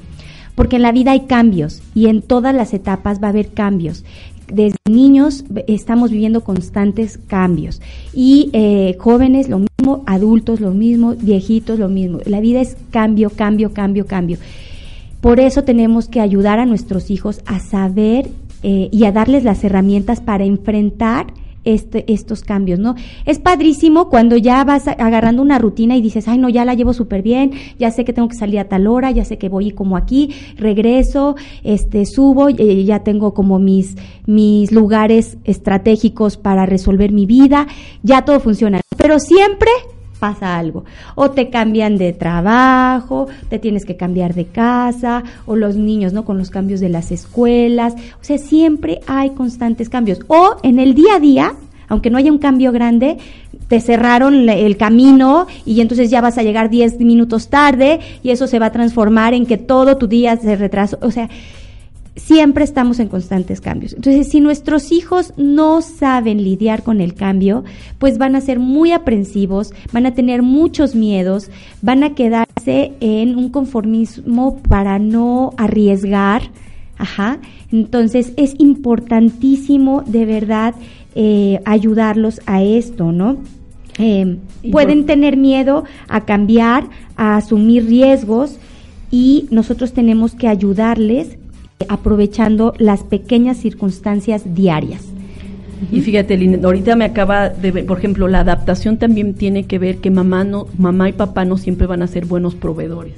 Porque 0.55 0.77
en 0.77 0.83
la 0.83 0.93
vida 0.93 1.13
hay 1.13 1.21
cambios 1.21 1.83
y 1.95 2.07
en 2.07 2.23
todas 2.23 2.55
las 2.55 2.75
etapas 2.75 3.23
va 3.23 3.29
a 3.29 3.31
haber 3.31 3.49
cambios. 3.49 4.05
Desde 4.53 4.77
niños 4.89 5.45
estamos 5.67 6.11
viviendo 6.11 6.43
constantes 6.45 7.19
cambios 7.27 7.81
y 8.15 8.51
eh, 8.53 8.97
jóvenes 8.99 9.49
lo 9.49 9.59
mismo, 9.59 10.03
adultos 10.07 10.61
lo 10.61 10.71
mismo, 10.73 11.15
viejitos 11.15 11.79
lo 11.79 11.89
mismo. 11.89 12.19
La 12.27 12.41
vida 12.41 12.61
es 12.61 12.77
cambio, 12.91 13.31
cambio, 13.31 13.73
cambio, 13.73 14.07
cambio. 14.07 14.39
Por 15.21 15.41
eso 15.41 15.65
tenemos 15.65 16.07
que 16.09 16.21
ayudar 16.21 16.59
a 16.59 16.67
nuestros 16.67 17.11
hijos 17.11 17.41
a 17.47 17.59
saber 17.59 18.29
eh, 18.63 18.89
y 18.93 19.05
a 19.05 19.13
darles 19.13 19.43
las 19.43 19.65
herramientas 19.65 20.21
para 20.21 20.45
enfrentar 20.45 21.27
este, 21.67 22.11
estos 22.11 22.43
cambios, 22.43 22.79
¿no? 22.79 22.95
Es 23.27 23.39
padrísimo 23.39 24.09
cuando 24.09 24.37
ya 24.37 24.65
vas 24.65 24.89
agarrando 24.89 25.43
una 25.43 25.59
rutina 25.59 25.97
y 25.97 26.01
dices, 26.01 26.29
ay, 26.29 26.39
no, 26.39 26.49
ya 26.49 26.65
la 26.65 26.75
llevo 26.75 26.95
súper 26.95 27.23
bien, 27.23 27.53
ya 27.79 27.91
sé 27.91 28.05
que 28.05 28.13
tengo 28.13 28.29
que 28.29 28.37
salir 28.37 28.59
a 28.61 28.69
tal 28.69 28.87
hora, 28.87 29.11
ya 29.11 29.25
sé 29.25 29.37
que 29.37 29.49
voy 29.49 29.73
como 29.73 29.97
aquí, 29.97 30.31
regreso, 30.57 31.37
este, 31.65 32.07
subo, 32.07 32.49
ya 32.49 33.01
tengo 33.01 33.35
como 33.35 33.59
mis, 33.59 33.97
mis 34.27 34.73
lugares 34.73 35.37
estratégicos 35.45 36.37
para 36.37 36.65
resolver 36.65 37.13
mi 37.13 37.27
vida, 37.27 37.67
ya 38.03 38.25
todo 38.25 38.41
funciona. 38.41 38.81
Pero 38.97 39.19
siempre 39.19 39.71
pasa 40.19 40.59
algo. 40.59 40.85
O 41.15 41.31
te 41.31 41.51
cambian 41.51 41.97
de 41.97 42.13
trabajo, 42.13 43.29
te 43.49 43.59
tienes 43.59 43.85
que 43.85 43.97
cambiar 43.97 44.35
de 44.35 44.47
casa, 44.47 45.23
o 45.47 45.57
los 45.57 45.77
niños, 45.77 46.13
¿no? 46.13 46.25
Con 46.25 46.39
los 46.39 46.51
cambios 46.51 46.81
de 46.81 46.89
las 46.89 47.13
escuelas. 47.13 47.95
O 48.21 48.25
sea, 48.25 48.39
siempre 48.39 49.01
hay 49.07 49.31
constantes 49.31 49.89
cambios. 49.89 50.21
O 50.29 50.57
en 50.63 50.79
el 50.79 50.95
día 50.95 51.17
a 51.17 51.21
día, 51.21 51.55
aunque 51.89 52.11
no 52.11 52.19
haya 52.19 52.33
un 52.33 52.39
cambio 52.39 52.73
grande, 52.73 53.19
te 53.69 53.81
cerraron 53.81 54.49
el 54.49 54.77
camino 54.77 55.47
y 55.65 55.81
entonces 55.81 56.11
ya 56.11 56.21
vas 56.21 56.39
a 56.39 56.43
llegar 56.43 56.71
10 56.71 57.01
minutos 57.01 57.49
tarde 57.49 58.01
y 58.23 58.31
eso 58.31 58.47
se 58.47 58.59
va 58.59 58.67
a 58.67 58.73
transformar 58.73 59.35
en 59.35 59.47
que 59.47 59.57
todo 59.57 59.97
tu 59.97 60.07
día 60.07 60.37
se 60.37 60.57
retrasó. 60.57 60.99
O 61.03 61.11
sea, 61.11 61.29
siempre 62.17 62.65
estamos 62.65 62.99
en 62.99 63.09
constantes 63.09 63.61
cambios. 63.61 63.93
Entonces, 63.93 64.29
si 64.29 64.41
nuestros 64.41 64.91
hijos 64.91 65.33
no 65.37 65.83
saben 65.83 66.43
lidiar 66.43 66.83
con 66.83 67.01
el 67.01 67.15
cambio, 67.15 67.63
pues 67.99 68.19
van 68.19 68.35
a 68.35 68.41
ser 68.41 68.59
muy 68.59 68.93
aprensivos, 68.93 69.73
van 69.93 70.07
a 70.07 70.15
tener 70.15 70.43
muchos 70.43 70.95
miedos, 70.95 71.51
van 71.83 72.03
a 72.05 72.15
quedarse 72.15 72.93
en 73.01 73.37
un 73.37 73.51
conformismo 73.51 74.59
para 74.69 74.99
no 74.99 75.53
arriesgar. 75.57 76.43
Ajá. 76.99 77.39
Entonces, 77.71 78.33
es 78.37 78.55
importantísimo 78.59 80.03
de 80.07 80.25
verdad 80.25 80.75
eh, 81.15 81.61
ayudarlos 81.65 82.41
a 82.47 82.63
esto, 82.63 83.13
¿no? 83.13 83.37
Eh, 83.99 84.37
Y 84.63 84.71
pueden 84.71 85.01
por- 85.01 85.07
tener 85.07 85.37
miedo 85.37 85.85
a 86.09 86.25
cambiar, 86.25 86.85
a 87.17 87.37
asumir 87.37 87.87
riesgos 87.87 88.59
y 89.11 89.47
nosotros 89.51 89.93
tenemos 89.93 90.35
que 90.35 90.49
ayudarles 90.49 91.39
aprovechando 91.89 92.75
las 92.79 93.03
pequeñas 93.03 93.59
circunstancias 93.59 94.55
diarias. 94.55 95.05
Y 95.93 96.01
fíjate, 96.01 96.37
Lin, 96.37 96.65
ahorita 96.65 96.97
me 96.97 97.05
acaba 97.05 97.51
de 97.51 97.71
ver, 97.71 97.87
por 97.87 97.99
ejemplo, 97.99 98.29
la 98.29 98.41
adaptación 98.41 98.97
también 98.97 99.35
tiene 99.35 99.67
que 99.67 99.79
ver 99.79 99.99
que 99.99 100.11
mamá 100.11 100.43
no, 100.43 100.67
mamá 100.79 101.09
y 101.09 101.13
papá 101.13 101.45
no 101.45 101.59
siempre 101.59 101.87
van 101.87 102.03
a 102.03 102.07
ser 102.07 102.25
buenos 102.25 102.55
proveedores 102.55 103.15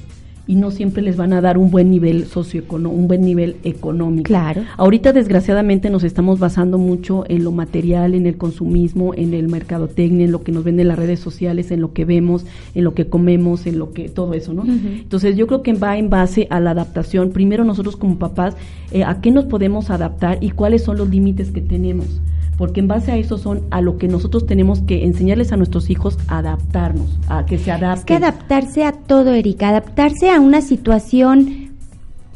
y 0.49 0.57
no 0.57 0.71
siempre 0.71 1.03
les 1.03 1.19
van 1.19 1.35
a 1.35 1.43
dar 1.43 1.59
un 1.59 1.71
buen 1.71 1.91
nivel 1.91 2.27
socioeconómico, 2.27 2.99
un 2.99 3.07
buen 3.07 3.21
nivel 3.21 3.57
económico. 3.65 4.27
Claro. 4.27 4.63
Ahorita 4.79 5.13
desgraciadamente 5.13 5.91
nos 5.91 6.05
estamos 6.05 6.39
basando 6.39 6.79
mucho 6.79 7.25
en 7.29 7.45
lo 7.45 7.53
material, 7.53 8.15
en 8.15 8.27
el 8.27 8.39
consumismo, 8.39 9.13
en 9.15 9.35
el 9.35 9.49
mercadotecnia, 9.49 10.25
en 10.25 10.33
lo 10.33 10.43
que 10.43 10.51
nos 10.51 10.65
venden 10.65 10.89
las 10.89 10.99
redes 10.99 11.21
sociales, 11.21 11.71
en 11.71 11.83
lo 11.83 11.93
que 11.93 12.07
vemos, 12.07 12.47
en 12.75 12.85
lo 12.85 12.95
que 12.95 13.09
comemos, 13.09 13.67
en 13.67 13.79
lo 13.79 13.93
que 13.93 14.09
todo 14.09 14.33
eso, 14.33 14.55
¿no? 14.55 14.65
Entonces 14.65 15.37
yo 15.37 15.47
creo 15.47 15.63
que 15.63 15.75
va 15.75 15.99
en 15.99 16.09
base 16.09 16.47
a 16.49 16.61
la 16.61 16.71
adaptación. 16.71 17.31
Primero 17.31 17.65
nosotros 17.65 17.97
como 17.97 18.19
papás, 18.19 18.57
eh, 18.91 19.05
a 19.05 19.21
qué 19.21 19.31
nos 19.31 19.45
podemos 19.45 19.91
adaptar 19.91 20.39
y 20.41 20.53
cuáles 20.53 20.83
son 20.83 20.97
los 20.97 21.11
límites 21.11 21.51
que 21.51 21.61
tenemos. 21.61 22.23
Porque 22.59 22.81
en 22.81 22.89
base 22.89 23.13
a 23.13 23.17
eso 23.17 23.39
son 23.39 23.63
a 23.71 23.81
lo 23.81 23.97
que 23.99 24.09
nosotros 24.09 24.45
tenemos 24.45 24.81
que 24.81 25.05
enseñarles 25.05 25.53
a 25.53 25.57
nuestros 25.57 25.89
hijos 25.89 26.19
a 26.29 26.39
adaptarnos, 26.39 27.19
a 27.29 27.47
que 27.47 27.57
se 27.57 27.71
adapten. 27.71 27.99
Es 28.01 28.05
que 28.05 28.15
adaptarse 28.17 28.85
a 28.85 28.93
todo, 28.93 29.33
Erika, 29.33 29.69
adaptarse 29.69 30.29
a 30.31 30.41
una 30.41 30.61
situación 30.61 31.71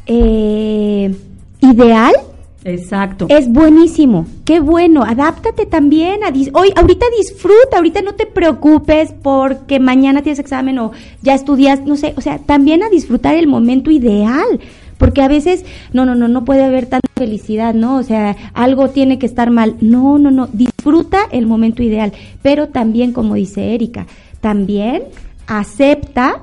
eh, 0.06 1.14
ideal 1.60 2.12
Exacto. 2.64 3.26
es 3.28 3.48
buenísimo. 3.48 4.26
Qué 4.44 4.60
bueno, 4.60 5.02
adáptate 5.02 5.66
también. 5.66 6.22
A 6.24 6.30
dis- 6.30 6.50
Hoy, 6.54 6.72
ahorita 6.76 7.06
disfruta, 7.18 7.76
ahorita 7.78 8.02
no 8.02 8.14
te 8.14 8.26
preocupes 8.26 9.12
porque 9.22 9.80
mañana 9.80 10.22
tienes 10.22 10.38
examen 10.38 10.78
o 10.78 10.92
ya 11.22 11.34
estudias, 11.34 11.80
no 11.84 11.96
sé, 11.96 12.14
o 12.16 12.20
sea, 12.20 12.38
también 12.38 12.82
a 12.84 12.88
disfrutar 12.88 13.34
el 13.34 13.48
momento 13.48 13.90
ideal. 13.90 14.60
Porque 14.99 15.22
a 15.22 15.28
veces, 15.28 15.64
no, 15.93 16.05
no, 16.07 16.14
no, 16.14 16.28
no 16.28 16.45
puede 16.45 16.64
haber 16.64 16.86
tanta 16.86 17.09
felicidad, 17.16 17.74
¿no? 17.74 17.97
O 17.97 18.03
sea, 18.03 18.36
algo 18.55 18.90
tiene 18.90 19.18
que 19.18 19.26
estar 19.26 19.51
mal. 19.51 19.76
No, 19.80 20.18
no, 20.18 20.30
no, 20.30 20.49
disfruta 20.53 21.18
el 21.32 21.47
momento 21.47 21.82
ideal. 21.82 22.12
Pero 22.43 22.68
también, 22.68 23.12
como 23.12 23.34
dice 23.34 23.74
Erika, 23.74 24.07
también 24.40 25.05
acepta 25.47 26.40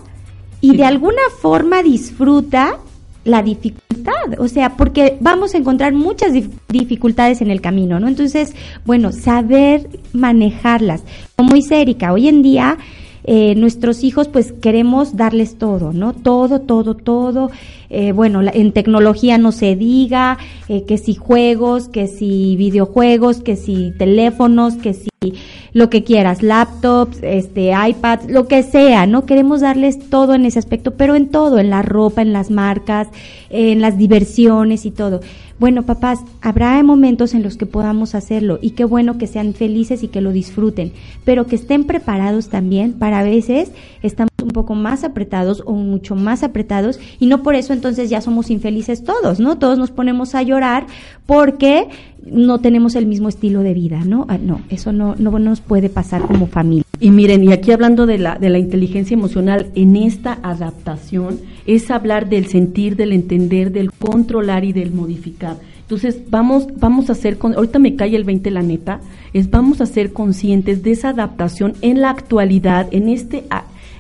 y 0.62 0.76
de 0.76 0.84
alguna 0.84 1.22
forma 1.42 1.82
disfruta 1.84 2.78
la 3.26 3.44
dificultad, 3.44 4.40
o 4.40 4.48
sea, 4.48 4.76
porque 4.76 5.18
vamos 5.20 5.54
a 5.54 5.58
encontrar 5.58 5.94
muchas 5.94 6.32
dif- 6.34 6.50
dificultades 6.70 7.42
en 7.42 7.52
el 7.52 7.62
camino, 7.62 8.00
¿no? 8.00 8.08
Entonces, 8.08 8.56
bueno, 8.86 9.12
saber 9.12 9.90
manejarlas. 10.14 11.04
Como 11.36 11.54
dice 11.54 11.82
Erika, 11.82 12.12
hoy 12.14 12.28
en 12.28 12.42
día 12.42 12.78
eh, 13.32 13.54
nuestros 13.54 14.04
hijos 14.04 14.28
pues 14.28 14.54
queremos 14.54 15.16
darles 15.16 15.60
todo, 15.60 15.94
¿no? 15.94 16.14
Todo, 16.14 16.62
todo, 16.62 16.96
todo. 16.96 17.52
Eh, 17.92 18.12
bueno, 18.12 18.42
la- 18.42 18.50
en 18.56 18.72
tecnología 18.72 19.38
no 19.38 19.52
se 19.52 19.76
diga, 19.76 20.40
eh, 20.68 20.84
que 20.88 20.98
si 20.98 21.14
juegos, 21.14 21.90
que 21.90 22.08
si 22.08 22.56
videojuegos, 22.56 23.42
que 23.42 23.56
si 23.56 23.94
teléfonos, 24.00 24.78
que 24.78 24.96
si 24.96 25.10
lo 25.74 25.90
que 25.92 26.04
quieras, 26.04 26.42
laptops, 26.42 27.20
este, 27.22 27.72
iPads, 27.90 28.32
lo 28.32 28.48
que 28.48 28.64
sea, 28.64 29.06
¿no? 29.06 29.26
Queremos 29.28 29.62
darles 29.62 30.00
todo 30.10 30.34
en 30.34 30.46
ese 30.46 30.58
aspecto, 30.58 30.96
pero 30.96 31.14
en 31.16 31.28
todo, 31.28 31.60
en 31.60 31.70
la 31.70 31.84
ropa, 31.84 32.24
en 32.24 32.34
las 32.34 32.50
marcas, 32.50 33.10
en 33.52 33.80
las 33.82 33.98
diversiones 33.98 34.86
y 34.88 34.92
todo. 34.92 35.20
Bueno, 35.60 35.84
papás, 35.84 36.20
habrá 36.42 36.82
momentos 36.84 37.34
en 37.34 37.44
los 37.44 37.58
que 37.58 37.66
podamos 37.66 38.16
hacerlo 38.16 38.60
y 38.62 38.72
qué 38.72 38.86
bueno 38.86 39.18
que 39.18 39.28
sean 39.28 39.54
felices 39.54 40.04
y 40.04 40.08
que 40.08 40.22
lo 40.22 40.32
disfruten, 40.32 40.94
pero 41.26 41.48
que 41.48 41.58
estén 41.58 41.84
preparados 41.84 42.48
también 42.48 42.94
para 42.94 43.20
a 43.20 43.24
veces 43.24 43.74
estamos 44.02 44.30
un 44.42 44.50
poco 44.50 44.76
más 44.76 45.04
apretados 45.04 45.64
o 45.66 45.74
mucho 45.74 46.16
más 46.16 46.44
apretados 46.44 47.00
y 47.20 47.28
no 47.28 47.44
por 47.44 47.56
eso 47.56 47.74
entonces 47.74 48.10
ya 48.10 48.22
somos 48.22 48.50
infelices 48.50 49.04
todos, 49.04 49.40
¿no? 49.40 49.58
Todos 49.58 49.78
nos 49.78 49.92
ponemos 49.92 50.36
a 50.36 50.44
llorar 50.44 50.88
porque 51.26 51.88
no 52.26 52.60
tenemos 52.60 52.96
el 52.96 53.06
mismo 53.06 53.30
estilo 53.30 53.62
de 53.62 53.74
vida, 53.74 54.04
¿no? 54.06 54.26
Ah, 54.30 54.38
no, 54.38 54.62
eso 54.70 54.92
no, 54.92 55.16
no 55.18 55.38
nos 55.40 55.62
puede 55.62 55.90
pasar 55.90 56.22
como 56.22 56.48
familia. 56.48 56.84
Y 57.00 57.12
miren, 57.12 57.44
y 57.44 57.54
aquí 57.54 57.72
hablando 57.72 58.06
de 58.06 58.18
la, 58.18 58.38
de 58.38 58.50
la 58.50 58.60
inteligencia 58.60 59.14
emocional, 59.14 59.68
en 59.76 59.96
esta 59.96 60.38
adaptación 60.44 61.40
es 61.66 61.90
hablar 61.92 62.28
del 62.28 62.48
sentir, 62.48 62.96
del 62.96 63.14
entender, 63.14 63.72
del 63.72 63.92
controlar 63.92 64.66
y 64.66 64.74
del 64.74 64.92
modificar. 64.92 65.58
Entonces, 65.82 66.22
vamos, 66.30 66.68
vamos 66.78 67.10
a 67.10 67.16
ser, 67.16 67.38
con, 67.38 67.56
ahorita 67.56 67.80
me 67.80 67.96
cae 67.96 68.16
el 68.16 68.24
20 68.24 68.52
la 68.52 68.62
neta, 68.62 69.00
es 69.34 69.50
vamos 69.50 69.82
a 69.82 69.86
ser 69.86 70.14
conscientes 70.14 70.84
de 70.84 70.92
esa 70.92 71.10
adaptación 71.10 71.74
en 71.82 72.02
la 72.02 72.12
actualidad, 72.12 72.88
en 72.92 73.10
este, 73.10 73.46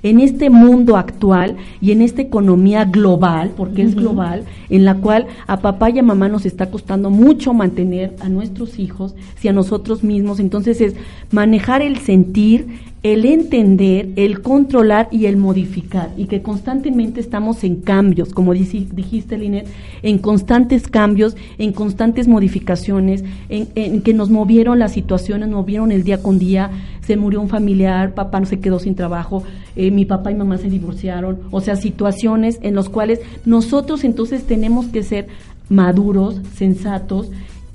en 0.04 0.20
este 0.20 0.50
mundo 0.50 0.98
actual 0.98 1.58
y 1.82 1.92
en 1.92 2.02
esta 2.02 2.22
economía 2.22 2.86
global, 2.86 3.52
porque 3.56 3.84
es 3.84 3.96
global, 3.96 4.44
en 4.70 4.86
la 4.86 4.96
cual 4.96 5.28
a 5.48 5.60
papá 5.60 5.90
y 5.90 6.00
a 6.00 6.04
mamá 6.04 6.30
nos 6.30 6.46
está 6.46 6.70
costando 6.70 7.10
mucho 7.10 7.54
mantener 7.54 8.16
a 8.22 8.30
nuestros 8.30 8.80
hijos 8.80 9.16
y 9.42 9.48
a 9.48 9.54
nosotros 9.54 10.04
mismos. 10.04 10.40
Entonces 10.40 10.82
es 10.82 10.96
manejar 11.32 11.82
el 11.82 11.98
sentir, 11.98 12.89
el 13.02 13.26
entender, 13.26 14.10
el 14.18 14.42
controlar 14.42 15.08
y 15.12 15.26
el 15.26 15.38
modificar, 15.38 16.12
y 16.18 16.26
que 16.26 16.42
constantemente 16.42 17.22
estamos 17.22 17.64
en 17.64 17.78
cambios, 17.78 18.34
como 18.34 18.54
dijiste, 18.54 19.38
Linet, 19.38 19.68
en 20.04 20.18
constantes 20.18 20.88
cambios, 20.88 21.38
en 21.58 21.72
constantes 21.72 22.28
modificaciones, 22.28 23.24
en, 23.48 23.70
en 23.76 24.02
que 24.02 24.14
nos 24.14 24.30
movieron 24.30 24.80
las 24.80 24.92
situaciones, 24.92 25.48
nos 25.48 25.62
movieron 25.62 25.92
el 25.94 26.04
día 26.04 26.22
con 26.22 26.40
día, 26.40 26.72
se 27.10 27.16
murió 27.16 27.42
un 27.42 27.50
familiar, 27.50 28.14
papá 28.14 28.40
no 28.40 28.46
se 28.46 28.60
quedó 28.60 28.80
sin 28.80 28.96
trabajo, 28.96 29.44
eh, 29.76 29.92
mi 29.92 30.06
papá 30.06 30.32
y 30.32 30.36
mamá 30.36 30.58
se 30.58 30.70
divorciaron, 30.70 31.40
o 31.52 31.62
sea, 31.62 31.78
situaciones 31.78 32.60
en 32.62 32.76
las 32.76 32.90
cuales 32.90 33.22
nosotros 33.46 34.04
entonces 34.04 34.44
tenemos 34.44 34.88
que 34.88 35.04
ser 35.04 35.28
maduros, 35.70 36.42
sensatos, 36.56 37.32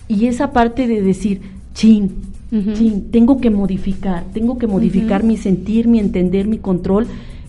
y 0.07 0.27
esa 0.27 0.53
parte 0.53 0.87
de 0.87 1.01
decir, 1.01 1.41
chin, 1.72 2.12
Chin, 2.51 3.11
tengo 3.11 3.40
que 3.40 3.51
modificar, 3.51 4.24
tengo 4.32 4.59
que 4.59 4.66
modificar 4.66 5.24
mi 5.24 5.36
sentir, 5.36 5.88
mi 5.88 5.99
entender, 5.99 6.47
mi 6.47 6.59
control, 6.59 7.07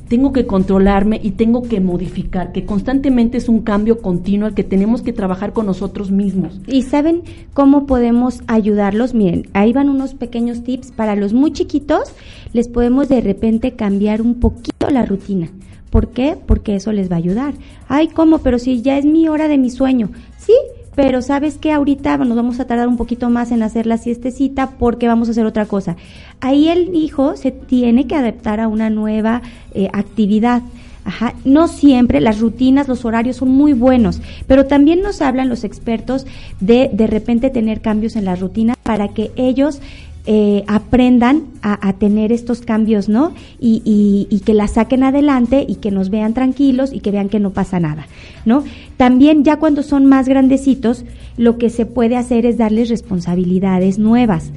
tengo 0.07 0.31
que 0.31 0.45
controlarme 0.45 1.19
y 1.21 1.31
tengo 1.31 1.63
que 1.63 1.79
modificar, 1.79 2.51
que 2.51 2.65
constantemente 2.65 3.37
es 3.37 3.49
un 3.49 3.61
cambio 3.61 4.01
continuo 4.01 4.47
al 4.47 4.53
que 4.53 4.63
tenemos 4.63 5.01
que 5.01 5.13
trabajar 5.13 5.53
con 5.53 5.65
nosotros 5.65 6.11
mismos. 6.11 6.59
¿Y 6.67 6.83
saben 6.83 7.23
cómo 7.53 7.85
podemos 7.85 8.41
ayudarlos? 8.47 9.13
Miren, 9.13 9.47
ahí 9.53 9.73
van 9.73 9.89
unos 9.89 10.13
pequeños 10.13 10.63
tips. 10.63 10.91
Para 10.91 11.15
los 11.15 11.33
muy 11.33 11.51
chiquitos, 11.53 12.13
les 12.53 12.67
podemos 12.67 13.09
de 13.09 13.21
repente 13.21 13.71
cambiar 13.71 14.21
un 14.21 14.35
poquito 14.39 14.89
la 14.89 15.05
rutina. 15.05 15.49
¿Por 15.89 16.09
qué? 16.09 16.37
Porque 16.45 16.75
eso 16.75 16.91
les 16.91 17.09
va 17.09 17.15
a 17.15 17.19
ayudar. 17.19 17.53
Ay, 17.87 18.09
¿cómo? 18.09 18.39
Pero 18.39 18.59
si 18.59 18.81
ya 18.81 18.97
es 18.97 19.05
mi 19.05 19.27
hora 19.27 19.47
de 19.47 19.57
mi 19.57 19.69
sueño. 19.69 20.09
Sí, 20.37 20.53
pero 20.95 21.21
sabes 21.21 21.57
que 21.57 21.71
ahorita 21.71 22.17
nos 22.17 22.35
vamos 22.35 22.59
a 22.59 22.65
tardar 22.65 22.87
un 22.87 22.97
poquito 22.97 23.29
más 23.29 23.51
en 23.51 23.63
hacer 23.63 23.85
la 23.85 23.97
siestecita 23.97 24.71
porque 24.79 25.07
vamos 25.07 25.27
a 25.27 25.31
hacer 25.31 25.45
otra 25.45 25.65
cosa. 25.65 25.97
Ahí 26.39 26.69
el 26.69 26.95
hijo 26.95 27.35
se 27.35 27.51
tiene 27.51 28.07
que 28.07 28.15
adaptar 28.15 28.59
a 28.59 28.67
una 28.67 28.89
nueva 28.89 29.41
eh, 29.73 29.89
actividad. 29.93 30.61
Ajá. 31.03 31.35
No 31.43 31.67
siempre 31.67 32.19
las 32.19 32.39
rutinas, 32.39 32.87
los 32.87 33.05
horarios 33.05 33.35
son 33.37 33.49
muy 33.49 33.73
buenos, 33.73 34.21
pero 34.47 34.65
también 34.65 35.03
nos 35.03 35.21
hablan 35.21 35.49
los 35.49 35.63
expertos 35.63 36.25
de 36.59 36.89
de 36.91 37.05
repente 37.05 37.51
tener 37.51 37.81
cambios 37.81 38.15
en 38.15 38.25
las 38.25 38.39
rutinas 38.39 38.75
para 38.81 39.09
que 39.09 39.31
ellos 39.35 39.81
eh, 40.27 40.63
aprendan 40.67 41.43
a, 41.61 41.93
tener 41.93 42.31
estos 42.31 42.61
cambios, 42.61 43.09
¿no? 43.09 43.33
Y, 43.59 43.81
y- 43.85 44.27
y 44.35 44.39
que 44.41 44.53
la 44.53 44.67
saquen 44.67 45.03
adelante 45.03 45.65
y 45.67 45.75
que 45.75 45.91
nos 45.91 46.09
vean 46.09 46.33
tranquilos 46.33 46.91
y 46.93 46.99
que 46.99 47.11
vean 47.11 47.29
que 47.29 47.39
no 47.39 47.51
pasa 47.51 47.79
nada, 47.79 48.07
¿no? 48.45 48.63
También 48.97 49.43
ya 49.43 49.57
cuando 49.57 49.83
son 49.83 50.05
más 50.05 50.27
grandecitos, 50.27 51.05
lo 51.37 51.57
que 51.57 51.69
se 51.69 51.85
puede 51.85 52.15
hacer 52.17 52.45
es 52.45 52.57
darles 52.57 52.89
responsabilidades 52.89 53.99
nuevas, 53.99 54.51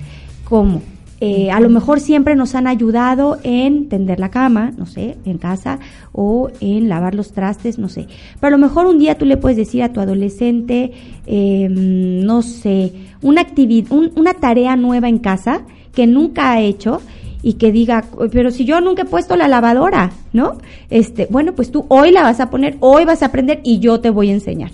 como 0.45 0.83
eh, 1.21 1.51
a 1.51 1.59
lo 1.59 1.69
mejor 1.69 1.99
siempre 1.99 2.37
nos 2.37 2.55
han 2.55 2.67
ayudado 2.67 3.39
en 3.43 3.89
tender 3.89 4.21
la 4.21 4.31
cama, 4.31 4.73
no 4.77 4.87
sé, 4.87 5.17
en 5.25 5.39
casa, 5.39 5.81
o 6.13 6.51
en 6.61 6.89
lavar 6.89 7.15
los 7.15 7.33
trastes, 7.33 7.79
no 7.79 7.89
sé. 7.89 8.07
Pero 8.41 8.55
a 8.55 8.59
lo 8.59 8.59
mejor 8.59 8.87
un 8.87 8.99
día 8.99 9.19
tú 9.19 9.25
le 9.25 9.37
puedes 9.37 9.57
decir 9.57 9.83
a 9.83 9.93
tu 9.93 10.01
adolescente, 10.01 10.93
eh, 11.27 11.69
no 11.69 12.43
sé, 12.43 12.93
una, 13.21 13.41
actividad, 13.41 13.91
una 13.91 14.35
tarea 14.35 14.77
nueva 14.77 15.09
en 15.09 15.19
casa 15.19 15.63
que 15.93 16.07
nunca 16.07 16.53
ha 16.53 16.61
hecho 16.61 17.01
y 17.43 17.55
que 17.55 17.73
diga, 17.73 18.05
pero 18.33 18.51
si 18.51 18.65
yo 18.65 18.81
nunca 18.81 19.03
he 19.03 19.07
puesto 19.07 19.37
la 19.37 19.49
lavadora, 19.49 20.13
¿no? 20.33 20.59
Este, 20.91 21.27
bueno, 21.31 21.55
pues 21.55 21.71
tú 21.71 21.85
hoy 21.89 22.13
la 22.13 22.23
vas 22.23 22.41
a 22.41 22.51
poner, 22.51 22.77
hoy 22.81 23.05
vas 23.05 23.23
a 23.23 23.27
aprender 23.27 23.61
y 23.65 23.81
yo 23.81 24.01
te 24.01 24.11
voy 24.11 24.31
a 24.31 24.35
enseñar. 24.35 24.71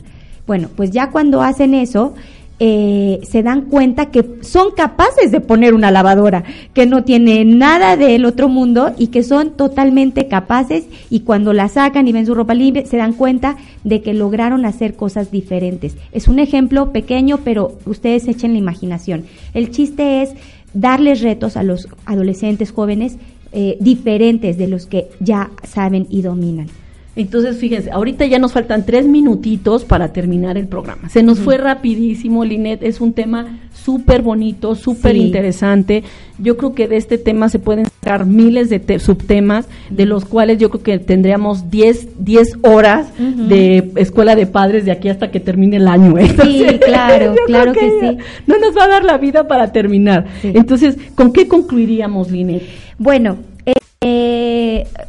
Bueno, 0.46 0.68
pues 0.74 0.90
ya 0.90 1.10
cuando 1.10 1.40
hacen 1.40 1.72
eso, 1.72 2.14
eh, 2.60 3.20
se 3.28 3.42
dan 3.42 3.62
cuenta 3.62 4.10
que 4.12 4.38
son 4.42 4.70
capaces 4.76 5.32
de 5.32 5.40
poner 5.40 5.74
una 5.74 5.90
lavadora, 5.90 6.44
que 6.72 6.86
no 6.86 7.02
tiene 7.02 7.44
nada 7.44 7.96
del 7.96 8.24
otro 8.24 8.48
mundo 8.48 8.92
y 8.96 9.08
que 9.08 9.24
son 9.24 9.50
totalmente 9.56 10.28
capaces 10.28 10.84
y 11.10 11.20
cuando 11.20 11.52
la 11.52 11.68
sacan 11.68 12.06
y 12.06 12.12
ven 12.12 12.26
su 12.26 12.34
ropa 12.34 12.54
limpia, 12.54 12.86
se 12.86 12.96
dan 12.96 13.14
cuenta 13.14 13.56
de 13.82 14.02
que 14.02 14.14
lograron 14.14 14.66
hacer 14.66 14.94
cosas 14.94 15.32
diferentes. 15.32 15.96
Es 16.12 16.28
un 16.28 16.38
ejemplo 16.38 16.92
pequeño, 16.92 17.40
pero 17.44 17.76
ustedes 17.86 18.28
echen 18.28 18.52
la 18.52 18.58
imaginación. 18.58 19.24
El 19.52 19.70
chiste 19.72 20.22
es 20.22 20.30
darles 20.74 21.22
retos 21.22 21.56
a 21.56 21.62
los 21.64 21.88
adolescentes 22.06 22.70
jóvenes 22.70 23.16
eh, 23.52 23.76
diferentes 23.80 24.58
de 24.58 24.68
los 24.68 24.86
que 24.86 25.08
ya 25.20 25.50
saben 25.64 26.06
y 26.08 26.22
dominan. 26.22 26.68
Entonces, 27.16 27.58
fíjense, 27.58 27.90
ahorita 27.92 28.26
ya 28.26 28.38
nos 28.40 28.52
faltan 28.52 28.84
tres 28.84 29.06
minutitos 29.06 29.84
para 29.84 30.12
terminar 30.12 30.58
el 30.58 30.66
programa. 30.66 31.08
Se 31.08 31.22
nos 31.22 31.38
fue 31.38 31.56
rapidísimo, 31.58 32.44
Linet. 32.44 32.82
Es 32.82 33.00
un 33.00 33.12
tema 33.12 33.60
súper 33.72 34.22
bonito, 34.22 34.74
súper 34.74 35.12
Sí. 35.12 35.20
interesante. 35.22 36.02
Yo 36.38 36.56
creo 36.56 36.74
que 36.74 36.88
de 36.88 36.96
este 36.96 37.16
tema 37.18 37.48
se 37.48 37.60
pueden 37.60 37.86
sacar 37.86 38.26
miles 38.26 38.68
de 38.68 38.80
te- 38.80 38.98
subtemas, 38.98 39.68
de 39.90 40.06
los 40.06 40.24
cuales 40.24 40.58
yo 40.58 40.70
creo 40.70 40.82
que 40.82 40.98
tendríamos 40.98 41.70
10, 41.70 42.08
10 42.24 42.56
horas 42.62 43.06
de 43.18 43.92
escuela 43.96 44.34
de 44.34 44.46
padres 44.46 44.84
de 44.84 44.90
aquí 44.90 45.08
hasta 45.08 45.30
que 45.30 45.38
termine 45.38 45.76
el 45.76 45.86
año. 45.86 46.18
¿eh? 46.18 46.34
Sí, 46.42 46.64
claro, 46.84 47.34
claro 47.46 47.72
que 47.72 47.80
sí. 48.00 48.18
No 48.48 48.58
nos 48.58 48.76
va 48.76 48.84
a 48.84 48.88
dar 48.88 49.04
la 49.04 49.18
vida 49.18 49.46
para 49.46 49.70
terminar. 49.70 50.26
Sí. 50.42 50.50
Entonces, 50.54 50.96
¿con 51.14 51.32
qué 51.32 51.46
concluiríamos, 51.46 52.30
Linet? 52.32 52.62
Bueno, 52.98 53.36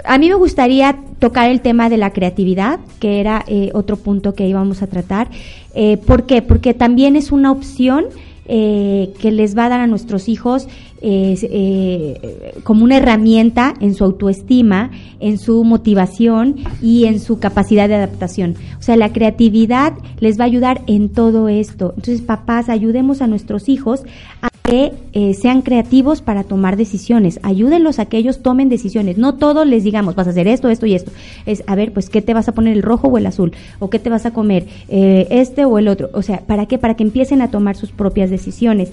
a 0.03 0.17
mí 0.17 0.29
me 0.29 0.35
gustaría 0.35 0.97
tocar 1.19 1.49
el 1.49 1.61
tema 1.61 1.89
de 1.89 1.97
la 1.97 2.11
creatividad, 2.11 2.79
que 2.99 3.19
era 3.19 3.43
eh, 3.47 3.71
otro 3.73 3.97
punto 3.97 4.33
que 4.33 4.47
íbamos 4.47 4.81
a 4.81 4.87
tratar. 4.87 5.29
Eh, 5.73 5.97
¿Por 5.97 6.25
qué? 6.25 6.41
Porque 6.41 6.73
también 6.73 7.15
es 7.15 7.31
una 7.31 7.51
opción 7.51 8.05
eh, 8.47 9.11
que 9.19 9.31
les 9.31 9.57
va 9.57 9.65
a 9.65 9.69
dar 9.69 9.79
a 9.79 9.87
nuestros 9.87 10.29
hijos 10.29 10.67
eh, 11.01 12.53
como 12.63 12.83
una 12.83 12.97
herramienta 12.97 13.73
en 13.79 13.95
su 13.95 14.03
autoestima, 14.03 14.91
en 15.19 15.37
su 15.37 15.63
motivación 15.63 16.55
y 16.81 17.05
en 17.05 17.19
su 17.19 17.39
capacidad 17.39 17.87
de 17.87 17.95
adaptación. 17.95 18.55
O 18.79 18.81
sea, 18.81 18.97
la 18.97 19.11
creatividad 19.11 19.93
les 20.19 20.39
va 20.39 20.43
a 20.43 20.47
ayudar 20.47 20.81
en 20.87 21.09
todo 21.09 21.49
esto. 21.49 21.93
Entonces, 21.95 22.21
papás, 22.21 22.69
ayudemos 22.69 23.21
a 23.21 23.27
nuestros 23.27 23.67
hijos 23.67 24.03
a 24.41 24.49
que 24.65 24.93
eh, 25.13 25.33
sean 25.33 25.61
creativos 25.61 26.21
para 26.21 26.43
tomar 26.43 26.75
decisiones. 26.75 27.39
Ayúdenlos 27.43 27.99
a 27.99 28.05
que 28.05 28.17
ellos 28.17 28.41
tomen 28.41 28.69
decisiones. 28.69 29.17
No 29.17 29.35
todos 29.35 29.65
les 29.67 29.83
digamos, 29.83 30.15
vas 30.15 30.27
a 30.27 30.31
hacer 30.31 30.47
esto, 30.47 30.69
esto 30.69 30.85
y 30.85 30.95
esto. 30.95 31.11
Es, 31.45 31.63
a 31.67 31.75
ver, 31.75 31.93
pues, 31.93 32.09
¿qué 32.09 32.21
te 32.21 32.33
vas 32.33 32.47
a 32.47 32.53
poner, 32.53 32.73
el 32.73 32.81
rojo 32.81 33.07
o 33.07 33.17
el 33.17 33.25
azul? 33.25 33.53
¿O 33.79 33.89
qué 33.89 33.99
te 33.99 34.09
vas 34.09 34.25
a 34.25 34.31
comer, 34.31 34.65
eh, 34.89 35.27
este 35.29 35.65
o 35.65 35.77
el 35.77 35.87
otro? 35.87 36.09
O 36.13 36.21
sea, 36.21 36.41
¿para 36.41 36.65
qué? 36.65 36.77
Para 36.77 36.95
que 36.95 37.03
empiecen 37.03 37.41
a 37.41 37.51
tomar 37.51 37.75
sus 37.75 37.91
propias 37.91 38.29
decisiones. 38.29 38.91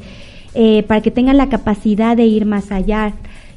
Eh, 0.54 0.82
para 0.86 1.00
que 1.00 1.10
tengan 1.10 1.38
la 1.38 1.48
capacidad 1.48 2.14
de 2.14 2.26
ir 2.26 2.44
más 2.44 2.72
allá 2.72 3.14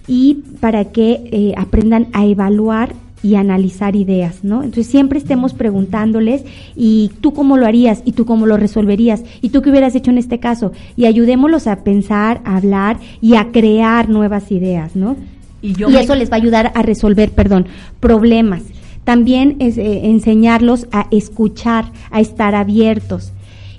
y 0.08 0.36
para 0.62 0.86
que 0.86 1.28
eh, 1.32 1.54
aprendan 1.58 2.08
a 2.14 2.26
evaluar 2.26 2.94
y 3.26 3.36
analizar 3.36 3.96
ideas, 3.96 4.44
¿no? 4.44 4.58
Entonces 4.62 4.86
siempre 4.88 5.18
estemos 5.18 5.54
preguntándoles 5.56 6.44
y 6.76 7.10
tú 7.22 7.34
cómo 7.34 7.58
lo 7.58 7.66
harías 7.66 8.04
y 8.06 8.12
tú 8.12 8.26
cómo 8.26 8.46
lo 8.46 8.56
resolverías 8.58 9.24
y 9.42 9.50
tú 9.50 9.62
qué 9.64 9.72
hubieras 9.72 9.96
hecho 9.96 10.12
en 10.12 10.20
este 10.20 10.40
caso 10.40 10.72
y 10.96 11.06
ayudémoslos 11.06 11.66
a 11.66 11.84
pensar, 11.84 12.42
a 12.46 12.58
hablar 12.58 12.98
y 13.22 13.36
a 13.36 13.52
crear 13.52 14.10
nuevas 14.10 14.52
ideas, 14.52 14.96
¿no? 14.96 15.16
Y 15.64 15.74
yo 15.74 15.90
y 15.90 15.94
me- 15.94 16.02
eso 16.02 16.14
les 16.14 16.30
va 16.30 16.36
a 16.36 16.38
ayudar 16.38 16.72
a 16.76 16.82
resolver, 16.84 17.32
perdón, 17.32 17.66
problemas. 18.00 18.62
También 19.06 19.56
es 19.60 19.78
eh, 19.80 20.06
enseñarlos 20.06 20.88
a 20.92 21.08
escuchar, 21.12 21.86
a 22.12 22.20
estar 22.22 22.54
abiertos. 22.54 23.32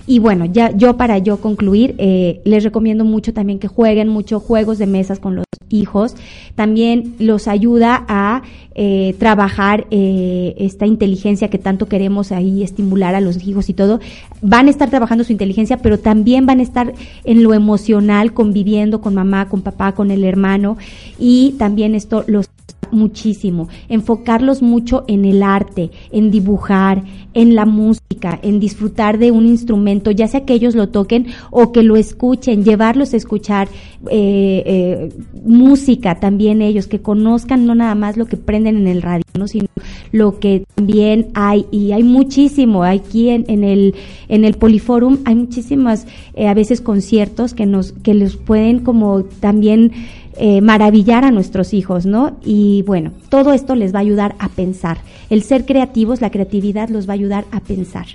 Y 0.07 0.19
bueno, 0.19 0.45
ya 0.45 0.71
yo 0.75 0.97
para 0.97 1.17
yo 1.19 1.37
concluir, 1.41 1.95
eh, 1.97 2.41
les 2.45 2.63
recomiendo 2.65 3.05
mucho 3.05 3.33
también 3.33 3.59
que 3.59 3.67
jueguen 3.69 4.09
mucho 4.09 4.39
juegos 4.41 4.77
de 4.77 4.87
mesas 4.87 5.19
con 5.19 5.35
los 5.35 5.46
hijos. 5.69 6.15
También 6.55 7.15
los 7.19 7.47
ayuda 7.47 8.05
a 8.07 8.41
eh, 8.75 9.15
trabajar 9.17 9.87
eh, 9.91 10.55
esta 10.57 10.85
inteligencia 10.85 11.49
que 11.49 11.57
tanto 11.57 11.87
queremos 11.87 12.31
ahí 12.31 12.63
estimular 12.63 13.15
a 13.15 13.21
los 13.21 13.43
hijos 13.47 13.69
y 13.69 13.73
todo. 13.73 13.99
Van 14.41 14.67
a 14.67 14.69
estar 14.69 14.89
trabajando 14.89 15.23
su 15.23 15.31
inteligencia, 15.31 15.77
pero 15.77 15.99
también 15.99 16.45
van 16.45 16.59
a 16.59 16.63
estar 16.63 16.93
en 17.23 17.43
lo 17.43 17.53
emocional, 17.53 18.33
conviviendo 18.33 19.01
con 19.01 19.15
mamá, 19.15 19.49
con 19.49 19.61
papá, 19.61 19.93
con 19.93 20.11
el 20.11 20.23
hermano. 20.23 20.77
Y 21.17 21.55
también 21.57 21.95
esto 21.95 22.23
los 22.27 22.49
muchísimo, 22.91 23.67
enfocarlos 23.89 24.61
mucho 24.61 25.03
en 25.07 25.25
el 25.25 25.43
arte, 25.43 25.91
en 26.11 26.31
dibujar, 26.31 27.03
en 27.33 27.55
la 27.55 27.65
música, 27.65 28.39
en 28.41 28.59
disfrutar 28.59 29.19
de 29.19 29.31
un 29.31 29.45
instrumento, 29.45 30.11
ya 30.11 30.27
sea 30.27 30.45
que 30.45 30.53
ellos 30.53 30.75
lo 30.75 30.89
toquen 30.89 31.27
o 31.51 31.71
que 31.71 31.83
lo 31.83 31.95
escuchen, 31.95 32.63
llevarlos 32.63 33.13
a 33.13 33.17
escuchar 33.17 33.67
eh, 34.09 34.63
eh, 34.65 35.09
música 35.45 36.19
también 36.19 36.61
ellos, 36.61 36.87
que 36.87 37.01
conozcan 37.01 37.65
no 37.65 37.75
nada 37.75 37.95
más 37.95 38.17
lo 38.17 38.25
que 38.25 38.37
prenden 38.37 38.77
en 38.77 38.87
el 38.87 39.01
radio, 39.01 39.23
¿no? 39.37 39.47
sino 39.47 39.67
lo 40.11 40.39
que 40.39 40.63
también 40.75 41.27
hay, 41.33 41.65
y 41.71 41.91
hay 41.91 42.03
muchísimo, 42.03 42.83
aquí 42.83 43.29
en, 43.29 43.45
en 43.47 43.63
el, 43.63 43.95
en 44.29 44.45
el 44.45 44.55
Poliforum 44.55 45.19
hay 45.25 45.35
muchísimas 45.35 46.07
eh, 46.33 46.47
a 46.47 46.53
veces 46.53 46.81
conciertos 46.81 47.53
que 47.53 47.65
nos, 47.65 47.91
que 47.91 48.13
les 48.13 48.35
pueden 48.35 48.79
como 48.79 49.23
también 49.23 49.91
eh, 50.39 50.61
maravillar 50.61 51.23
a 51.23 51.31
nuestros 51.31 51.73
hijos, 51.73 52.05
¿no? 52.05 52.37
Y 52.43 52.83
bueno, 52.83 53.11
todo 53.29 53.53
esto 53.53 53.75
les 53.75 53.93
va 53.93 53.99
a 53.99 54.01
ayudar 54.01 54.35
a 54.39 54.49
pensar. 54.49 54.99
El 55.29 55.41
ser 55.43 55.65
creativos, 55.65 56.21
la 56.21 56.31
creatividad 56.31 56.89
los 56.89 57.07
va 57.07 57.13
a 57.13 57.15
ayudar 57.15 57.45
a 57.51 57.59
pensar. 57.59 58.05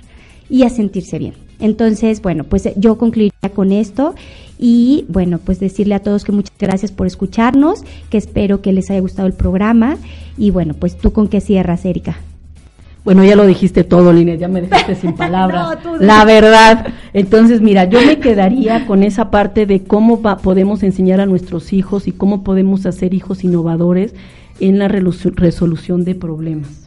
y 0.49 0.63
a 0.63 0.69
sentirse 0.69 1.17
bien. 1.17 1.33
Entonces, 1.59 2.21
bueno, 2.21 2.43
pues 2.43 2.65
eh, 2.65 2.73
yo 2.75 2.97
concluiría 2.97 3.49
con 3.55 3.71
esto 3.71 4.13
y 4.59 5.05
bueno, 5.07 5.39
pues 5.39 5.59
decirle 5.59 5.95
a 5.95 5.99
todos 5.99 6.25
que 6.25 6.31
muchas 6.31 6.55
gracias 6.59 6.91
por 6.91 7.07
escucharnos, 7.07 7.83
que 8.09 8.17
espero 8.17 8.61
que 8.61 8.73
les 8.73 8.91
haya 8.91 8.99
gustado 8.99 9.27
el 9.27 9.33
programa 9.33 9.97
y 10.37 10.51
bueno, 10.51 10.73
pues 10.73 10.97
tú 10.97 11.11
con 11.11 11.29
qué 11.29 11.41
cierras, 11.41 11.85
Erika. 11.85 12.17
Bueno, 13.03 13.23
ya 13.25 13.35
lo 13.35 13.45
dijiste 13.45 13.83
todo, 13.83 14.13
Linet, 14.13 14.39
ya 14.39 14.47
me 14.47 14.61
dejaste 14.61 14.95
sin 14.95 15.13
palabras. 15.17 15.77
No, 15.83 15.97
tú- 15.97 16.03
La 16.03 16.23
verdad. 16.25 16.87
Entonces, 17.13 17.59
mira, 17.61 17.85
yo 17.85 17.99
me 18.05 18.19
quedaría 18.19 18.85
con 18.87 19.03
esa 19.03 19.29
parte 19.29 19.65
de 19.65 19.83
cómo 19.83 20.21
va- 20.21 20.37
podemos 20.37 20.83
enseñar 20.83 21.19
a 21.19 21.25
nuestros 21.25 21.73
hijos 21.73 22.07
y 22.07 22.11
cómo 22.13 22.43
podemos 22.43 22.85
hacer 22.85 23.13
hijos 23.13 23.43
innovadores 23.43 24.15
en 24.59 24.79
la 24.79 24.87
resolu- 24.87 25.33
resolución 25.35 26.05
de 26.05 26.15
problemas. 26.15 26.82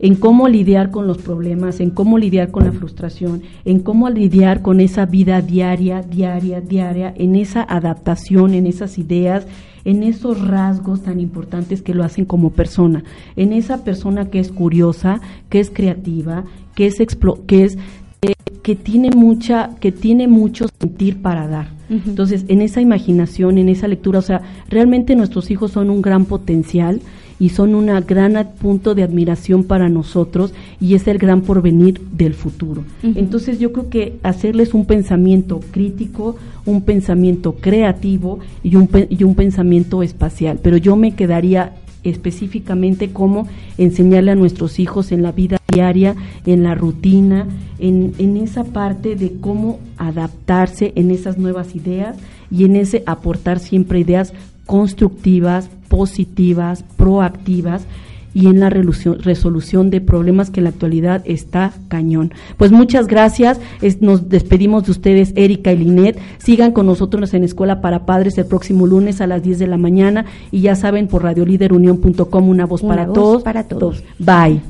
En 0.00 0.14
cómo 0.14 0.48
lidiar 0.48 0.90
con 0.90 1.06
los 1.06 1.18
problemas, 1.18 1.80
en 1.80 1.90
cómo 1.90 2.18
lidiar 2.18 2.50
con 2.50 2.64
la 2.64 2.72
frustración, 2.72 3.42
en 3.64 3.80
cómo 3.80 4.08
lidiar 4.10 4.62
con 4.62 4.80
esa 4.80 5.06
vida 5.06 5.40
diaria, 5.40 6.02
diaria, 6.02 6.60
diaria, 6.60 7.12
en 7.16 7.34
esa 7.34 7.62
adaptación, 7.62 8.54
en 8.54 8.66
esas 8.66 8.96
ideas, 8.98 9.46
en 9.84 10.02
esos 10.02 10.46
rasgos 10.46 11.02
tan 11.02 11.18
importantes 11.18 11.82
que 11.82 11.94
lo 11.94 12.04
hacen 12.04 12.26
como 12.26 12.50
persona, 12.50 13.02
en 13.36 13.52
esa 13.52 13.84
persona 13.84 14.30
que 14.30 14.38
es 14.38 14.52
curiosa, 14.52 15.20
que 15.48 15.60
es 15.60 15.70
creativa, 15.70 16.44
que 16.74 16.86
es 16.86 17.00
explo- 17.00 17.44
que 17.46 17.64
es 17.64 17.78
eh, 18.22 18.34
que 18.62 18.76
tiene 18.76 19.10
mucha 19.10 19.70
que 19.80 19.92
tiene 19.92 20.28
mucho 20.28 20.66
sentir 20.80 21.22
para 21.22 21.48
dar. 21.48 21.76
Entonces, 21.90 22.44
en 22.48 22.60
esa 22.60 22.82
imaginación, 22.82 23.56
en 23.56 23.70
esa 23.70 23.88
lectura, 23.88 24.18
o 24.18 24.22
sea, 24.22 24.42
realmente 24.68 25.16
nuestros 25.16 25.50
hijos 25.50 25.70
son 25.72 25.88
un 25.88 26.02
gran 26.02 26.26
potencial 26.26 27.00
y 27.38 27.50
son 27.50 27.74
un 27.74 27.86
gran 28.06 28.52
punto 28.60 28.94
de 28.94 29.02
admiración 29.02 29.64
para 29.64 29.88
nosotros 29.88 30.52
y 30.80 30.94
es 30.94 31.06
el 31.06 31.18
gran 31.18 31.42
porvenir 31.42 32.00
del 32.12 32.34
futuro. 32.34 32.84
Entonces, 33.02 33.58
yo 33.58 33.72
creo 33.72 33.88
que 33.88 34.18
hacerles 34.22 34.74
un 34.74 34.84
pensamiento 34.84 35.60
crítico, 35.70 36.36
un 36.66 36.82
pensamiento 36.82 37.54
creativo 37.54 38.40
y 38.62 38.76
un, 38.76 38.88
y 39.08 39.24
un 39.24 39.34
pensamiento 39.34 40.02
espacial. 40.02 40.58
Pero 40.62 40.76
yo 40.76 40.96
me 40.96 41.12
quedaría 41.14 41.74
específicamente 42.04 43.10
cómo 43.10 43.48
enseñarle 43.76 44.30
a 44.30 44.36
nuestros 44.36 44.78
hijos 44.78 45.12
en 45.12 45.22
la 45.22 45.32
vida 45.32 45.58
diaria, 45.72 46.14
en 46.46 46.62
la 46.62 46.74
rutina, 46.74 47.46
en, 47.78 48.14
en 48.18 48.36
esa 48.36 48.64
parte 48.64 49.16
de 49.16 49.32
cómo 49.40 49.80
adaptarse 49.96 50.92
en 50.96 51.10
esas 51.10 51.38
nuevas 51.38 51.74
ideas 51.74 52.16
y 52.50 52.64
en 52.64 52.76
ese 52.76 53.02
aportar 53.06 53.58
siempre 53.58 54.00
ideas 54.00 54.32
constructivas, 54.68 55.70
positivas, 55.88 56.84
proactivas 56.98 57.86
y 58.34 58.46
en 58.46 58.60
la 58.60 58.68
resolución, 58.70 59.88
de 59.90 60.00
problemas 60.02 60.50
que 60.50 60.60
en 60.60 60.64
la 60.64 60.70
actualidad 60.70 61.22
está 61.24 61.72
cañón. 61.88 62.32
Pues 62.58 62.70
muchas 62.70 63.06
gracias, 63.08 63.58
es- 63.80 64.02
nos 64.02 64.28
despedimos 64.28 64.84
de 64.84 64.92
ustedes, 64.92 65.32
Erika 65.34 65.72
y 65.72 65.78
Linet. 65.78 66.18
Sigan 66.36 66.72
con 66.72 66.86
nosotros 66.86 67.32
en 67.34 67.42
Escuela 67.42 67.80
para 67.80 68.04
Padres 68.04 68.36
el 68.38 68.44
próximo 68.46 68.86
lunes 68.86 69.20
a 69.22 69.26
las 69.26 69.42
10 69.42 69.58
de 69.58 69.66
la 69.66 69.78
mañana 69.78 70.26
y 70.52 70.60
ya 70.60 70.76
saben 70.76 71.08
por 71.08 71.22
radioliderunión.com 71.24 72.48
una 72.48 72.66
voz 72.66 72.82
Una 72.82 72.94
para 72.94 73.06
voz 73.06 73.14
todos. 73.14 73.42
para 73.42 73.64
todos. 73.66 74.04
Bye. 74.18 74.60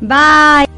Bye. 0.00 0.77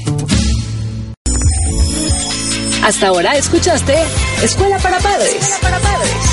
Hasta 2.83 3.07
ahora 3.07 3.35
escuchaste 3.35 3.95
Escuela 4.41 4.77
para 4.79 4.99
Padres. 4.99 5.59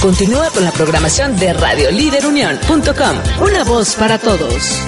Continúa 0.01 0.49
con 0.51 0.65
la 0.65 0.73
programación 0.73 1.37
de 1.37 1.53
radiolíderunión.com. 1.53 3.45
Una 3.47 3.65
voz 3.65 3.95
para 3.97 4.19
todos. 4.19 4.88